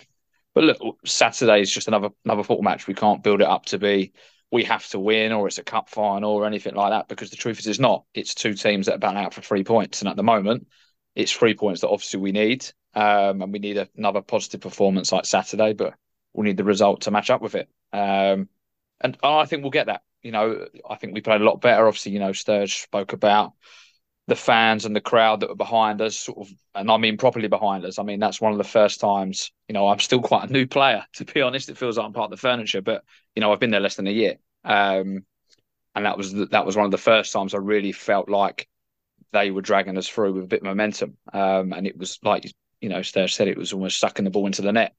but 0.54 0.64
look, 0.64 0.98
Saturday 1.06 1.62
is 1.62 1.72
just 1.72 1.88
another 1.88 2.10
another 2.26 2.43
football 2.43 2.64
match. 2.64 2.88
We 2.88 2.93
can't 2.93 3.24
build 3.24 3.41
it 3.41 3.48
up 3.48 3.66
to 3.68 3.78
be 3.78 4.14
we 4.52 4.64
have 4.64 4.88
to 4.88 5.00
win 5.00 5.32
or 5.32 5.48
it's 5.48 5.58
a 5.58 5.64
cup 5.64 5.89
final 5.89 6.32
or 6.32 6.46
anything 6.46 6.76
like 6.76 6.91
that 6.91 7.08
because 7.08 7.30
the 7.30 7.36
truth 7.36 7.60
is 7.60 7.68
it's 7.68 7.80
not. 7.80 8.06
It's 8.14 8.36
two 8.36 8.54
teams 8.54 8.86
that 8.86 8.96
are 8.96 9.00
batting 9.00 9.24
out 9.24 9.34
for 9.34 9.41
three 9.41 9.64
points, 9.64 10.02
and 10.02 10.10
at 10.10 10.16
the 10.16 10.24
moment, 10.24 10.68
it's 11.16 11.32
three 11.32 11.55
points 11.55 11.82
that 11.82 11.89
obviously 11.89 12.20
we 12.20 12.32
need, 12.32 12.66
um, 12.93 13.41
and 13.41 13.51
we 13.53 13.59
need 13.59 13.88
another 13.97 14.22
positive 14.22 14.61
performance 14.61 15.11
like 15.11 15.26
Saturday, 15.26 15.74
but 15.74 15.93
we 16.34 16.45
need 16.45 16.57
the 16.57 16.63
result 16.63 17.01
to 17.01 17.11
match 17.11 17.30
up 17.30 17.41
with 17.41 17.55
it. 17.55 17.70
Um, 17.93 18.49
and 19.01 19.18
I 19.24 19.45
think 19.45 19.61
we'll 19.61 19.72
get 19.72 19.88
that. 19.88 20.01
You 20.22 20.32
know, 20.32 20.68
I 20.89 20.95
think 20.95 21.13
we 21.13 21.22
played 21.22 21.41
a 21.41 21.45
lot 21.45 21.61
better. 21.61 21.88
Obviously, 21.88 22.11
you 22.11 22.20
know, 22.20 22.34
Sturge 22.34 22.82
spoke 22.82 23.13
about 23.13 23.53
the 24.28 24.36
fans 24.36 24.86
and 24.86 24.95
the 24.95 25.01
crowd 25.01 25.41
that 25.41 25.49
were 25.49 25.55
behind 25.55 26.01
us, 26.01 26.18
sort 26.18 26.39
of, 26.39 26.53
and 26.74 26.89
I 26.89 26.97
mean 26.97 27.18
properly 27.18 27.47
behind 27.47 27.86
us. 27.86 27.99
I 27.99 28.03
mean 28.03 28.20
that's 28.20 28.41
one 28.41 28.51
of 28.51 28.57
the 28.57 28.63
first 28.63 28.99
times. 28.99 29.51
You 29.68 29.74
know, 29.74 29.88
I'm 29.88 29.99
still 29.99 30.22
quite 30.22 30.49
a 30.49 30.51
new 30.51 30.66
player 30.66 31.05
to 31.13 31.26
be 31.26 31.41
honest. 31.41 31.70
It 31.70 31.78
feels 31.78 31.97
like 31.97 32.05
I'm 32.05 32.13
part 32.13 32.32
of 32.32 32.38
the 32.38 32.41
furniture, 32.41 32.82
but 32.82 33.03
you 33.36 33.41
know, 33.41 33.53
I've 33.53 33.59
been 33.59 33.72
there 33.72 33.80
less 33.80 33.95
than 33.95 34.07
a 34.07 34.11
year, 34.11 34.38
um, 34.63 35.26
and 35.93 36.05
that 36.05 36.18
was 36.18 36.34
that 36.34 36.66
was 36.66 36.76
one 36.76 36.86
of 36.86 36.91
the 36.91 36.97
first 36.97 37.32
times 37.32 37.53
I 37.53 37.59
really 37.59 37.91
felt 37.91 38.30
like 38.30 38.68
they 39.36 39.52
were 39.52 39.62
dragging 39.62 39.98
us 39.98 40.08
through 40.08 40.34
with 40.34 40.46
a 40.46 40.48
bit 40.48 40.62
of 40.62 40.66
momentum, 40.66 41.18
um, 41.34 41.74
and 41.74 41.86
it 41.86 41.98
was 41.98 42.18
like 42.24 42.52
you 42.82 42.90
know, 42.90 43.02
Sturge 43.02 43.34
said 43.34 43.48
it 43.48 43.58
was 43.58 43.74
almost 43.74 44.00
sucking 44.00 44.26
the 44.26 44.32
ball 44.32 44.46
into 44.46 44.62
the 44.62 44.72
net, 44.72 44.94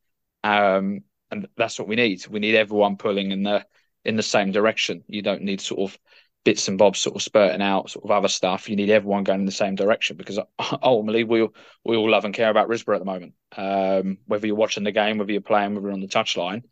um, 0.45 1.01
and 1.31 1.49
that's 1.57 1.79
what 1.79 1.89
we 1.89 1.97
need. 1.97 2.27
We 2.27 2.41
need 2.41 2.55
everyone 2.55 2.97
pulling 2.97 3.31
in 3.31 3.43
the 3.43 3.65
in 4.05 4.17
the 4.17 4.23
same 4.23 4.53
direction. 4.53 5.03
You 5.09 5.23
don't 5.23 5.43
need 5.43 5.61
sort 5.61 5.91
of 5.91 5.99
bits 6.45 6.69
and 6.69 6.79
bobs 6.79 7.01
sort 7.01 7.17
of 7.17 7.23
spurting 7.23 7.63
out 7.63 7.91
sort 7.91 8.05
of 8.05 8.11
other 8.13 8.29
stuff. 8.29 8.69
You 8.69 8.77
need 8.77 8.91
everyone 8.91 9.25
going 9.25 9.41
in 9.41 9.47
the 9.47 9.53
same 9.53 9.75
direction 9.75 10.17
because 10.17 10.39
ultimately 10.83 11.25
we 11.25 11.49
we 11.85 11.97
all 11.97 12.11
love 12.11 12.25
and 12.25 12.35
care 12.35 12.51
about 12.51 12.69
Risborough 12.69 12.97
at 12.97 13.01
the 13.01 13.05
moment. 13.05 13.35
Um, 13.57 14.19
whether 14.27 14.47
you're 14.47 14.57
watching 14.57 14.85
the 14.85 14.93
game, 14.93 15.19
whether 15.19 15.33
you're 15.33 15.41
playing, 15.41 15.75
whether 15.75 15.87
you're 15.87 15.95
on 15.95 16.01
the 16.01 16.07
touchline, 16.07 16.63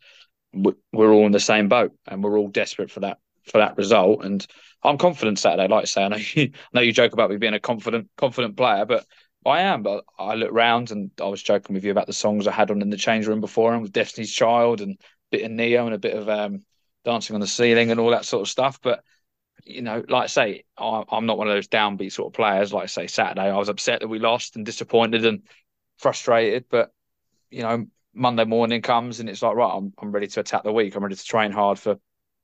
we're 0.53 1.11
all 1.11 1.25
in 1.25 1.31
the 1.31 1.39
same 1.39 1.67
boat 1.67 1.91
and 2.07 2.23
we're 2.23 2.37
all 2.37 2.47
desperate 2.47 2.91
for 2.91 3.01
that 3.01 3.17
for 3.45 3.59
that 3.59 3.77
result. 3.77 4.23
And 4.23 4.45
I'm 4.83 4.97
confident 4.97 5.39
Saturday. 5.39 5.67
Like 5.67 5.83
I 5.83 5.85
say, 5.85 6.03
I 6.03 6.07
know 6.09 6.17
you, 6.33 6.51
I 6.53 6.69
know 6.73 6.81
you 6.81 6.91
joke 6.91 7.13
about 7.13 7.29
me 7.29 7.37
being 7.37 7.53
a 7.53 7.59
confident 7.59 8.09
confident 8.17 8.57
player, 8.57 8.85
but 8.85 9.05
I 9.45 9.61
am. 9.61 9.83
But 9.83 10.05
I 10.17 10.35
look 10.35 10.51
round 10.51 10.91
and 10.91 11.11
I 11.21 11.27
was 11.27 11.43
joking 11.43 11.73
with 11.73 11.83
you 11.83 11.91
about 11.91 12.07
the 12.07 12.13
songs 12.13 12.47
I 12.47 12.51
had 12.51 12.71
on 12.71 12.81
in 12.81 12.89
the 12.89 12.97
change 12.97 13.27
room 13.27 13.41
before 13.41 13.73
and 13.73 13.81
with 13.81 13.93
Destiny's 13.93 14.31
Child 14.31 14.81
and 14.81 14.93
a 14.93 14.95
bit 15.31 15.45
of 15.45 15.51
Neo 15.51 15.85
and 15.85 15.95
a 15.95 15.99
bit 15.99 16.15
of 16.15 16.27
um, 16.29 16.63
dancing 17.03 17.35
on 17.35 17.41
the 17.41 17.47
ceiling 17.47 17.91
and 17.91 17.99
all 17.99 18.11
that 18.11 18.25
sort 18.25 18.41
of 18.41 18.49
stuff. 18.49 18.79
But 18.81 19.03
you 19.63 19.81
know, 19.81 20.03
like 20.07 20.23
I 20.25 20.27
say, 20.27 20.63
I, 20.77 21.03
am 21.11 21.25
not 21.25 21.37
one 21.37 21.47
of 21.47 21.53
those 21.53 21.67
downbeat 21.67 22.11
sort 22.11 22.27
of 22.27 22.33
players. 22.33 22.73
Like 22.73 22.83
I 22.83 22.87
say, 22.87 23.07
Saturday, 23.07 23.49
I 23.49 23.57
was 23.57 23.69
upset 23.69 24.01
that 24.01 24.07
we 24.07 24.19
lost 24.19 24.55
and 24.55 24.65
disappointed 24.65 25.25
and 25.25 25.43
frustrated. 25.97 26.65
But 26.69 26.91
you 27.49 27.63
know, 27.63 27.85
Monday 28.13 28.45
morning 28.45 28.81
comes 28.81 29.19
and 29.19 29.29
it's 29.29 29.41
like, 29.41 29.55
right, 29.55 29.75
I'm 29.75 29.93
I'm 29.99 30.11
ready 30.11 30.27
to 30.27 30.39
attack 30.39 30.63
the 30.63 30.71
week. 30.71 30.95
I'm 30.95 31.03
ready 31.03 31.15
to 31.15 31.23
train 31.23 31.51
hard 31.51 31.79
for, 31.79 31.97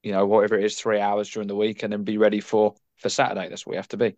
you 0.03 0.11
know, 0.11 0.25
whatever 0.25 0.57
it 0.57 0.65
is, 0.65 0.75
three 0.75 0.99
hours 0.99 1.29
during 1.29 1.47
the 1.47 1.55
week, 1.55 1.83
and 1.83 1.93
then 1.93 2.03
be 2.03 2.17
ready 2.17 2.39
for 2.39 2.75
for 2.97 3.09
Saturday. 3.09 3.49
That's 3.49 3.65
what 3.65 3.71
we 3.71 3.77
have 3.77 3.87
to 3.89 3.97
be. 3.97 4.15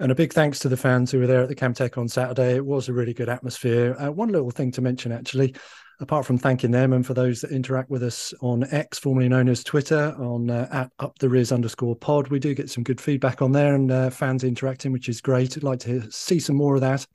And 0.00 0.10
a 0.10 0.14
big 0.14 0.32
thanks 0.32 0.58
to 0.60 0.68
the 0.68 0.78
fans 0.78 1.10
who 1.10 1.18
were 1.18 1.26
there 1.26 1.42
at 1.42 1.48
the 1.48 1.54
Camtech 1.54 1.98
on 1.98 2.08
Saturday. 2.08 2.56
It 2.56 2.64
was 2.64 2.88
a 2.88 2.92
really 2.92 3.12
good 3.12 3.28
atmosphere. 3.28 3.94
Uh, 3.98 4.10
one 4.10 4.30
little 4.30 4.50
thing 4.50 4.72
to 4.72 4.80
mention, 4.80 5.12
actually, 5.12 5.54
apart 6.00 6.24
from 6.24 6.38
thanking 6.38 6.70
them 6.70 6.94
and 6.94 7.06
for 7.06 7.12
those 7.12 7.42
that 7.42 7.50
interact 7.50 7.90
with 7.90 8.02
us 8.02 8.32
on 8.40 8.64
X, 8.72 8.98
formerly 8.98 9.28
known 9.28 9.46
as 9.48 9.62
Twitter, 9.62 10.14
on 10.18 10.48
uh, 10.48 10.66
at 10.72 10.90
up 11.00 11.18
the 11.18 11.28
Ris 11.28 11.52
underscore 11.52 11.94
pod, 11.94 12.28
we 12.28 12.38
do 12.38 12.54
get 12.54 12.70
some 12.70 12.82
good 12.82 12.98
feedback 12.98 13.42
on 13.42 13.52
there 13.52 13.74
and 13.74 13.92
uh, 13.92 14.08
fans 14.08 14.42
interacting, 14.42 14.90
which 14.90 15.10
is 15.10 15.20
great. 15.20 15.56
I'd 15.56 15.62
like 15.62 15.80
to 15.80 16.10
see 16.10 16.40
some 16.40 16.56
more 16.56 16.76
of 16.76 16.80
that. 16.80 17.06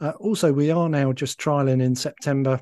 Uh, 0.00 0.12
also, 0.20 0.52
we 0.52 0.70
are 0.70 0.88
now 0.88 1.12
just 1.12 1.40
trialing 1.40 1.82
in 1.82 1.96
September 1.96 2.60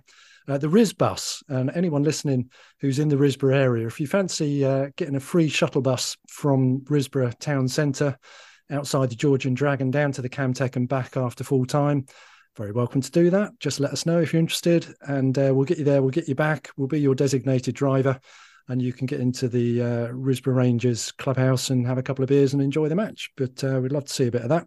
uh, 0.48 0.58
the 0.58 0.68
Ris 0.68 0.92
bus. 0.92 1.42
And 1.48 1.70
anyone 1.74 2.02
listening 2.02 2.50
who's 2.80 2.98
in 2.98 3.08
the 3.08 3.16
Risborough 3.16 3.54
area, 3.54 3.86
if 3.86 4.00
you 4.00 4.06
fancy 4.06 4.64
uh, 4.64 4.88
getting 4.96 5.16
a 5.16 5.20
free 5.20 5.48
shuttle 5.48 5.82
bus 5.82 6.16
from 6.28 6.80
Risborough 6.84 7.38
town 7.38 7.68
centre 7.68 8.18
outside 8.70 9.10
the 9.10 9.16
George 9.16 9.46
and 9.46 9.56
Dragon 9.56 9.90
down 9.90 10.12
to 10.12 10.22
the 10.22 10.28
Camtech 10.28 10.76
and 10.76 10.88
back 10.88 11.16
after 11.16 11.44
full 11.44 11.66
time, 11.66 12.06
very 12.56 12.72
welcome 12.72 13.00
to 13.00 13.10
do 13.10 13.30
that. 13.30 13.52
Just 13.60 13.78
let 13.78 13.92
us 13.92 14.04
know 14.04 14.18
if 14.18 14.32
you're 14.32 14.40
interested, 14.40 14.92
and 15.02 15.38
uh, 15.38 15.52
we'll 15.54 15.64
get 15.64 15.78
you 15.78 15.84
there. 15.84 16.02
We'll 16.02 16.10
get 16.10 16.26
you 16.26 16.34
back. 16.34 16.70
We'll 16.76 16.88
be 16.88 17.00
your 17.00 17.14
designated 17.14 17.76
driver, 17.76 18.18
and 18.66 18.82
you 18.82 18.92
can 18.92 19.06
get 19.06 19.20
into 19.20 19.48
the 19.48 19.80
uh, 19.80 20.08
Risborough 20.08 20.56
Rangers 20.56 21.12
clubhouse 21.12 21.70
and 21.70 21.86
have 21.86 21.98
a 21.98 22.02
couple 22.02 22.24
of 22.24 22.28
beers 22.28 22.54
and 22.54 22.62
enjoy 22.62 22.88
the 22.88 22.96
match. 22.96 23.30
But 23.36 23.62
uh, 23.62 23.78
we'd 23.80 23.92
love 23.92 24.06
to 24.06 24.12
see 24.12 24.26
a 24.26 24.32
bit 24.32 24.42
of 24.42 24.48
that. 24.48 24.66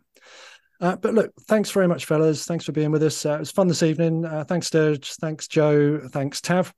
Uh, 0.81 0.95
but 0.95 1.13
look, 1.13 1.31
thanks 1.47 1.71
very 1.71 1.87
much, 1.87 2.05
fellas. 2.05 2.45
Thanks 2.45 2.65
for 2.65 2.71
being 2.71 2.91
with 2.91 3.03
us. 3.03 3.25
Uh, 3.25 3.35
it 3.35 3.39
was 3.39 3.51
fun 3.51 3.67
this 3.67 3.83
evening. 3.83 4.25
Uh, 4.25 4.43
thanks, 4.43 4.67
Sturge. 4.67 5.13
Thanks, 5.13 5.47
Joe. 5.47 5.99
Thanks, 6.09 6.41
Tav. 6.41 6.73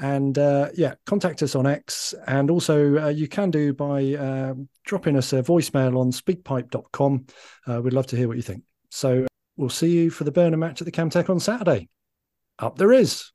And 0.00 0.36
uh, 0.36 0.68
yeah, 0.74 0.94
contact 1.06 1.42
us 1.42 1.54
on 1.54 1.66
X. 1.66 2.14
And 2.26 2.50
also, 2.50 2.98
uh, 3.04 3.08
you 3.08 3.28
can 3.28 3.50
do 3.50 3.72
by 3.72 4.14
uh, 4.14 4.54
dropping 4.84 5.16
us 5.16 5.32
a 5.32 5.42
voicemail 5.42 5.98
on 5.98 6.12
speakpipe.com. 6.12 7.26
we'd 7.82 7.92
love 7.92 8.06
to 8.08 8.16
hear 8.16 8.28
what 8.28 8.36
you 8.36 8.42
think. 8.42 8.64
So 8.90 9.26
We'll 9.58 9.68
see 9.68 9.90
you 9.90 10.08
for 10.10 10.22
the 10.22 10.30
Burnham 10.30 10.60
match 10.60 10.80
at 10.80 10.84
the 10.84 10.92
Camtech 10.92 11.28
on 11.28 11.40
Saturday. 11.40 11.88
Up 12.60 12.78
the 12.78 12.86
Ris. 12.86 13.32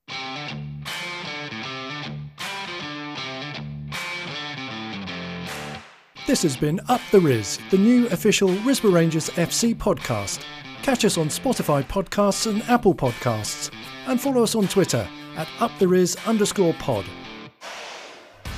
This 6.25 6.43
has 6.43 6.55
been 6.55 6.79
Up 6.87 7.01
the 7.11 7.19
Ris, 7.19 7.59
the 7.69 7.77
new 7.77 8.07
official 8.07 8.47
Risborough 8.47 8.93
Rangers 8.93 9.29
FC 9.31 9.75
podcast. 9.75 10.39
Catch 10.81 11.03
us 11.03 11.17
on 11.17 11.27
Spotify 11.27 11.83
podcasts 11.83 12.49
and 12.49 12.63
Apple 12.63 12.95
podcasts, 12.95 13.69
and 14.07 14.21
follow 14.21 14.41
us 14.41 14.55
on 14.55 14.69
Twitter 14.69 15.05
at 15.35 15.47
UpTheRis 15.57 16.25
underscore 16.25 16.73
pod. 16.75 17.03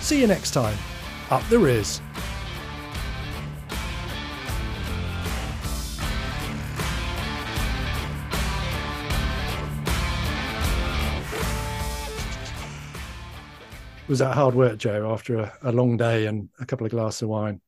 See 0.01 0.21
you 0.21 0.27
next 0.27 0.51
time. 0.51 0.77
Up 1.31 1.41
the 1.49 1.57
Ris. 1.57 2.01
Was 14.07 14.19
that 14.19 14.33
hard 14.33 14.55
work, 14.55 14.77
Joe, 14.77 15.11
after 15.11 15.37
a, 15.39 15.53
a 15.63 15.71
long 15.71 15.97
day 15.97 16.25
and 16.25 16.49
a 16.59 16.65
couple 16.65 16.85
of 16.85 16.91
glasses 16.91 17.23
of 17.23 17.29
wine? 17.29 17.61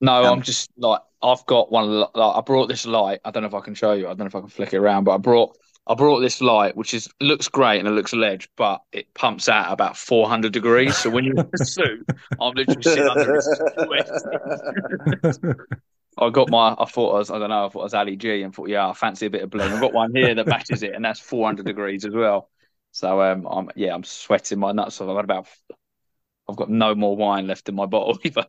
No, 0.00 0.24
um, 0.24 0.34
I'm 0.34 0.42
just 0.42 0.70
like 0.76 1.00
I've 1.22 1.44
got 1.46 1.72
one. 1.72 2.00
Like, 2.00 2.10
I 2.14 2.40
brought 2.40 2.68
this 2.68 2.86
light. 2.86 3.20
I 3.24 3.30
don't 3.30 3.42
know 3.42 3.48
if 3.48 3.54
I 3.54 3.60
can 3.60 3.74
show 3.74 3.92
you. 3.92 4.06
I 4.06 4.10
don't 4.10 4.20
know 4.20 4.26
if 4.26 4.34
I 4.34 4.40
can 4.40 4.48
flick 4.48 4.74
it 4.74 4.78
around, 4.78 5.04
but 5.04 5.12
I 5.12 5.18
brought 5.18 5.56
I 5.86 5.94
brought 5.94 6.20
this 6.20 6.40
light, 6.40 6.76
which 6.76 6.94
is 6.94 7.08
looks 7.20 7.48
great 7.48 7.78
and 7.78 7.86
it 7.88 7.92
looks 7.92 8.14
ledge, 8.14 8.48
but 8.56 8.80
it 8.92 9.12
pumps 9.14 9.48
out 9.48 9.70
about 9.72 9.96
400 9.96 10.52
degrees. 10.52 10.96
So 10.96 11.10
when 11.10 11.24
you're 11.24 11.38
in 11.38 11.50
a 11.52 11.58
suit, 11.64 12.06
I'm 12.40 12.54
literally 12.54 12.82
sitting 12.82 13.08
under 13.08 13.36
it. 13.36 13.46
I 16.18 16.30
got 16.30 16.48
my. 16.48 16.76
I 16.78 16.84
thought 16.84 17.14
I 17.14 17.18
was. 17.18 17.30
I 17.30 17.38
don't 17.38 17.50
know. 17.50 17.66
I 17.66 17.68
thought 17.68 17.80
I 17.80 17.84
was 17.84 17.94
Ali 17.94 18.16
G, 18.16 18.42
and 18.42 18.54
thought, 18.54 18.68
yeah, 18.68 18.88
I 18.88 18.92
fancy 18.92 19.26
a 19.26 19.30
bit 19.30 19.42
of 19.42 19.50
blue. 19.50 19.64
I've 19.64 19.80
got 19.80 19.92
one 19.92 20.14
here 20.14 20.34
that 20.34 20.46
matches 20.46 20.82
it, 20.82 20.94
and 20.94 21.04
that's 21.04 21.20
400 21.20 21.66
degrees 21.66 22.04
as 22.04 22.14
well. 22.14 22.50
So 22.94 23.20
um, 23.22 23.46
I'm 23.50 23.70
yeah, 23.76 23.94
I'm 23.94 24.04
sweating 24.04 24.60
my 24.60 24.72
nuts 24.72 25.00
off. 25.00 25.08
I've 25.10 25.16
got 25.16 25.24
about, 25.24 25.48
I've 26.48 26.56
got 26.56 26.70
no 26.70 26.94
more 26.94 27.16
wine 27.16 27.46
left 27.46 27.68
in 27.68 27.74
my 27.74 27.86
bottle 27.86 28.18
either. 28.24 28.46